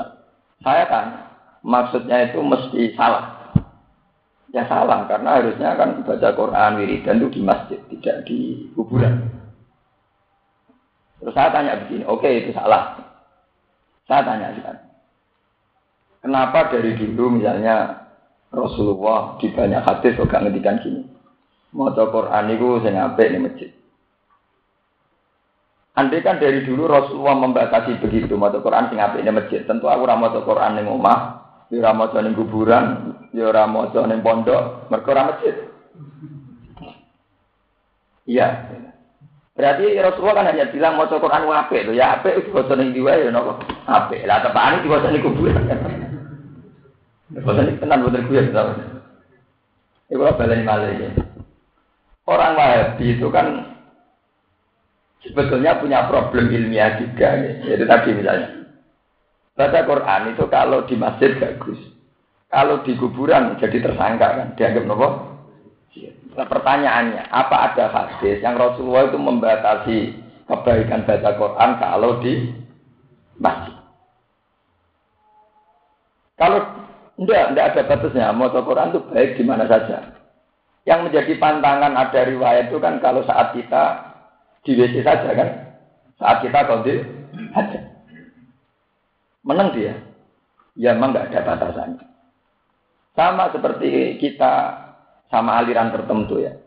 saya 0.64 0.84
tanya, 0.90 1.20
maksudnya 1.62 2.34
itu 2.34 2.42
mesti 2.42 2.98
salah. 2.98 3.54
Ya 4.54 4.66
salah, 4.70 5.10
karena 5.10 5.42
harusnya 5.42 5.74
kan 5.74 6.06
baca 6.06 6.30
Quran, 6.38 6.78
wiridan 6.78 7.18
itu 7.26 7.38
di 7.38 7.42
masjid, 7.42 7.82
tidak 7.90 8.22
di 8.30 8.70
kuburan. 8.78 9.26
Terus 11.18 11.34
saya 11.34 11.50
tanya 11.50 11.82
begini, 11.82 12.06
oke 12.06 12.22
okay, 12.22 12.46
itu 12.46 12.54
salah. 12.54 13.02
Saya 14.06 14.22
tanya 14.22 14.54
sekarang. 14.54 14.88
Kenapa 16.22 16.72
dari 16.72 16.96
dulu 16.96 17.42
misalnya 17.42 18.08
Rasulullah 18.54 19.36
di 19.42 19.50
banyak 19.52 19.82
hadis 19.84 20.16
kok 20.16 20.32
ngedikan 20.32 20.80
gini. 20.80 21.02
Mau 21.74 21.90
Quran 21.90 22.54
itu 22.54 22.68
saya 22.86 23.10
ngapain 23.10 23.34
di 23.34 23.40
masjid. 23.42 23.70
Andai 25.94 26.26
kan 26.26 26.42
dari 26.42 26.66
dulu 26.66 26.90
Rasulullah 26.90 27.38
membatasi 27.38 28.02
begitu, 28.02 28.34
mau 28.34 28.50
Quran 28.50 28.90
sing 28.90 28.98
apik 28.98 29.22
di 29.22 29.30
masjid. 29.30 29.62
Tentu 29.66 29.90
aku 29.90 30.06
ora 30.06 30.18
maca 30.18 30.42
Quran 30.42 30.78
ning 30.78 30.90
omah, 30.90 31.42
Ya 31.74 31.82
ora 31.82 31.94
maca 31.98 32.22
ning 32.22 32.38
kuburan, 32.38 32.86
ya 33.34 33.50
ora 33.50 33.66
maca 33.66 34.06
ning 34.06 34.22
pondok, 34.22 34.90
mergo 34.94 35.10
ora 35.10 35.34
masjid. 35.34 35.54
Iya. 38.30 38.48
Berarti 39.54 39.86
Rasulullah 40.02 40.42
kan 40.42 40.50
hanya 40.50 40.70
bilang 40.70 40.98
maca 40.98 41.18
Quran 41.18 41.46
apik 41.50 41.86
lho, 41.90 41.94
ya 41.98 42.18
apik 42.18 42.42
diwaca 42.50 42.74
ning 42.74 42.94
diwa 42.94 43.18
ya 43.18 43.30
napa? 43.34 43.62
Apik. 43.90 44.26
Lah 44.26 44.42
tepane 44.46 44.86
diwaca 44.86 45.10
ning 45.10 45.22
kuburan. 45.26 45.66
Boten 47.34 47.70
iki 47.70 47.82
tenan 47.82 48.06
boten 48.06 48.26
kuwi 48.30 48.46
ya. 48.46 48.62
Iku 50.14 50.22
baleni 50.38 50.66
malih. 50.66 51.33
Orang 52.24 52.56
Wahabi 52.56 53.20
itu 53.20 53.28
kan 53.28 53.76
sebetulnya 55.24 55.80
punya 55.80 56.08
problem 56.08 56.48
ilmiah 56.52 56.96
juga, 57.00 57.36
ya. 57.36 57.52
Jadi 57.68 57.84
tadi 57.84 58.10
misalnya 58.16 58.64
Baca 59.54 59.86
Quran 59.86 60.34
itu 60.34 60.44
kalau 60.50 60.82
di 60.90 60.96
masjid 60.98 61.38
bagus. 61.38 61.78
Kalau 62.50 62.82
di 62.86 62.98
kuburan 62.98 63.58
jadi 63.62 63.82
tersangka 63.82 64.28
kan, 64.34 64.48
dianggap 64.58 64.86
nopo. 64.86 65.08
Nah, 66.34 66.50
pertanyaannya, 66.50 67.30
apa 67.30 67.56
ada 67.70 67.86
hadis 67.94 68.42
yang 68.42 68.58
Rasulullah 68.58 69.14
itu 69.14 69.18
membatasi 69.22 69.98
kebaikan 70.50 71.06
baca 71.06 71.30
Quran 71.38 71.70
kalau 71.78 72.12
di 72.26 72.34
masjid? 73.38 73.78
Kalau 76.34 76.60
enggak, 77.22 77.54
enggak 77.54 77.66
ada 77.74 77.82
batasnya. 77.86 78.34
Mau 78.34 78.50
Quran 78.50 78.90
itu 78.90 79.02
baik 79.14 79.30
di 79.38 79.44
mana 79.46 79.70
saja. 79.70 80.23
Yang 80.84 81.00
menjadi 81.10 81.34
pantangan 81.40 81.96
ada 81.96 82.22
riwayat 82.28 82.68
itu 82.68 82.78
kan 82.84 83.00
kalau 83.00 83.24
saat 83.24 83.56
kita 83.56 83.84
di 84.68 84.76
WC 84.76 85.04
saja 85.04 85.30
kan. 85.32 85.50
Saat 86.20 86.44
kita 86.44 86.68
kondil 86.68 87.04
aja. 87.56 87.80
Menang 89.44 89.72
dia. 89.76 89.96
Ya 90.76 90.96
memang 90.96 91.16
nggak 91.16 91.32
ada 91.32 91.40
batasannya. 91.56 92.04
Sama 93.14 93.54
seperti 93.54 94.18
kita 94.18 94.54
sama 95.30 95.62
aliran 95.62 95.94
tertentu 95.94 96.42
ya. 96.42 96.58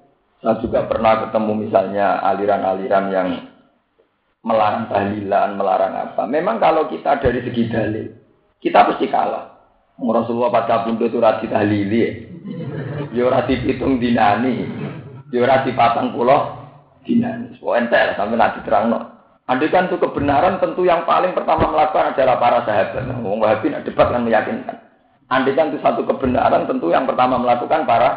Saya 0.41 0.63
juga 0.63 0.87
pernah 0.87 1.27
ketemu 1.27 1.53
misalnya 1.67 2.23
aliran-aliran 2.23 3.05
yang 3.11 3.29
melarang 4.47 4.87
tahlilan, 4.87 5.59
melarang 5.59 5.95
apa. 5.97 6.23
Memang 6.31 6.63
kalau 6.63 6.87
kita 6.87 7.19
dari 7.19 7.43
segi 7.43 7.67
dalil, 7.67 8.07
kita 8.63 8.87
pasti 8.87 9.11
kalah. 9.11 9.59
Rasulullah 9.97 10.53
pada 10.53 10.85
buntu 10.87 11.09
itu 11.09 11.19
rati 11.19 11.49
tahlili 11.51 11.99
ya. 11.99 12.11
Ya 13.17 13.25
rati 13.33 13.57
hitung 13.65 13.97
dinani. 13.97 14.69
Ya 15.33 15.43
rati 15.49 15.73
patang 15.73 16.13
pulau 16.13 16.53
dinani. 17.09 17.57
So 17.57 17.73
entel 17.73 18.13
sampai 18.15 18.37
nanti 18.37 18.61
terang 18.69 18.93
no. 18.93 19.01
Andai 19.47 19.71
kan 19.71 19.87
itu 19.87 19.97
kebenaran 19.97 20.59
tentu 20.59 20.83
yang 20.83 21.07
paling 21.07 21.31
pertama 21.31 21.71
melakukan 21.71 22.13
adalah 22.13 22.37
para 22.37 22.67
sahabat. 22.67 23.09
Wong 23.23 23.39
Wahabi 23.41 23.71
nak 23.71 23.87
debat 23.87 24.11
kan 24.11 24.27
meyakinkan. 24.27 24.77
Andai 25.31 25.55
kan 25.55 25.71
itu 25.71 25.79
satu 25.81 26.03
kebenaran 26.03 26.67
tentu 26.69 26.91
yang 26.91 27.09
pertama 27.09 27.41
melakukan 27.41 27.89
para 27.89 28.11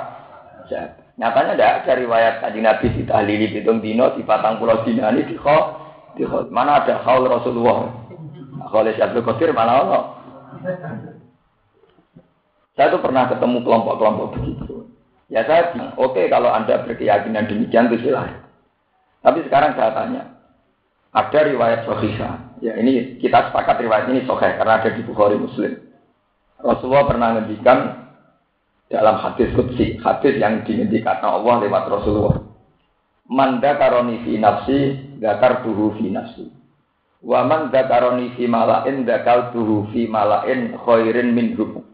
sahabat. 0.67 0.99
Nyatanya 1.19 1.51
tidak 1.51 1.71
ada 1.83 1.93
riwayat 1.99 2.33
kaji 2.39 2.59
Nabi 2.63 2.85
di 2.95 3.03
tahlili 3.03 3.51
hitung 3.51 3.83
dino 3.83 4.15
di 4.15 4.23
patang 4.23 4.55
pulau 4.55 4.87
dina 4.87 5.11
ini 5.11 5.27
di 5.27 5.35
kho, 5.35 5.57
di 6.15 6.23
kho. 6.23 6.47
Mana 6.47 6.79
ada 6.79 7.03
khaul 7.03 7.27
Rasulullah? 7.27 7.91
Khaul 8.71 8.87
Syabdul 8.95 9.27
Qadir 9.27 9.51
mana 9.51 9.83
Allah? 9.83 10.01
Saya 12.79 12.95
itu 12.95 13.03
pernah 13.03 13.27
ketemu 13.27 13.59
kelompok-kelompok 13.67 14.39
begitu. 14.39 14.87
Ya 15.27 15.43
saya 15.43 15.75
oke 15.99 16.15
okay, 16.15 16.31
kalau 16.31 16.47
Anda 16.47 16.79
berkeyakinan 16.87 17.51
demikian 17.51 17.91
itu 17.91 18.07
silahkan. 18.07 18.47
Tapi 19.19 19.43
sekarang 19.43 19.75
saya 19.75 19.91
tanya, 19.91 20.23
ada 21.11 21.39
riwayat 21.43 21.83
sahihah. 21.83 22.55
Ya 22.63 22.79
ini 22.79 23.19
kita 23.19 23.51
sepakat 23.51 23.83
riwayat 23.83 24.07
ini 24.07 24.23
sahih 24.23 24.55
karena 24.55 24.79
ada 24.79 24.95
di 24.95 25.03
Bukhari 25.03 25.35
Muslim. 25.35 25.75
Rasulullah 26.55 27.03
pernah 27.03 27.27
ngendikan 27.35 27.79
dalam 28.87 29.19
hadis 29.27 29.51
kutsi, 29.59 29.99
hadis 29.99 30.39
yang 30.39 30.63
dingendikan 30.63 31.19
Allah 31.19 31.59
lewat 31.59 31.83
Rasulullah. 31.83 32.47
Man 33.27 33.59
karoni 33.59 34.23
fi 34.23 34.39
nafsi 34.39 34.79
tuhu 35.19 35.99
fi 35.99 36.15
nafsi. 36.15 36.47
Wa 37.27 37.43
man 37.43 37.75
karoni 37.75 38.39
fi 38.39 38.47
malain 38.47 39.03
tuhu 39.51 39.91
fi 39.91 40.07
malain 40.07 40.79
khairin 40.79 41.35
minhum. 41.35 41.88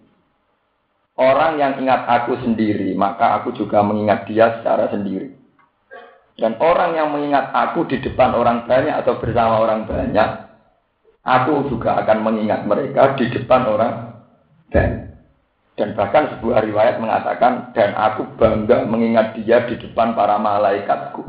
Orang 1.16 1.56
yang 1.56 1.80
ingat 1.80 2.04
aku 2.12 2.36
sendiri, 2.44 2.92
maka 2.92 3.40
aku 3.40 3.56
juga 3.56 3.80
mengingat 3.80 4.28
dia 4.28 4.60
secara 4.60 4.92
sendiri. 4.92 5.32
Dan 6.36 6.60
orang 6.60 7.00
yang 7.00 7.16
mengingat 7.16 7.56
aku 7.56 7.88
di 7.88 8.04
depan 8.04 8.36
orang 8.36 8.68
banyak 8.68 8.92
atau 9.00 9.16
bersama 9.24 9.64
orang 9.64 9.88
banyak, 9.88 10.30
aku 11.24 11.72
juga 11.72 12.04
akan 12.04 12.20
mengingat 12.20 12.68
mereka 12.68 13.16
di 13.16 13.32
depan 13.32 13.64
orang 13.64 13.94
banyak. 14.68 15.16
Dan 15.76 15.92
bahkan 15.96 16.36
sebuah 16.36 16.64
riwayat 16.68 17.00
mengatakan, 17.00 17.72
dan 17.76 17.96
aku 17.96 18.36
bangga 18.36 18.84
mengingat 18.88 19.36
dia 19.40 19.64
di 19.68 19.76
depan 19.76 20.16
para 20.16 20.36
malaikatku. 20.40 21.24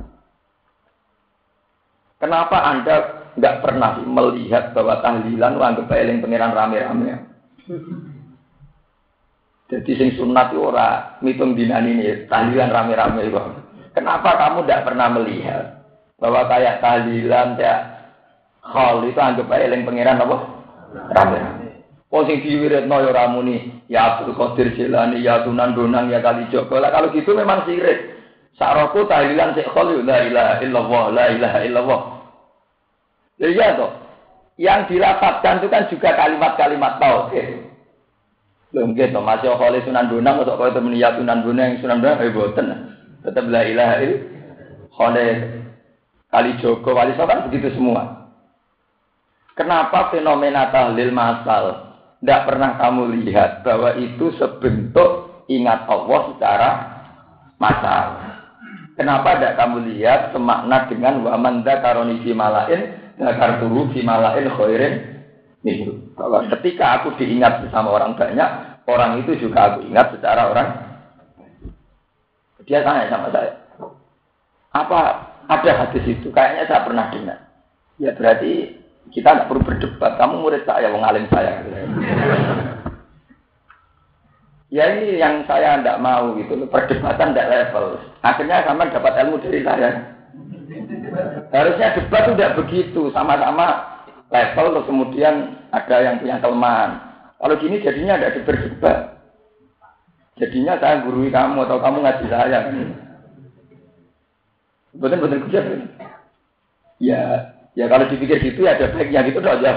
Kenapa 2.22 2.58
Anda 2.62 2.96
nggak 3.38 3.56
pernah 3.62 4.02
melihat 4.02 4.70
bahwa 4.74 5.02
tahlilan 5.02 5.58
anggap 5.58 5.90
eling 5.94 6.22
pangeran 6.22 6.54
rame-rame? 6.54 7.10
Jadi 9.66 9.90
sing 9.98 10.10
sunat 10.14 10.54
ora 10.54 11.18
mitung 11.26 11.58
dinan 11.58 11.90
ini 11.90 12.30
tahlilan 12.30 12.70
rame-rame 12.70 13.26
kok. 13.34 13.46
Kenapa 13.98 14.38
kamu 14.38 14.62
tidak 14.62 14.84
pernah 14.86 15.08
melihat 15.10 15.64
bahwa 16.22 16.46
kayak 16.46 16.78
tahlilan 16.78 17.58
ya 17.58 17.74
hal 18.62 19.02
itu 19.02 19.18
anggap 19.18 19.50
eling 19.50 19.82
pangeran 19.82 20.22
apa? 20.22 20.36
Rame-rame. 21.10 21.66
Oh 22.14 22.22
sing 22.22 22.38
diwiritno 22.46 23.02
ya 23.02 23.10
ramuni, 23.10 23.82
ya 23.90 24.22
Abdul 24.22 24.38
Qadir 24.38 24.78
Jilani, 24.78 25.26
ya 25.26 25.42
Tunan 25.42 25.74
Donang, 25.74 26.06
ya 26.06 26.22
Kali 26.22 26.46
Joko. 26.54 26.78
Lah 26.78 26.94
kalau 26.94 27.10
gitu 27.10 27.34
memang 27.34 27.66
sirik. 27.66 28.14
Sakroku 28.54 29.04
tahlilan 29.10 29.52
sik 29.52 29.68
khol 29.74 30.00
la 30.06 30.24
ilaha 30.24 30.54
illallah, 30.62 31.04
la 31.12 31.24
ilaha 31.34 31.58
illallah. 31.66 32.00
Ya 33.42 33.48
iya 33.52 33.66
toh. 33.76 33.92
Yang 34.56 34.96
dilapatkan 34.96 35.60
itu 35.60 35.68
kan 35.68 35.84
juga 35.92 36.16
kalimat-kalimat 36.16 36.96
tauhid. 36.96 37.65
Nggih 38.76 39.08
to, 39.08 39.24
masih 39.24 39.56
khol 39.56 39.72
Sunan 39.88 40.12
Donang 40.12 40.44
kok 40.44 40.60
kaya 40.60 40.76
temen 40.76 41.00
ya 41.00 41.16
Tunan 41.16 41.40
Donang, 41.40 41.80
Sunan 41.80 42.04
Donang 42.04 42.20
eh 42.20 42.28
boten. 42.28 42.66
Tetap 43.24 43.48
la 43.48 43.64
ilaha 43.64 43.94
illallah. 44.04 45.36
Kali 46.26 46.52
Joko, 46.60 46.92
Wali 46.92 47.16
kan 47.16 47.48
begitu 47.48 47.72
semua. 47.72 48.28
Kenapa 49.56 50.12
fenomena 50.12 50.68
tahlil 50.68 51.08
masal 51.16 51.96
tidak 52.20 52.44
pernah 52.44 52.76
kamu 52.76 53.24
lihat 53.24 53.64
bahwa 53.64 53.96
itu 53.96 54.36
sebentuk 54.36 55.40
ingat 55.48 55.88
Allah 55.88 56.20
secara 56.34 56.70
masal. 57.56 58.04
Kenapa 59.00 59.40
tidak 59.40 59.56
kamu 59.56 59.96
lihat 59.96 60.36
semakna 60.36 60.84
dengan 60.92 61.24
wa 61.24 61.40
manda 61.40 61.80
karoni 61.80 62.20
fi 62.20 62.36
malain 62.36 62.80
karturu 63.16 63.96
fi 63.96 64.04
malain 64.04 64.44
khairin 64.52 65.15
itu. 65.64 65.92
Bahwa 66.18 66.44
ketika 66.58 67.00
aku 67.00 67.16
diingat 67.16 67.64
bersama 67.64 67.94
orang 67.96 68.18
banyak, 68.18 68.50
orang 68.84 69.22
itu 69.24 69.38
juga 69.40 69.72
aku 69.72 69.86
ingat 69.88 70.12
secara 70.12 70.52
orang. 70.52 70.68
Dia 72.66 72.82
tanya 72.82 73.06
sama 73.06 73.30
saya, 73.30 73.54
apa 74.74 75.00
ada 75.46 75.72
hadis 75.86 76.04
itu? 76.04 76.28
Kayaknya 76.34 76.66
saya 76.66 76.82
pernah 76.82 77.06
dengar. 77.14 77.38
Ya 77.96 78.10
berarti 78.12 78.74
kita 79.14 79.32
tidak 79.32 79.46
perlu 79.48 79.62
berdebat. 79.62 80.18
Kamu 80.18 80.42
murid 80.42 80.66
saya, 80.66 80.90
wong 80.90 81.06
alim 81.06 81.30
saya. 81.30 81.62
Ya 84.66 84.84
ini 84.98 85.16
yang 85.16 85.46
saya 85.46 85.78
tidak 85.78 86.02
mau 86.02 86.34
gitu. 86.36 86.58
Perdebatan 86.66 87.32
tidak 87.32 87.48
level. 87.48 88.02
Akhirnya 88.26 88.66
sama 88.66 88.90
dapat 88.90 89.12
ilmu 89.24 89.38
dari 89.40 89.62
saya. 89.62 89.90
Harusnya 91.54 91.94
debat 91.94 92.26
tidak 92.34 92.58
begitu. 92.58 93.08
Sama-sama 93.14 93.95
level 94.30 94.66
terus 94.74 94.88
kemudian 94.88 95.34
ada 95.70 95.96
yang 96.02 96.16
punya 96.18 96.36
kelemahan. 96.42 96.90
Kalau 97.36 97.54
gini 97.60 97.84
jadinya 97.84 98.18
tidak 98.18 98.46
berdebat. 98.48 98.98
Jadinya 100.36 100.76
saya 100.76 101.00
gurui 101.04 101.32
kamu 101.32 101.64
atau 101.64 101.80
kamu 101.80 101.98
ngaji 102.04 102.26
saya. 102.28 102.58
Betul-betul 104.96 105.48
kerja. 105.48 105.60
Ya 106.96 107.56
Ya 107.76 107.92
kalau 107.92 108.08
dipikir 108.08 108.40
gitu 108.40 108.64
ya 108.64 108.72
ada 108.72 108.88
baiknya 108.88 109.20
gitu 109.28 109.36
dong 109.36 109.60
ya. 109.60 109.76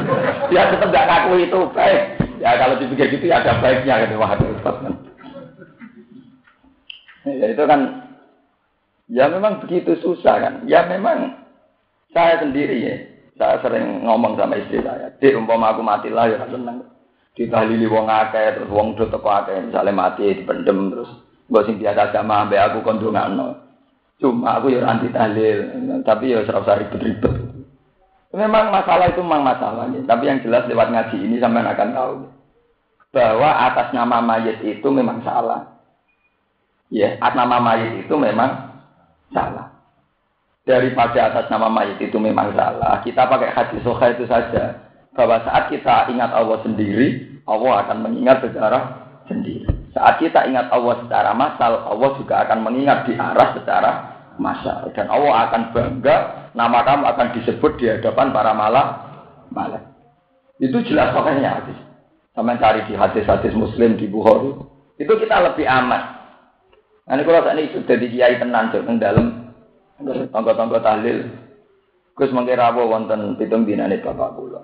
ya 0.54 0.72
tetap 0.72 0.88
nggak 0.88 1.06
ngaku 1.12 1.44
itu 1.44 1.60
baik. 1.76 2.02
Ya 2.40 2.56
kalau 2.56 2.80
dipikir 2.80 3.12
gitu 3.12 3.28
ya 3.28 3.44
ada 3.44 3.60
baiknya 3.60 4.08
gitu 4.08 4.16
wah 4.16 4.32
Ya 7.28 7.46
itu 7.52 7.64
kan 7.68 7.80
ya 9.12 9.28
memang 9.28 9.60
begitu 9.60 9.92
susah 10.00 10.40
kan. 10.40 10.54
Ya 10.64 10.88
memang 10.88 11.36
saya 12.16 12.40
sendiri 12.40 12.80
ya. 12.80 12.96
Saya 13.34 13.58
sering 13.58 14.06
ngomong 14.06 14.38
sama 14.38 14.54
istri 14.62 14.78
saya, 14.78 15.10
"Dik, 15.18 15.34
umpama 15.34 15.74
aku 15.74 15.82
mati 15.82 16.06
lah 16.06 16.30
ya 16.30 16.46
seneng." 16.46 16.86
Ditahlili 17.34 17.90
wong 17.90 18.06
akeh 18.06 18.54
terus 18.54 18.70
wong 18.70 18.94
do 18.94 19.10
teko 19.10 19.26
akeh, 19.26 19.58
misalnya 19.58 19.90
mati 19.90 20.38
dipendem 20.38 20.94
terus 20.94 21.10
mbok 21.50 21.66
sing 21.66 21.82
biasa 21.82 22.14
sama 22.14 22.46
ambek 22.46 22.62
aku 22.62 22.86
kon 22.86 23.02
Cuma 24.22 24.62
aku 24.62 24.70
ya 24.70 24.86
anti 24.86 25.10
tahlil, 25.10 25.74
tapi 26.06 26.30
ya 26.30 26.46
serasa 26.46 26.78
ribet-ribet. 26.78 27.34
Memang 28.30 28.70
masalah 28.70 29.10
itu 29.10 29.18
memang 29.22 29.42
masalahnya, 29.42 29.98
tapi 30.06 30.30
yang 30.30 30.38
jelas 30.42 30.70
lewat 30.70 30.94
ngaji 30.94 31.18
ini 31.18 31.42
sampai 31.42 31.66
akan 31.66 31.90
tahu 31.90 32.14
bahwa 33.14 33.50
atas 33.70 33.94
nama 33.94 34.18
mayat 34.22 34.62
itu 34.62 34.86
memang 34.90 35.22
salah. 35.26 35.82
Ya, 36.94 37.18
atas 37.18 37.34
nama 37.34 37.58
mayat 37.58 38.06
itu 38.06 38.14
memang 38.14 38.74
salah. 39.34 39.73
Daripada 40.64 41.28
atas 41.28 41.52
nama 41.52 41.68
mayat 41.68 42.00
itu 42.00 42.16
memang 42.16 42.56
salah, 42.56 43.04
kita 43.04 43.28
pakai 43.28 43.52
hadis 43.52 43.84
soha 43.84 44.16
itu 44.16 44.24
saja. 44.24 44.80
Bahwa 45.12 45.38
saat 45.44 45.68
kita 45.68 46.08
ingat 46.08 46.32
Allah 46.32 46.58
sendiri, 46.64 47.38
Allah 47.44 47.84
akan 47.84 48.00
mengingat 48.00 48.40
secara 48.40 49.04
sendiri. 49.28 49.68
Saat 49.92 50.18
kita 50.18 50.48
ingat 50.48 50.72
Allah 50.72 51.04
secara 51.04 51.30
masal, 51.36 51.84
Allah 51.84 52.10
juga 52.16 52.48
akan 52.48 52.64
mengingat 52.64 53.06
di 53.06 53.14
arah 53.14 53.54
secara 53.54 53.90
masal. 54.40 54.90
Dan 54.96 55.06
Allah 55.12 55.52
akan 55.52 55.62
bangga, 55.70 56.16
nama 56.56 56.82
kamu 56.82 57.04
akan 57.12 57.26
disebut 57.38 57.72
di 57.78 57.86
hadapan 57.92 58.32
para 58.32 58.52
malah 58.56 58.86
malah. 59.52 59.84
Itu 60.58 60.80
jelas 60.82 61.12
pokoknya 61.14 61.60
hadis. 61.60 61.78
Sama 62.34 62.58
cari 62.58 62.82
di 62.90 62.98
hadis-hadis 62.98 63.54
Muslim 63.54 63.94
di 63.94 64.10
Bukhari. 64.10 64.50
Itu 64.98 65.14
kita 65.14 65.44
lebih 65.44 65.68
aman. 65.68 66.02
Nah, 67.04 67.14
ini 67.14 67.22
kalau 67.22 67.44
saat 67.44 67.54
ini 67.60 67.70
sudah 67.70 67.96
di 68.00 68.08
kiai 68.10 68.40
tenan 68.40 68.72
yang 68.72 68.96
dalam 68.96 69.43
tonggo-tonggo 70.02 70.78
tahlil. 70.82 71.30
Gus 72.14 72.30
mengira 72.30 72.70
wonten 72.70 73.34
pitung 73.34 73.66
dinane 73.66 73.98
bapak 73.98 74.38
kula. 74.38 74.62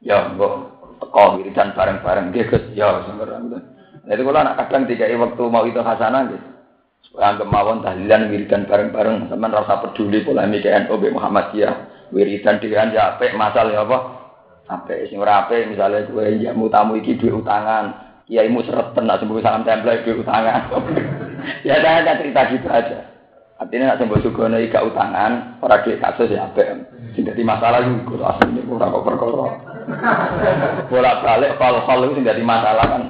Ya, 0.00 0.32
mbok 0.32 0.72
teko 1.04 1.36
wiridan 1.36 1.76
bareng-bareng 1.76 2.32
nggih 2.32 2.48
Gus. 2.48 2.64
Ya, 2.72 3.04
sembarang. 3.04 3.52
Jadi 4.02 4.20
kalau 4.24 4.40
anak 4.40 4.56
kadang 4.66 4.88
tiga 4.88 5.06
waktu 5.14 5.42
mau 5.52 5.68
itu 5.68 5.78
hasanah 5.84 6.32
gitu. 6.32 6.48
Supaya 7.02 7.36
anggap 7.36 7.48
mawon 7.52 7.84
tahlilan 7.84 8.32
wiridan 8.32 8.64
bareng-bareng. 8.64 9.28
Sama 9.28 9.52
rasa 9.52 9.84
peduli 9.84 10.24
polemik 10.24 10.64
NU 10.64 10.96
Muhammadiyah. 10.96 12.08
Wiridan 12.12 12.56
dengan 12.60 12.92
ya 12.92 13.16
apik 13.16 13.36
masal 13.36 13.68
ya 13.68 13.84
apa? 13.84 13.98
Apik 14.68 15.12
sing 15.12 15.20
ora 15.20 15.44
apik 15.44 15.68
misalnya 15.68 16.08
gue 16.08 16.40
ya 16.40 16.56
tamu 16.56 16.96
iki 16.96 17.20
duit 17.20 17.36
utangan. 17.36 18.16
Kiaimu 18.24 18.64
sereten 18.64 19.04
nak 19.04 19.20
sembuh 19.20 19.44
salam 19.44 19.64
tempel 19.64 20.00
duit 20.08 20.24
utangan. 20.24 20.72
ya 21.68 21.76
ada 21.84 22.16
cerita 22.16 22.48
gitu 22.48 22.68
aja. 22.72 23.11
Artinya 23.62 23.94
nak 23.94 23.98
sembuh 24.02 24.18
sugono 24.26 24.58
ika 24.58 24.82
utangan, 24.82 25.62
orang 25.62 25.82
duit 25.86 26.02
kasus 26.02 26.34
ya 26.34 26.50
apik. 26.50 26.66
Sing 27.14 27.22
dadi 27.22 27.46
masalah 27.46 27.86
iku 27.86 28.18
asline 28.18 28.66
ora 28.66 28.90
kok 28.90 29.06
perkara. 29.06 29.46
Bolak-balik 30.90 31.54
hal-hal 31.62 31.98
itu 32.02 32.12
sing 32.18 32.26
dadi 32.26 32.42
masalah 32.42 32.82
kan 32.90 33.02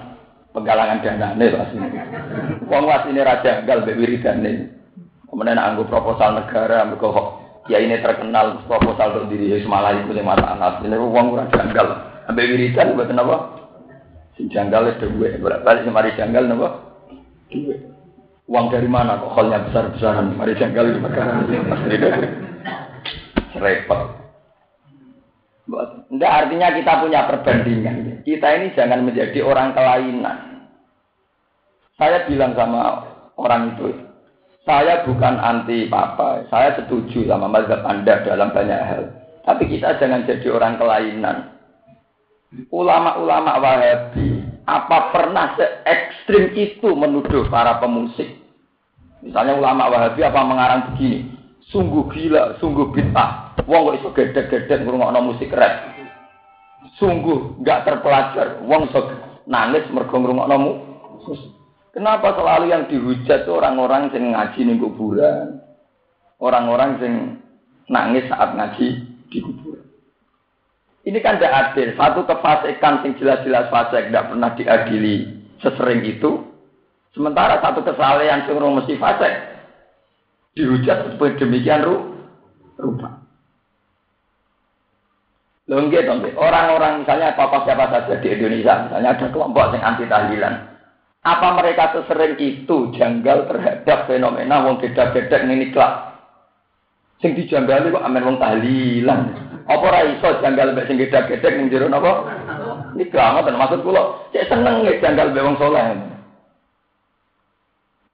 penggalangan 0.52 1.00
dana 1.00 1.28
nih 1.40 1.56
pasti. 1.56 1.78
Wong 2.68 2.84
raja 2.84 3.64
gal 3.64 3.80
mbek 3.80 3.96
wiridane. 3.96 4.52
Kemudian 5.32 5.56
anggo 5.56 5.88
proposal 5.88 6.36
negara 6.36 6.84
mergo 6.84 7.40
ya 7.72 7.80
ini 7.80 8.04
terkenal 8.04 8.60
proposal 8.68 9.16
untuk 9.16 9.32
diri 9.32 9.56
Ismail 9.56 10.04
itu 10.04 10.12
yang 10.12 10.28
masalah. 10.28 10.84
Ini 10.84 11.00
uang 11.00 11.26
ora 11.32 11.48
janggal. 11.48 11.86
Ambek 12.28 12.44
wiridan 12.44 12.92
buat 12.92 13.08
apa? 13.08 13.36
Sing 14.36 14.52
janggal 14.52 15.00
itu 15.00 15.08
gue 15.16 15.40
bolak-balik 15.40 15.88
mari 15.88 16.12
janggal 16.12 16.44
napa? 16.44 16.68
Uang 18.52 18.68
dari 18.68 18.84
mana 18.84 19.16
kok 19.16 19.32
halnya 19.32 19.64
besar-besaran? 19.64 20.36
Mari 20.36 20.52
janggal 20.60 20.92
di 20.92 21.00
perkara. 21.00 21.40
Repot. 23.56 24.22
Tidak 26.12 26.28
artinya 26.28 26.68
kita 26.76 26.92
punya 27.00 27.20
perbandingan. 27.32 28.20
Kita 28.28 28.48
ini 28.60 28.76
jangan 28.76 29.08
menjadi 29.08 29.40
orang 29.40 29.72
kelainan. 29.72 30.68
Saya 31.96 32.28
bilang 32.28 32.52
sama 32.52 33.08
orang 33.40 33.72
itu, 33.72 33.88
saya 34.68 35.00
bukan 35.08 35.40
anti 35.40 35.88
papa, 35.88 36.44
saya 36.52 36.76
setuju 36.76 37.24
sama 37.24 37.48
mazhab 37.48 37.80
Anda 37.88 38.20
dalam 38.20 38.52
banyak 38.52 38.80
hal. 38.84 39.02
Tapi 39.48 39.64
kita 39.64 39.96
jangan 39.96 40.28
jadi 40.28 40.52
orang 40.52 40.76
kelainan. 40.76 41.56
Ulama-ulama 42.68 43.56
Wahabi, 43.64 44.44
apa 44.68 45.08
pernah 45.08 45.56
se 45.56 45.64
ekstrim 45.88 46.52
itu 46.52 46.92
menuduh 46.92 47.48
para 47.48 47.80
pemusik? 47.80 48.41
Misalnya 49.22 49.54
ulama 49.54 49.86
Wahabi 49.86 50.20
apa 50.26 50.40
mengarang 50.42 50.80
begini, 50.92 51.30
sungguh 51.70 52.10
gila, 52.10 52.58
sungguh 52.58 52.90
bid'ah. 52.90 53.54
Wong 53.70 53.94
kok 53.94 53.96
iso 54.02 54.08
gedek-gedek 54.10 54.82
ngrungokno 54.82 55.32
musik 55.32 55.54
rap. 55.54 55.94
Sungguh 56.98 57.62
nggak 57.62 57.86
terpelajar. 57.86 58.58
Wong 58.66 58.90
iso 58.90 59.00
nangis 59.46 59.86
mergo 59.94 60.18
ngrungokno 60.18 60.56
musik. 61.22 61.54
Kenapa 61.92 62.34
selalu 62.34 62.72
yang 62.72 62.88
dihujat 62.88 63.46
orang-orang 63.46 64.10
yang 64.16 64.32
ngaji 64.32 64.60
di 64.64 64.74
kuburan? 64.80 65.60
Orang-orang 66.42 66.90
yang 66.98 67.14
nangis 67.86 68.26
saat 68.26 68.56
ngaji 68.58 68.86
di 69.30 69.38
kuburan. 69.38 69.86
Ini 71.02 71.18
kan 71.18 71.38
tidak 71.38 71.74
adil. 71.74 71.88
Satu 71.98 72.20
kefasikan 72.24 73.02
yang 73.02 73.12
jelas-jelas 73.18 73.66
fasik 73.74 74.10
tidak 74.10 74.30
pernah 74.30 74.50
diadili 74.54 75.14
sesering 75.58 76.02
itu. 76.06 76.51
Sementara 77.12 77.60
satu 77.60 77.84
kesalahan 77.84 78.48
yang 78.48 78.72
mesti 78.72 78.96
fasik 78.96 79.32
dihujat 80.56 81.12
seperti 81.12 81.44
demikian 81.44 81.84
rupa. 82.80 83.22
Lengge, 85.70 86.04
Orang-orang 86.36 87.06
misalnya 87.06 87.32
apa 87.32 87.64
siapa 87.64 87.86
saja 87.88 88.18
di 88.20 88.28
Indonesia, 88.28 88.88
misalnya 88.88 89.14
ada 89.16 89.26
kelompok 89.32 89.72
yang 89.72 89.84
anti 89.84 90.04
tahlilan. 90.04 90.54
Apa 91.22 91.54
mereka 91.54 91.94
sesering 91.94 92.34
itu 92.42 92.90
janggal 92.98 93.46
terhadap 93.46 94.10
fenomena 94.10 94.66
wong 94.66 94.82
beda-beda 94.82 95.38
ini 95.46 95.70
klub? 95.70 96.12
Sing 97.22 97.38
dijanggali 97.38 97.94
kok 97.94 98.02
amen 98.02 98.26
wong 98.26 98.36
tahlilan. 98.42 99.20
Apa 99.70 99.84
ora 99.86 100.02
iso 100.10 100.42
janggal 100.42 100.74
mek 100.74 100.90
sing 100.90 100.98
beda-beda 100.98 101.46
ning 101.54 101.70
jero 101.70 101.86
napa? 101.86 102.26
Ini 102.98 103.06
keramat 103.08 103.46
maksud 103.54 103.86
kula, 103.86 104.28
cek 104.34 104.50
seneng 104.50 104.82
nek 104.82 104.98
janggal 104.98 105.30
mek 105.30 105.46
wong 105.46 105.56
saleh. 105.62 106.11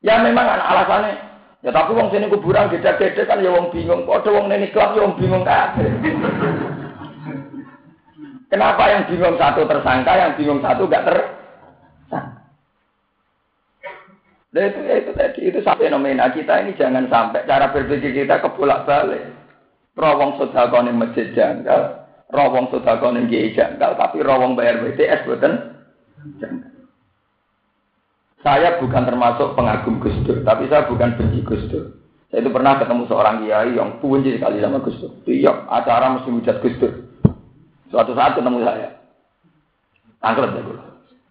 Ya 0.03 0.23
memang 0.23 0.47
alasannya. 0.47 1.27
Ya 1.66 1.75
tapi 1.75 1.91
wong 1.91 2.15
sini 2.15 2.31
kuburan 2.31 2.70
beda-beda 2.70 3.23
kan 3.27 3.43
ya 3.43 3.51
wong 3.51 3.75
bingung. 3.75 4.07
Padha 4.07 4.31
wong 4.31 4.47
nini 4.47 4.70
klub 4.70 4.95
ya 4.95 5.03
wong 5.03 5.19
bingung 5.19 5.43
kabeh. 5.43 5.91
Kenapa 8.49 8.83
yang 8.89 9.05
bingung 9.11 9.37
satu 9.37 9.69
tersangka, 9.69 10.12
yang 10.16 10.33
bingung 10.39 10.62
satu 10.65 10.89
gak 10.89 11.05
tersangka? 11.05 12.20
Nah 14.49 14.65
itu, 14.65 14.81
itu 14.81 15.12
tadi, 15.12 15.41
itu 15.45 15.59
fenomena 15.61 16.33
kita 16.33 16.65
ini 16.65 16.73
jangan 16.81 17.05
sampai 17.12 17.45
cara 17.45 17.69
berpikir 17.69 18.25
kita 18.25 18.41
kebolak 18.41 18.89
balik. 18.89 19.20
Rawong 19.93 20.41
sodakon 20.41 20.89
yang 20.89 20.97
masjid 20.97 21.29
janggal, 21.37 22.09
rawong 22.33 22.73
sodakon 22.73 23.19
yang 23.19 23.27
kiai 23.29 23.53
janggal, 23.53 23.99
tapi 23.99 24.25
rawong 24.25 24.57
bayar 24.57 24.81
BTS 24.81 25.29
bukan 25.29 25.53
janggal. 26.41 26.78
Saya 28.39 28.78
bukan 28.78 29.02
termasuk 29.02 29.59
pengagum 29.59 29.98
Gus 29.98 30.15
Dur, 30.23 30.47
tapi 30.47 30.70
saya 30.70 30.86
bukan 30.86 31.19
benci 31.19 31.43
Gus 31.43 31.62
Dur. 31.70 31.98
Saya 32.31 32.44
itu 32.44 32.51
pernah 32.55 32.78
ketemu 32.78 33.02
seorang 33.10 33.43
kiai 33.43 33.74
yang 33.74 33.98
benci 33.98 34.39
sekali 34.39 34.62
sama 34.62 34.78
Gus 34.78 34.94
Dur. 35.02 35.10
Iya, 35.27 35.66
acara 35.66 36.15
mesti 36.15 36.31
hujat 36.31 36.62
Gus 36.62 36.78
Dur. 36.78 36.93
Suatu 37.90 38.15
saat 38.15 38.39
ketemu 38.39 38.62
saya. 38.62 38.94
Tangklet 40.23 40.55
ya, 40.55 40.62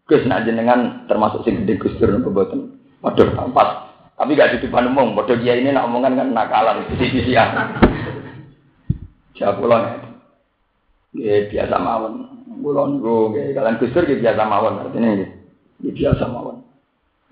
Gus, 0.08 0.24
nak 0.28 0.44
jenengan 0.44 1.08
termasuk 1.08 1.48
sing 1.48 1.64
gede 1.64 1.80
Gus 1.80 1.96
Dur 1.96 2.12
nopo 2.12 2.36
boten. 2.36 2.76
Waduh, 3.00 3.32
pas. 3.56 3.88
Tapi 4.18 4.34
gak 4.34 4.58
di 4.58 4.66
depan 4.66 4.90
umum. 4.90 5.14
Bodoh 5.14 5.38
dia 5.38 5.54
ini 5.56 5.70
nak 5.70 5.88
omongan 5.88 6.18
kan 6.18 6.28
nakalan, 6.34 6.90
bisi-bisian. 6.90 7.78
Jawab 9.38 9.62
pulang 9.62 9.84
ya. 11.14 11.46
biasa 11.46 11.76
mawon. 11.78 12.14
Pulang 12.58 12.98
niku 12.98 13.32
kalian 13.32 13.78
kusur 13.78 14.04
ya 14.10 14.18
biasa 14.18 14.42
mawon 14.50 14.82
artinya 14.82 15.10
ya. 15.22 15.28
biasa 15.94 16.26
mawon. 16.26 16.67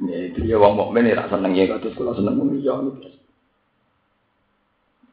Ya 0.04 0.28
dia 0.36 0.56
wong 0.60 0.76
mukmin 0.76 1.08
ya 1.08 1.24
seneng 1.32 1.56
ya 1.56 1.72
kados 1.72 1.96
kula 1.96 2.12
seneng 2.20 2.36
mung 2.36 2.52
ya 2.60 2.76
biasa. 2.76 3.20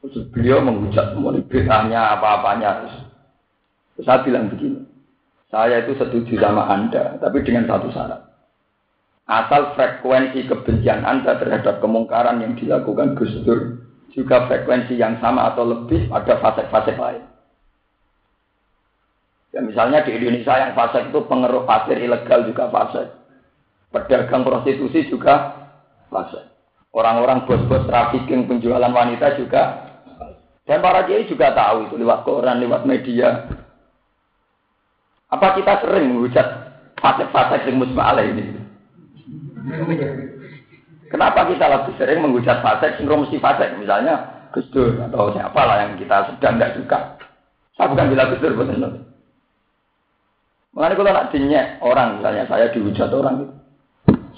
Terus 0.03 0.27
beliau 0.35 0.59
mengucap 0.59 1.15
mau 1.15 1.31
beritanya 1.31 2.19
apa-apanya. 2.19 2.91
Terus 3.95 4.03
saya 4.03 4.27
bilang 4.27 4.51
begini, 4.51 4.83
saya 5.47 5.87
itu 5.87 5.95
setuju 5.95 6.43
sama 6.43 6.67
Anda, 6.67 7.23
tapi 7.23 7.47
dengan 7.47 7.71
satu 7.71 7.95
syarat. 7.95 8.27
Asal 9.31 9.79
frekuensi 9.79 10.51
kebencian 10.51 11.07
Anda 11.07 11.39
terhadap 11.39 11.79
kemungkaran 11.79 12.43
yang 12.43 12.59
dilakukan 12.59 13.15
Gus 13.15 13.31
Dur 13.47 13.79
juga 14.11 14.51
frekuensi 14.51 14.99
yang 14.99 15.23
sama 15.23 15.55
atau 15.55 15.63
lebih 15.63 16.11
pada 16.11 16.43
fase-fase 16.43 16.99
lain. 16.99 17.23
Ya 19.55 19.61
misalnya 19.63 20.03
di 20.03 20.19
Indonesia 20.19 20.57
yang 20.59 20.73
fase 20.75 21.07
itu 21.07 21.21
pengeruh 21.29 21.63
pasir 21.63 22.01
ilegal 22.01 22.49
juga 22.49 22.73
fase. 22.73 23.22
Pedagang 23.93 24.43
prostitusi 24.43 25.06
juga 25.12 25.69
fase. 26.09 26.40
Orang-orang 26.93 27.44
bos-bos 27.44 27.85
trafficking 27.85 28.48
penjualan 28.48 28.89
wanita 28.89 29.36
juga. 29.36 29.93
Dan 30.64 30.81
para 30.81 31.05
kiai 31.05 31.28
juga 31.28 31.52
tahu 31.52 31.89
itu 31.89 31.94
lewat 32.01 32.24
koran, 32.24 32.60
lewat 32.60 32.89
media. 32.89 33.48
Apa 35.32 35.56
kita 35.56 35.85
sering 35.85 36.12
menghujat 36.12 36.47
fase-fase 37.01 37.69
yang 37.69 37.81
musma'ala 37.81 38.24
ini? 38.24 38.44
Kenapa 41.09 41.44
kita 41.48 41.69
lebih 41.69 41.94
sering 42.01 42.24
menghujat 42.24 42.64
fasik, 42.64 42.97
sindrom 42.97 43.28
mesti 43.28 43.36
fasik, 43.36 43.77
misalnya 43.77 44.48
Gus 44.52 44.69
atau 44.73 45.32
siapa 45.32 45.60
lah 45.64 45.77
yang 45.85 45.97
kita 45.97 46.28
sedang 46.28 46.60
tidak 46.60 46.77
suka. 46.77 46.98
Saya 47.77 47.89
bukan 47.89 48.12
bilang 48.12 48.28
Gus 48.32 48.40
Dur, 48.44 48.52
betul 48.52 49.01
Mengenai 50.73 50.97
kalau 50.97 51.12
nak 51.12 51.28
dinyek 51.32 51.66
orang, 51.85 52.16
misalnya 52.16 52.48
saya 52.48 52.73
dihujat 52.73 53.12
orang 53.12 53.44
gitu. 53.44 53.61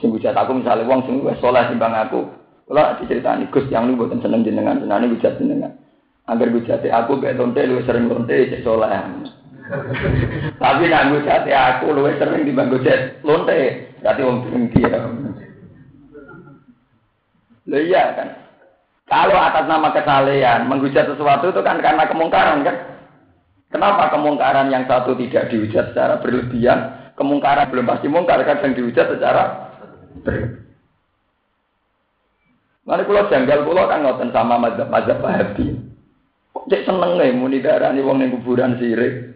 Sing 0.04 0.12
aku 0.12 0.52
misalnya 0.60 0.84
uang 0.84 1.00
sing 1.08 1.24
wis 1.24 1.40
soleh 1.40 1.64
timbang 1.72 1.96
aku. 1.96 2.28
Nak 2.68 3.00
diceritani 3.00 3.48
Gus 3.48 3.64
yang 3.72 3.88
lu 3.88 3.96
buatan 3.96 4.20
seneng 4.20 4.44
jenengan, 4.44 4.76
senang 4.76 5.00
ini 5.00 5.16
hujat 5.16 5.40
jenengan. 5.40 5.72
Agar 6.28 6.52
hujat 6.52 6.84
aku 6.84 7.24
gak 7.24 7.40
lonte 7.40 7.64
lu 7.64 7.80
sering 7.88 8.12
lonte 8.12 8.52
cek 8.52 8.60
soleh. 8.60 8.92
Tapi 10.60 10.82
nak 10.92 11.08
hujat 11.08 11.48
aku 11.48 11.96
lu 11.96 12.04
sering 12.20 12.44
timbang 12.44 12.68
hujat 12.68 13.24
lonte. 13.24 13.88
Berarti 14.04 14.20
wong 14.28 14.36
dengki 14.44 14.80
ya. 14.84 15.00
Loh 17.64 17.80
iya 17.80 18.04
kan. 18.12 18.28
Kalau 19.08 19.40
atas 19.40 19.64
nama 19.64 19.88
kesalehan 19.88 20.68
menghujat 20.68 21.08
sesuatu 21.08 21.48
itu 21.48 21.60
kan 21.64 21.80
karena 21.80 22.04
kemungkaran 22.04 22.60
kan. 22.60 22.76
Kenapa 23.72 24.12
kemungkaran 24.12 24.68
yang 24.68 24.84
satu 24.84 25.16
tidak 25.16 25.48
dihujat 25.48 25.90
secara 25.90 26.20
berlebihan, 26.20 27.10
kemungkaran 27.16 27.72
belum 27.72 27.88
pasti 27.88 28.06
mungkar 28.06 28.38
kadang 28.46 28.70
dihujat 28.70 29.10
secara 29.10 29.73
Nanti 32.84 33.02
kalau 33.08 33.30
janggal 33.32 33.64
pulau 33.64 33.88
kan 33.88 34.04
ngoten 34.04 34.28
sama 34.28 34.60
mazhab 34.60 34.92
mazhab 34.92 35.24
Wahabi. 35.24 35.72
Kok 36.52 36.68
cek 36.68 36.84
seneng 36.84 37.16
nih 37.16 37.32
muni 37.32 37.64
wong 38.04 38.16
ning 38.20 38.30
kuburan 38.30 38.76
sirik. 38.76 39.34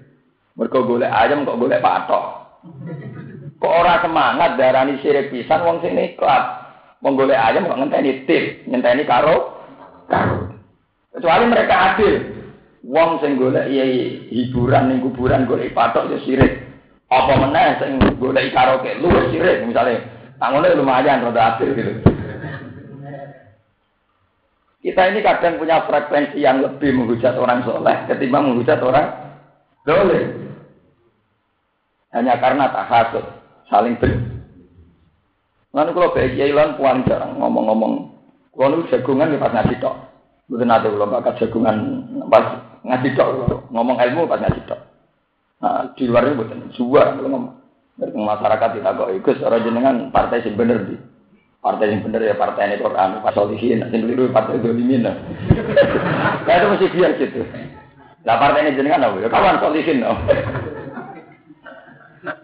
Mereka 0.54 0.84
golek 0.84 1.08
ayam 1.08 1.48
kok 1.48 1.56
golek 1.56 1.80
patok. 1.80 2.24
Kok 3.58 3.72
ora 3.72 4.04
semangat 4.04 4.60
darani 4.60 5.00
sirik 5.00 5.32
pisan 5.32 5.64
wong 5.64 5.80
sini 5.80 6.14
ikhlas. 6.14 6.44
Wong 7.00 7.16
golek 7.16 7.40
ayam 7.40 7.64
kok 7.64 7.78
ngenteni 7.80 8.28
tip, 8.28 8.68
ngenteni 8.68 9.08
karo 9.08 9.64
karo. 10.12 10.52
Kecuali 11.16 11.44
mereka 11.48 11.74
adil. 11.94 12.14
Wong 12.84 13.18
sing 13.24 13.40
golek 13.40 13.66
iya 13.72 13.84
hiburan 14.28 14.92
ning 14.92 15.00
kuburan 15.00 15.48
golek 15.48 15.72
patok 15.72 16.12
ya 16.12 16.18
sirik. 16.22 16.52
Apa 17.08 17.32
meneh 17.32 17.80
sing 17.80 17.96
golek 18.20 18.52
karaoke 18.52 18.92
lu 19.00 19.08
sirik 19.32 19.64
misalnya. 19.64 20.17
Tanggungnya 20.38 20.78
lumayan 20.78 21.26
rada 21.26 21.42
adil 21.58 21.74
gitu. 21.74 21.92
Kita 24.78 25.10
ini 25.10 25.20
kadang 25.26 25.58
punya 25.58 25.82
frekuensi 25.84 26.38
yang 26.38 26.62
lebih 26.62 26.94
menghujat 26.94 27.34
orang 27.34 27.66
soleh 27.66 28.06
ketimbang 28.06 28.46
menghujat 28.46 28.78
orang 28.78 29.10
doleh. 29.82 30.30
Hanya 32.14 32.38
karena 32.38 32.70
tak 32.70 32.86
hasut 32.86 33.24
saling 33.66 33.98
ber. 33.98 34.14
Lalu 35.74 35.90
kalau 35.92 36.14
baik 36.14 36.40
lan 36.54 36.78
puan 36.78 37.04
jarang 37.04 37.36
ngomong-ngomong. 37.36 38.14
Kalau 38.54 38.80
itu 38.80 38.90
jagungan 38.94 39.34
ya 39.34 39.42
pas 39.42 39.52
ngaji 39.54 39.74
tok. 39.82 39.94
Bukan 40.48 40.72
ada 40.72 40.88
kalau 40.88 41.10
bakat 41.10 41.34
jagungan 41.42 41.76
pas 42.30 42.62
ngaji 42.86 43.08
tok. 43.18 43.28
Ngomong 43.74 43.98
ilmu 43.98 44.30
pas 44.30 44.40
ngaji 44.40 44.62
tok. 44.64 44.80
Nah 45.58 45.90
di 45.98 46.06
luar 46.06 46.22
itu 46.30 46.38
bukan 46.38 46.70
kalau 47.18 47.28
ngomong. 47.28 47.57
Masyarakat 47.98 48.78
kita 48.78 48.94
kok 48.94 49.10
ikut 49.10 49.34
secara 49.42 49.58
jenengan 49.58 50.14
partai 50.14 50.46
sih 50.46 50.54
bener 50.54 50.86
di. 50.86 50.94
Partai 51.58 51.90
yang 51.90 52.06
bener 52.06 52.22
ya 52.22 52.38
partai 52.38 52.70
ini 52.70 52.78
Quran, 52.78 53.18
pas 53.18 53.34
solihin, 53.34 53.82
yang 53.82 53.90
keliru 53.90 54.30
partai 54.30 54.62
dolimin. 54.62 55.02
Nah 55.02 56.54
itu 56.54 56.66
mesti 56.70 56.86
biar 56.94 57.18
gitu. 57.18 57.42
Lah 58.22 58.38
partai 58.38 58.70
ini 58.70 58.78
jenengan 58.78 59.10
apa? 59.10 59.18
Ya 59.18 59.26
kawan 59.26 59.58
solihin. 59.58 60.06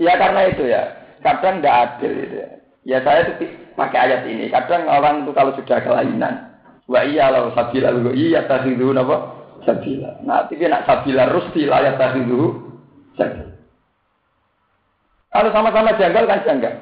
Ya 0.02 0.18
karena 0.18 0.40
itu 0.51 0.66
ya 0.66 0.82
kadang 1.22 1.62
tidak 1.62 1.78
adil 1.78 2.12
itu 2.18 2.35
ya. 2.43 2.48
Ya 2.85 2.98
saya 3.06 3.39
itu 3.39 3.47
pakai 3.78 4.10
ayat 4.10 4.26
ini. 4.26 4.51
Kadang 4.51 4.90
orang 4.90 5.22
itu 5.22 5.31
kalau 5.31 5.55
sudah 5.55 5.78
kelainan, 5.86 6.51
wa 6.90 7.01
iya 7.06 7.31
lalu 7.31 7.55
sabila 7.55 7.94
lalu 7.94 8.18
iya 8.18 8.43
dulu 8.51 8.98
apa? 8.98 9.16
Sabila. 9.62 10.10
Nah, 10.26 10.44
tapi 10.51 10.66
nak 10.66 10.85
sabila 10.90 11.31
rusti 11.31 11.64
layak 11.70 12.02
dulu 12.26 12.74
sabila. 13.14 13.53
Kalau 15.35 15.51
sama-sama 15.51 15.98
janggal 15.98 16.31
kan 16.31 16.47
janggal. 16.47 16.74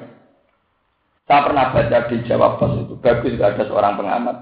Saya 1.25 1.41
pernah 1.41 1.73
baca 1.73 1.97
di 2.05 2.21
Jawa 2.29 2.61
Pos 2.61 2.85
itu 2.85 2.93
bagus 3.01 3.41
ada 3.41 3.63
seorang 3.65 3.97
pengamat, 3.97 4.37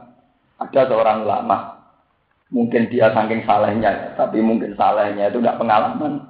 ada 0.59 0.81
seorang 0.89 1.23
ulama. 1.23 1.79
Mungkin 2.51 2.91
dia 2.91 3.15
saking 3.15 3.47
salehnya, 3.47 4.11
tapi 4.19 4.43
mungkin 4.43 4.75
salehnya 4.75 5.31
itu 5.31 5.39
tidak 5.39 5.55
pengalaman. 5.55 6.27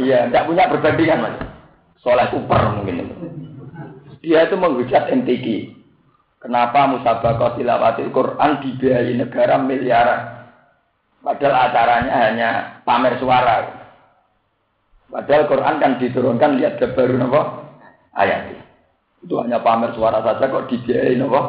Iya, 0.00 0.32
tidak 0.32 0.46
punya 0.48 0.64
perbandingan 0.72 1.22
mas. 1.22 1.36
Soleh 2.00 2.26
super 2.32 2.62
mungkin 2.80 3.04
itu. 3.04 3.14
Dia 4.24 4.48
itu 4.48 4.56
menghujat 4.56 5.12
MTQ. 5.12 5.46
Kenapa 6.40 6.90
musabaqah 6.90 7.54
tilawatil 7.60 8.10
Quran 8.10 8.58
dibiayai 8.64 9.14
negara 9.14 9.60
miliaran? 9.60 10.22
Padahal 11.22 11.70
acaranya 11.70 12.14
hanya 12.26 12.50
pamer 12.82 13.20
suara. 13.22 13.81
Padahal 15.12 15.44
Quran 15.44 15.76
kan 15.76 16.00
diturunkan 16.00 16.56
lihat 16.56 16.80
ke 16.80 16.88
baru 16.96 17.20
nopo 17.20 17.40
ayat. 18.16 18.56
Itu 19.20 19.44
hanya 19.44 19.60
pamer 19.60 19.92
suara 19.92 20.24
saja 20.24 20.48
kok 20.48 20.72
dibiayai 20.72 21.20
nopo. 21.20 21.40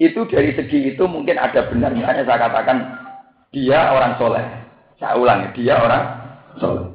Itu 0.00 0.24
dari 0.24 0.56
segi 0.56 0.96
itu 0.96 1.04
mungkin 1.04 1.36
ada 1.36 1.68
benar. 1.68 1.92
Misalnya 1.92 2.24
saya 2.24 2.48
katakan 2.48 2.78
dia 3.52 3.92
orang 3.92 4.16
soleh. 4.16 4.46
Saya 4.96 5.20
ulangi, 5.20 5.52
dia 5.52 5.76
orang 5.76 6.04
soleh. 6.56 6.88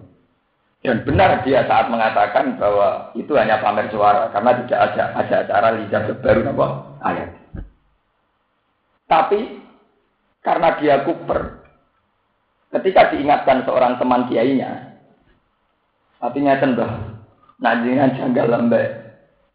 Dan 0.81 1.05
benar 1.05 1.45
dia 1.45 1.61
saat 1.69 1.93
mengatakan 1.93 2.57
bahwa 2.57 3.13
itu 3.13 3.37
hanya 3.37 3.61
pamer 3.61 3.85
suara 3.93 4.33
karena 4.33 4.65
tidak 4.65 4.79
ada 4.81 5.03
ada 5.13 5.35
acara 5.45 5.69
lidah 5.77 6.01
baru 6.25 6.41
nopo 6.41 6.65
ayat. 7.05 7.29
Tapi 9.05 9.61
karena 10.41 10.69
dia 10.81 11.05
kuper, 11.05 11.66
ketika 12.75 13.13
diingatkan 13.13 13.63
seorang 13.63 13.95
teman 14.01 14.27
kiainya, 14.27 14.99
artinya 16.19 16.59
tembah, 16.59 16.91
nanjengan 17.61 18.15
janggal 18.17 18.47
lembek 18.51 18.87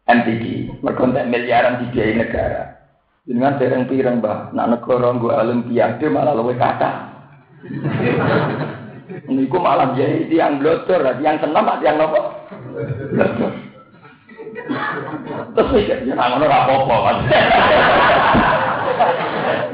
MTD, 0.09 0.43
merkontek 0.83 1.29
miliaran 1.29 1.79
dibiayai 1.85 2.19
negara. 2.19 2.63
Dengan 3.23 3.55
dereng 3.55 3.87
pireng 3.87 4.19
bah, 4.19 4.51
nak 4.51 4.67
negara 4.75 5.15
gue 5.15 5.31
olimpiade 5.31 6.05
malah 6.11 6.35
luwe 6.35 6.59
kata. 6.59 6.91
Niku 9.31 9.59
malah 9.59 9.95
jadi 9.95 10.27
yang 10.27 10.59
blotor, 10.59 10.99
yang 11.23 11.39
senam, 11.39 11.63
yang 11.79 11.95
nopo. 11.95 12.19
Terus 15.53 15.69
mikir, 15.71 15.97
ya 16.07 16.15
ngono 16.17 16.45
ora 16.47 16.59
apa-apa. 16.67 17.11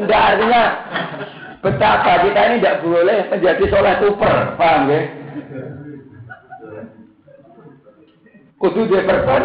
Enggak 0.01 0.21
artinya 0.33 0.61
betapa 1.59 2.23
kita 2.23 2.39
ini 2.49 2.55
tidak 2.59 2.79
boleh 2.83 3.19
menjadi 3.27 3.63
soleh 3.67 3.95
super, 3.99 4.35
paham 4.55 4.91
ya? 4.91 5.01
Kudu 8.59 8.91
dia 8.91 9.07
perban, 9.07 9.43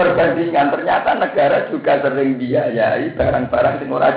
perbandingan 0.00 0.72
ternyata 0.72 1.10
negara 1.20 1.68
juga 1.68 2.00
sering 2.00 2.40
biayai 2.40 3.12
barang-barang 3.12 3.74
sing 3.80 3.88
ora 3.92 4.10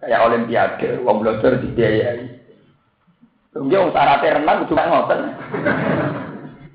kayak 0.00 0.24
olimpiade, 0.26 0.98
wong 1.06 1.22
blotor 1.22 1.60
dibiayai. 1.62 2.26
Tunggu 3.50 3.74
wong 3.74 3.90
syaratnya 3.94 4.38
renang 4.42 4.66
kudu 4.66 4.74
ngoten. 4.78 5.20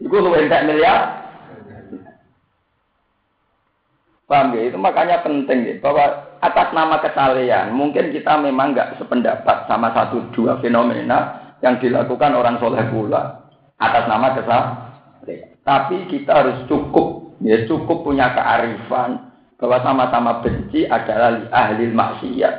Iku 0.03 0.15
luwih 0.19 0.43
entek 0.43 0.67
miliar. 0.67 1.23
Paham 4.25 4.57
ya? 4.57 4.69
Itu 4.69 4.77
makanya 4.81 5.21
penting 5.21 5.59
ya, 5.69 5.73
bahwa 5.79 6.24
atas 6.51 6.69
nama 6.71 7.01
kesalehan, 7.01 7.73
mungkin 7.73 8.13
kita 8.13 8.37
memang 8.37 8.77
nggak 8.77 9.01
sependapat 9.01 9.65
sama 9.65 9.91
satu 9.93 10.29
dua 10.33 10.61
fenomena 10.61 11.53
yang 11.63 11.81
dilakukan 11.81 12.31
orang 12.37 12.61
soleh 12.61 12.85
pula 12.93 13.49
atas 13.81 14.05
nama 14.05 14.27
kesalehan. 14.37 15.55
Tapi 15.65 16.05
kita 16.13 16.31
harus 16.31 16.57
cukup, 16.69 17.37
ya 17.41 17.65
cukup 17.65 18.05
punya 18.05 18.29
kearifan 18.37 19.33
bahwa 19.57 19.77
sama-sama 19.81 20.31
benci 20.45 20.85
adalah 20.85 21.49
ahli 21.49 21.89
maksiat. 21.89 22.55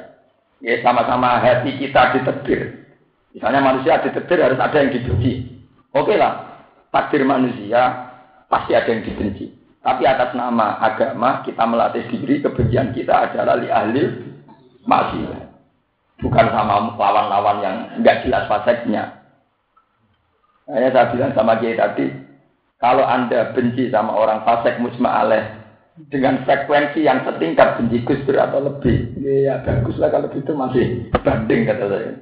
Ya 0.64 0.74
sama-sama 0.82 1.38
hati 1.38 1.76
kita 1.78 2.16
ditetir. 2.16 2.88
Misalnya 3.36 3.60
manusia 3.60 4.00
ditetir 4.00 4.40
harus 4.40 4.56
ada 4.56 4.74
yang 4.80 4.90
dibenci. 4.90 5.60
Oke 5.92 6.16
lah, 6.16 6.64
takdir 6.88 7.22
manusia 7.22 8.10
pasti 8.48 8.72
ada 8.72 8.88
yang 8.88 9.04
dibenci. 9.04 9.52
Tapi 9.86 10.02
atas 10.02 10.34
nama 10.34 10.82
agama 10.82 11.46
kita 11.46 11.62
melatih 11.62 12.10
diri 12.10 12.42
kebencian 12.42 12.90
kita 12.90 13.30
adalah 13.30 13.54
li 13.54 13.70
ahli 13.70 14.02
maksiat. 14.82 15.46
Bukan 16.26 16.46
sama 16.50 16.98
lawan-lawan 16.98 17.62
yang 17.62 17.76
enggak 17.94 18.26
jelas 18.26 18.50
faseknya. 18.50 19.22
Hanya 20.66 20.90
saya 20.90 21.14
bilang 21.14 21.30
sama 21.38 21.62
Kiai 21.62 21.78
tadi, 21.78 22.10
kalau 22.82 23.06
Anda 23.06 23.54
benci 23.54 23.86
sama 23.86 24.18
orang 24.18 24.42
fasek 24.42 24.82
musma 24.82 25.22
aleh 25.22 25.44
dengan 26.10 26.42
frekuensi 26.42 27.06
yang 27.06 27.22
setingkat 27.22 27.78
benci 27.78 28.02
Gus 28.02 28.26
atau 28.26 28.58
lebih, 28.58 29.14
ya 29.22 29.62
bagus 29.62 30.02
lah 30.02 30.10
kalau 30.10 30.26
gitu 30.34 30.50
masih 30.58 31.14
banding 31.22 31.62
kata 31.62 31.86
saya. 31.86 32.12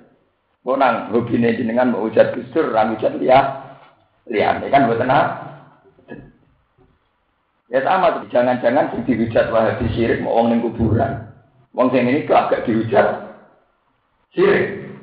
Mau 0.68 0.76
nang 0.76 1.08
hobi 1.16 1.40
dengan 1.40 1.96
mau 1.96 2.04
ujar 2.04 2.36
Gus 2.36 2.44
Dur, 2.52 2.76
ujar 2.76 3.16
lihat, 3.16 3.46
lihat, 4.28 4.60
kan 4.68 4.84
buat 4.84 5.00
tenang. 5.00 5.53
Ya 7.74 7.82
sama, 7.82 8.22
jangan-jangan 8.30 9.02
dihujat 9.02 9.50
wahabi 9.50 9.90
syirik 9.98 10.22
mau 10.22 10.46
ning 10.46 10.62
kuburan. 10.62 11.26
Wong 11.74 11.90
sing 11.90 12.06
ini 12.06 12.22
kok 12.22 12.46
agak 12.46 12.70
dihujat 12.70 13.34
syirik. 14.30 14.94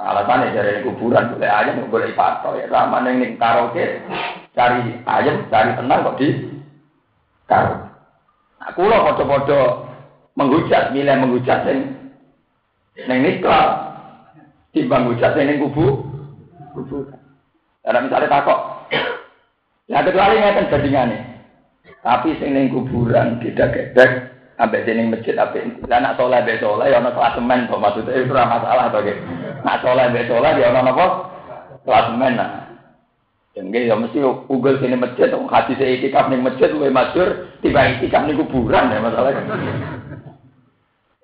Alasannya 0.00 0.56
dari 0.56 0.80
kuburan 0.80 1.36
boleh 1.36 1.44
ayam, 1.44 1.92
boleh 1.92 2.16
patok 2.16 2.56
ya 2.56 2.72
sama 2.72 3.04
neng 3.04 3.20
ning 3.20 3.36
karaoke 3.36 4.00
cari 4.56 4.96
ayam, 5.04 5.44
cari 5.52 5.76
tenang 5.76 6.08
kok 6.08 6.16
di 6.16 6.28
karo. 7.44 7.84
Nah, 8.64 8.70
kulo 8.72 8.96
foto-foto 9.12 9.60
menghujat, 10.40 10.96
milih 10.96 11.20
menghujat 11.20 11.68
sing 11.68 12.00
neng 13.04 13.28
nikah 13.28 13.92
timbang 14.72 15.12
hujat 15.12 15.36
ning 15.36 15.60
kubu 15.60 16.00
kuburan. 16.72 17.20
Ada 17.84 18.00
misalnya 18.00 18.32
takok. 18.32 18.60
Ya 19.86 20.02
kecuali 20.02 20.42
ngeten 20.42 20.66
bandingane. 20.66 21.35
Tapi 22.06 22.38
sing 22.38 22.54
ning 22.54 22.70
kuburan 22.70 23.42
beda 23.42 23.66
gedek 23.74 24.30
ambek 24.62 24.86
sing 24.86 25.10
masjid 25.10 25.34
apik. 25.34 25.66
Lah 25.90 25.98
nak 25.98 26.14
saleh 26.14 26.38
be 26.46 26.54
saleh 26.62 26.86
ya 26.94 27.02
ana 27.02 27.10
klasemen 27.10 27.66
kok 27.66 27.82
maksudnya 27.82 28.14
itu 28.14 28.30
ora 28.30 28.46
masalah 28.46 28.94
to 28.94 29.02
nggih. 29.02 29.18
Nak 29.66 29.82
saleh 29.82 30.06
be 30.14 30.22
saleh 30.30 30.52
ya 30.54 30.70
ana 30.70 30.86
napa? 30.86 31.06
Klasemen 31.82 32.38
nah. 32.38 32.62
Jadi 33.58 33.90
ya 33.90 33.96
mesti 33.98 34.20
ugel 34.52 34.78
sini 34.84 35.00
masjid, 35.00 35.32
hati 35.32 35.80
saya 35.80 35.96
itikaf 35.96 36.28
ning 36.28 36.44
masjid, 36.44 36.68
luwe 36.68 36.92
masyur, 36.92 37.56
tiba 37.64 37.88
itikaf 37.96 38.28
ning 38.28 38.36
kuburan 38.36 38.92
ya 38.92 39.00
masalahnya. 39.00 39.56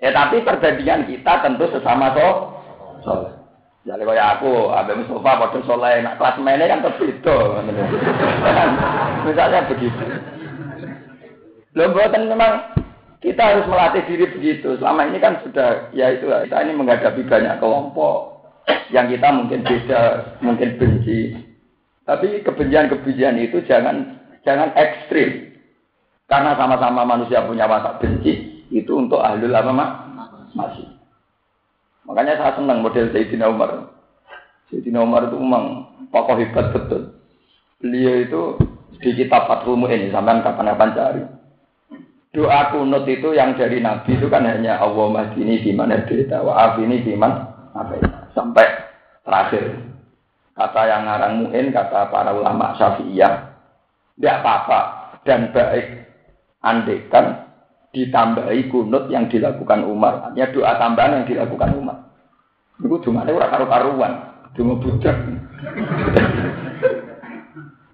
ya 0.01 0.11
tapi 0.17 0.41
perbandingan 0.41 1.13
kita 1.13 1.45
tentu 1.45 1.69
sesama 1.69 2.17
so, 2.17 2.29
soleh. 3.05 3.37
Jadi 3.85 4.01
kayak 4.09 4.41
aku, 4.41 4.73
Abe 4.73 4.97
Mustafa, 4.97 5.45
pada 5.45 5.61
soleh, 5.69 6.01
nak 6.01 6.17
kelas 6.17 6.41
mainnya 6.41 6.73
kan 6.73 6.81
terbeda. 6.89 7.37
Misalnya 9.29 9.69
begitu. 9.69 10.05
Loh 11.73 11.89
buatan 11.97 12.29
memang 12.29 12.53
kita 13.25 13.41
harus 13.41 13.65
melatih 13.65 14.05
diri 14.05 14.27
begitu. 14.29 14.77
Selama 14.77 15.09
ini 15.09 15.19
kan 15.23 15.41
sudah 15.41 15.89
ya 15.97 16.13
itu 16.13 16.29
kita 16.29 16.57
ini 16.69 16.73
menghadapi 16.77 17.25
banyak 17.25 17.57
kelompok 17.63 18.45
yang 18.93 19.09
kita 19.09 19.29
mungkin 19.33 19.65
beda, 19.65 20.03
mungkin 20.45 20.77
benci. 20.77 21.33
Tapi 22.05 22.45
kebencian-kebencian 22.45 23.41
itu 23.41 23.65
jangan 23.65 24.21
jangan 24.45 24.75
ekstrim. 24.77 25.55
Karena 26.29 26.59
sama-sama 26.61 27.09
manusia 27.09 27.45
punya 27.45 27.69
watak 27.69 28.01
benci, 28.01 28.65
itu 28.73 28.93
untuk 28.97 29.21
ahlul 29.21 29.53
apa 29.53 29.73
mak? 29.73 29.91
Masih. 30.53 30.89
Makanya 32.05 32.37
saya 32.37 32.53
senang 32.57 32.85
model 32.85 33.09
Sayyidina 33.13 33.49
Umar. 33.49 33.93
Sayyidina 34.69 35.01
Umar 35.01 35.29
itu 35.29 35.37
memang 35.41 35.93
pokok 36.09 36.41
hebat 36.41 36.73
betul. 36.73 37.17
Beliau 37.81 38.17
itu 38.25 38.43
di 39.01 39.11
kitab 39.17 39.49
Fathul 39.49 39.77
Mu'in, 39.77 40.13
sampai 40.13 40.41
kapan-kapan 40.45 40.97
cari 40.97 41.23
doa 42.33 42.73
kunut 42.73 43.05
itu 43.05 43.37
yang 43.37 43.53
dari 43.55 43.85
Nabi 43.85 44.17
itu 44.17 44.27
kan 44.33 44.49
hanya 44.49 44.81
Allah 44.81 45.07
mahdini 45.13 45.61
mana 45.77 46.01
kita 46.09 46.41
wa 46.41 46.57
afini 46.57 47.05
biman 47.05 47.33
apa 47.77 47.97
sampai 48.33 48.67
terakhir. 49.25 49.65
Kata 50.53 50.81
yang 50.85 51.09
ngarang 51.09 51.35
muin 51.45 51.73
kata 51.73 52.13
para 52.13 52.33
ulama 52.33 52.77
syafi'iyah 52.77 53.33
tidak 54.17 54.37
apa-apa. 54.45 54.81
Dan 55.23 55.55
baik 55.55 55.87
andekan 56.61 57.47
ditambahi 57.95 58.69
kunut 58.69 59.07
yang 59.09 59.31
dilakukan 59.31 59.87
Umar. 59.87 60.29
Artinya 60.29 60.51
doa 60.51 60.73
tambahan 60.77 61.15
yang 61.23 61.27
dilakukan 61.29 61.71
Umar. 61.79 61.99
Itu 62.83 62.97
cuma 63.07 63.23
ada 63.23 63.33
orang 63.33 63.53
karu-karuan. 63.55 64.13
Cuma 64.59 64.77
budak. 64.77 65.17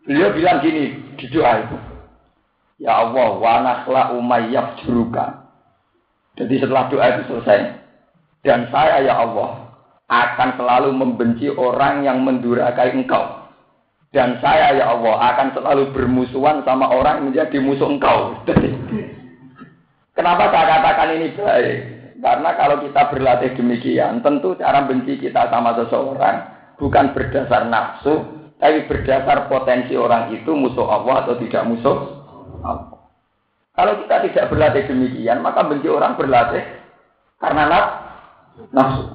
Beliau 0.08 0.32
bilang 0.32 0.58
gini 0.64 1.14
di 1.20 1.26
doa 1.28 1.62
itu 1.62 1.76
Ya 2.78 2.94
Allah, 2.94 3.28
wa 3.42 3.54
nakhla 3.58 4.02
umayyab 4.14 4.86
juruka. 4.86 5.50
Jadi 6.38 6.62
setelah 6.62 6.86
doa 6.86 7.06
itu 7.10 7.22
selesai. 7.26 7.60
Dan 8.46 8.70
saya 8.70 9.02
ya 9.02 9.18
Allah 9.18 9.74
akan 10.06 10.48
selalu 10.54 10.94
membenci 10.94 11.50
orang 11.50 12.06
yang 12.06 12.22
mendurakai 12.22 12.94
engkau. 12.94 13.50
Dan 14.14 14.38
saya 14.38 14.72
ya 14.78 14.94
Allah 14.94 15.20
akan 15.34 15.58
selalu 15.58 15.90
bermusuhan 15.92 16.62
sama 16.62 16.88
orang 16.88 17.20
yang 17.20 17.26
menjadi 17.34 17.58
musuh 17.58 17.90
engkau. 17.90 18.38
Kenapa 20.16 20.48
saya 20.54 20.66
katakan 20.78 21.18
ini 21.18 21.34
baik? 21.34 21.76
Karena 22.18 22.50
kalau 22.58 22.82
kita 22.82 23.02
berlatih 23.14 23.54
demikian, 23.54 24.22
tentu 24.22 24.58
cara 24.58 24.82
benci 24.86 25.18
kita 25.22 25.50
sama 25.50 25.74
seseorang 25.78 26.36
bukan 26.78 27.14
berdasar 27.14 27.70
nafsu, 27.70 28.26
tapi 28.58 28.90
berdasar 28.90 29.46
potensi 29.46 29.94
orang 29.94 30.34
itu 30.34 30.50
musuh 30.50 30.86
Allah 30.86 31.22
atau 31.26 31.38
tidak 31.38 31.62
musuh 31.70 32.17
Allah. 32.64 32.98
Kalau 33.78 33.92
kita 34.02 34.26
tidak 34.26 34.48
berlatih 34.50 34.90
demikian, 34.90 35.38
maka 35.38 35.62
benci 35.62 35.86
orang 35.86 36.18
berlatih 36.18 36.66
karena 37.38 37.70
nafsu. 38.74 39.06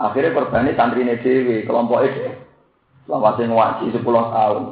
Akhirnya 0.00 0.32
korbannya 0.32 0.72
santri 0.72 1.04
dewi, 1.04 1.68
kelompok 1.68 2.08
itu. 2.08 2.32
Selama 3.04 3.36
saya 3.36 3.52
ngaji 3.52 3.92
10 3.92 4.02
tahun. 4.08 4.62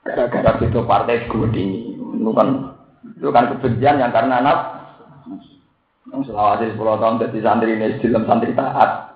Gara-gara 0.00 0.50
itu 0.60 0.80
partai 0.82 1.24
gue 1.30 1.48
Itu 2.18 2.30
kan, 2.34 2.48
itu 3.06 3.28
kan 3.30 3.44
kebencian 3.54 4.02
yang 4.02 4.10
karena 4.10 4.42
nafsu. 4.42 5.54
Yang 6.10 6.34
selawasi 6.34 6.74
10 6.74 7.00
tahun 7.02 7.20
jadi 7.22 7.38
santri 7.38 7.70
ini 7.78 8.02
dalam 8.02 8.26
santri 8.26 8.50
taat. 8.58 9.14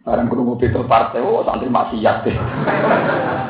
Barang 0.00 0.32
kerungu 0.32 0.56
itu 0.56 0.80
partai, 0.88 1.20
oh 1.20 1.44
santri 1.44 1.68
maksiat 1.68 2.16
deh. 2.24 2.36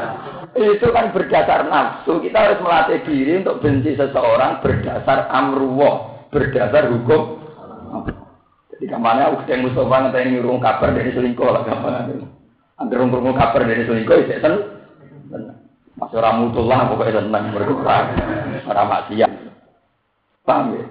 itu 0.65 0.87
kan 0.93 1.13
berdasar 1.15 1.69
nafsu. 1.69 2.21
Kita 2.21 2.39
harus 2.39 2.59
melatih 2.61 3.01
diri 3.09 3.41
untuk 3.41 3.65
benci 3.65 3.97
seseorang 3.97 4.61
berdasar 4.61 5.29
amruwah, 5.33 6.29
berdasar 6.29 6.93
hukum. 6.93 7.41
Jadi 8.73 8.85
ke 8.89 8.99
mana 8.99 9.29
aku 9.29 9.45
yang 9.49 9.69
Mustafa 9.69 9.97
nanti 10.09 10.25
ini 10.25 10.41
ngurung 10.41 10.61
kabar 10.61 10.93
dari 10.93 11.13
selingkuh 11.13 11.49
lah 11.49 11.63
gampang. 11.69 12.25
Angger 12.81 13.01
ngurung 13.05 13.37
kabar 13.37 13.61
dari 13.65 13.85
selingkuh 13.85 14.17
itu 14.25 14.41
kan. 14.41 14.55
Mas 16.01 16.13
orang 16.17 16.49
mutullah 16.49 16.89
pokoknya 16.89 17.21
senang 17.21 17.53
berkurang. 17.53 18.07
Orang 18.65 18.89
maksiat. 18.89 19.31
Paham 20.49 20.73
ya? 20.73 20.85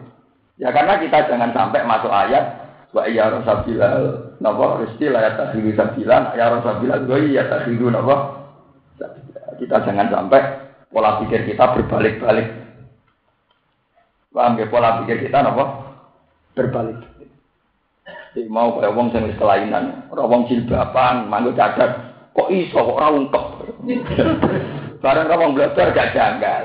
Ya 0.59 0.69
karena 0.75 1.01
kita 1.01 1.25
jangan 1.25 1.49
sampai 1.55 1.81
masuk 1.87 2.11
ayat 2.13 2.69
wa 2.89 3.05
iya 3.05 3.29
rasabilal 3.29 4.33
napa 4.41 4.81
rezeki 4.81 5.13
la 5.13 5.19
ya 5.29 5.31
tahdiru 5.37 5.71
sabilan 5.77 6.23
ya 6.33 6.45
rasabilal 6.57 7.05
wa 7.05 7.17
iya 7.21 7.45
tahdiru 7.45 7.87
napa 7.93 8.15
kita 9.59 9.83
jangan 9.83 10.07
sampai 10.07 10.41
pola 10.89 11.19
pikir 11.21 11.45
kita 11.45 11.75
berbalik-balik. 11.75 12.47
Paham 14.31 14.57
ya? 14.57 14.65
Pola 14.71 15.03
pikir 15.03 15.27
kita 15.27 15.43
napa 15.43 15.65
berbalik. 16.55 17.03
Jadi 18.33 18.45
mau 18.45 18.77
kayak 18.77 18.93
wong 18.93 19.09
sing 19.09 19.25
kelainan 19.35 20.05
ora 20.13 20.23
wong 20.29 20.45
jilbaban 20.45 21.27
manggo 21.27 21.49
cacat 21.57 21.91
kok 22.31 22.49
iso 22.53 22.77
kok 22.77 22.97
ora 23.01 23.09
ungkep? 23.09 23.45
Bareng 24.99 25.31
wong 25.31 25.51
belajar 25.55 25.95
gak 25.95 26.11
janggal. 26.11 26.63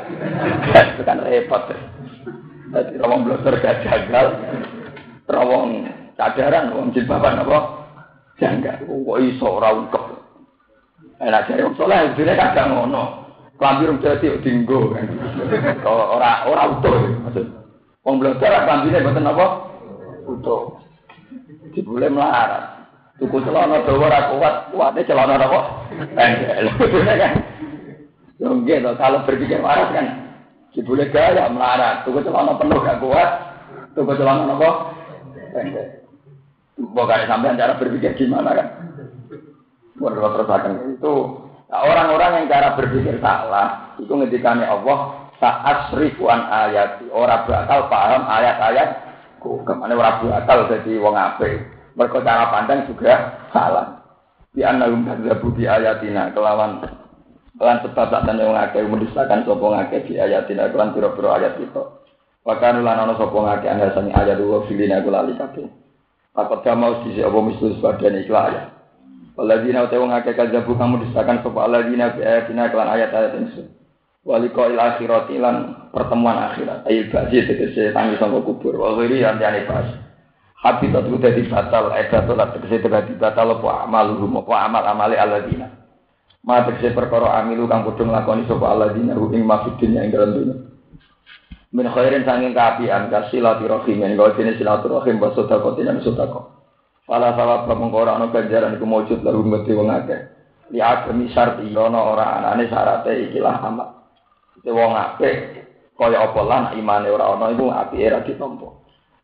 Kan 1.06 1.18
repot. 1.22 1.62
Jadi 2.74 2.98
rawong 2.98 3.22
blotor 3.22 3.54
gak 3.62 3.86
janggal, 3.86 4.34
rawong 5.30 5.86
cadaran, 6.18 6.74
rawong 6.74 6.90
jilbaban 6.90 7.46
apa? 7.46 7.58
Janggal. 8.42 8.82
Kok 8.82 9.20
iso 9.22 9.46
ora 9.46 9.70
ungkep. 9.70 10.04
Enak 11.22 11.46
jare 11.46 11.62
wong 11.62 11.76
saleh 11.78 12.10
dene 12.18 12.34
kadang 12.34 12.74
ngono. 12.74 13.02
Klambi 13.54 13.86
rung 13.86 14.02
dadi 14.02 14.34
dinggo 14.42 14.90
kan. 14.90 15.06
Ora 15.86 16.42
ora 16.50 16.62
utuh 16.74 16.94
maksud. 17.22 17.46
Wong 18.02 18.18
blotor 18.18 18.50
klambine 18.50 18.98
mboten 18.98 19.30
apa? 19.30 19.46
Utuh. 20.26 20.62
Dibule 21.70 22.10
melarat. 22.10 22.82
Tuku 23.14 23.38
celana 23.46 23.86
dawa 23.86 24.10
ora 24.10 24.20
kuat, 24.34 24.54
kuatnya 24.74 25.06
celana 25.06 25.38
apa? 25.38 25.60
Pendek. 26.18 26.66
Yo 28.42 28.50
nggih 28.50 28.82
kalau 28.98 29.22
berpikir 29.22 29.62
waras 29.62 29.94
kan 29.94 30.06
boleh 30.82 31.06
gaya 31.14 31.46
melarat, 31.46 32.02
tuku 32.02 32.18
celana 32.26 32.58
penuh 32.58 32.82
gak 32.82 32.98
kuat, 32.98 33.30
tuku 33.94 34.18
celana 34.18 34.50
apa? 34.50 34.70
Pendek. 35.54 35.86
Bukan 36.74 37.30
sampai 37.30 37.54
cara 37.54 37.78
berpikir 37.78 38.18
gimana 38.18 38.50
kan? 38.50 38.84
Terus 39.94 40.98
itu 40.98 41.14
nah, 41.70 41.80
orang-orang 41.86 42.30
yang 42.42 42.46
cara 42.50 42.74
berpikir 42.74 43.22
salah, 43.22 43.94
itu 43.98 44.10
ngedikannya 44.10 44.66
Allah 44.66 45.30
saat 45.38 45.94
seribuan 45.94 46.46
ayat 46.50 47.02
orang 47.10 47.46
bakal 47.46 47.86
paham 47.90 48.22
ayat-ayat 48.26 48.88
ke 49.42 49.72
mana 49.76 49.92
orang 49.92 50.24
bakal 50.24 50.66
jadi 50.72 50.92
wong 50.98 51.14
ape 51.14 51.68
mereka 51.94 52.24
cara 52.24 52.48
pandang 52.48 52.88
juga 52.88 53.44
salah 53.52 54.02
di 54.56 54.64
analum 54.64 55.04
kadzabu 55.04 55.52
di 55.52 55.68
ayatina 55.68 56.32
kelawan 56.32 56.80
Lan 57.54 57.86
sebab 57.86 58.10
tak 58.10 58.26
tanya 58.26 58.50
wong 58.50 58.58
akeh 58.58 58.82
mendustakan 58.82 59.46
sapa 59.46 59.62
ngakeh 59.62 60.10
di 60.10 60.18
ayatin 60.18 60.58
lan 60.58 60.90
pira-pira 60.90 61.38
ayat 61.38 61.54
itu. 61.62 61.82
Wakan 62.42 62.82
lan 62.82 62.98
ana 62.98 63.14
sapa 63.14 63.30
ngakeh 63.30 63.70
anda 63.70 63.94
sani 63.94 64.10
ayat 64.10 64.42
dua 64.42 64.66
filina 64.66 64.98
kula 65.06 65.22
ali 65.22 65.38
kabeh. 65.38 65.70
Apa 66.34 66.66
damau 66.66 67.06
sisi 67.06 67.22
apa 67.22 67.38
mislu 67.38 67.78
sebagian 67.78 68.18
ayat. 68.26 68.73
Waladina 69.35 69.90
uta 69.90 69.98
wong 69.98 70.15
akeh 70.15 70.39
kadzabu 70.39 70.78
kamu 70.78 71.02
mendustakan 71.02 71.43
sapa 71.43 71.59
aladina 71.66 72.15
bi 72.15 72.23
ayatina 72.23 72.70
kelan 72.70 72.86
ayat-ayat 72.86 73.35
insun. 73.43 73.66
Waliko 74.23 74.70
il 74.70 74.78
akhirat 74.78 75.27
lan 75.36 75.90
pertemuan 75.90 76.39
akhirat. 76.55 76.86
Ayo 76.86 77.11
baji 77.11 77.44
tegese 77.44 77.90
tangi 77.90 78.15
sangka 78.16 78.47
kubur. 78.47 78.78
Wa 78.78 78.94
ghairi 78.94 79.27
yang 79.27 79.43
jane 79.43 79.66
pas. 79.66 79.90
Habitat 80.65 81.05
udah 81.11 81.35
batal, 81.51 81.93
edatul 81.93 82.40
tegese 82.56 82.86
dadi 82.86 83.12
batal 83.19 83.59
apa 83.59 83.85
amaluhum 83.85 84.39
apa 84.39 84.55
amal 84.70 84.85
amale 84.86 85.19
aladina. 85.19 85.66
Ma 86.47 86.62
tegese 86.65 86.94
perkara 86.94 87.43
amilu 87.43 87.66
kang 87.66 87.82
padha 87.82 88.06
nglakoni 88.06 88.47
sapa 88.47 88.70
alladzina 88.70 89.19
hu 89.19 89.35
ing 89.35 89.43
mafidin 89.43 89.98
ing 89.98 90.15
dalem 90.15 90.31
dunya. 90.31 90.56
Min 91.74 91.90
khairin 91.90 92.23
sanging 92.23 92.55
kaapian 92.55 93.11
kasilati 93.11 93.66
ing 93.66 94.15
gawe 94.15 94.31
dene 94.39 94.55
silaturahim 94.55 95.19
sedekah 95.19 95.74
lan 95.82 95.98
sedekah. 96.06 96.53
Fala 97.05 97.36
sawab 97.36 97.68
pemengko 97.68 98.01
ora 98.01 98.16
ana 98.16 98.32
ganjaran 98.32 98.81
iku 98.81 98.89
mujud 98.89 99.20
lalu 99.20 99.44
mesti 99.44 99.76
wong 99.76 99.93
akeh. 99.93 100.20
Li 100.72 100.81
agami 100.81 101.28
syarti 101.28 101.68
ana 101.68 102.01
ora 102.01 102.40
anane 102.40 102.64
syarate 102.64 103.28
ikilah 103.28 103.60
amal. 103.60 104.09
Te 104.64 104.72
wong 104.72 104.97
apik 104.97 105.36
kaya 106.01 106.24
apa 106.24 106.40
lan 106.40 106.64
imane 106.81 107.12
ora 107.12 107.36
ana 107.36 107.52
iku 107.52 107.68
apike 107.68 108.09
ra 108.09 108.24
ditampa. 108.24 108.72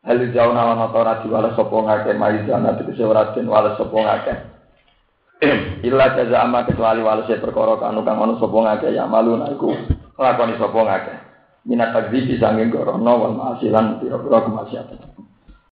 Hal 0.04 0.20
jauh 0.28 0.52
nama 0.52 0.92
ora 0.92 1.24
diwales 1.24 1.56
sapa 1.56 1.72
ngakeh 1.72 2.14
mari 2.20 2.44
jana 2.44 2.76
tegese 2.76 3.00
ora 3.00 3.32
den 3.32 3.48
wales 3.48 3.80
sapa 3.80 3.96
ngakeh. 3.96 4.36
Illa 5.88 6.12
jaza 6.12 6.36
amma 6.44 6.68
kecuali 6.68 7.00
walase 7.00 7.40
perkara 7.40 7.80
kanu 7.80 8.04
kang 8.04 8.20
ana 8.20 8.36
sapa 8.36 8.58
ngake 8.60 8.92
ya 8.92 9.08
malu 9.08 9.40
iku 9.48 9.72
lakoni 10.20 10.60
sapa 10.60 10.80
ngake. 10.84 11.14
Minat 11.64 11.96
takdzibi 11.96 12.36
sanging 12.36 12.68
gorono 12.68 13.12
wal 13.16 13.32
masilan 13.36 14.00
pira-pira 14.00 14.44
kemaksiatan. 14.44 15.29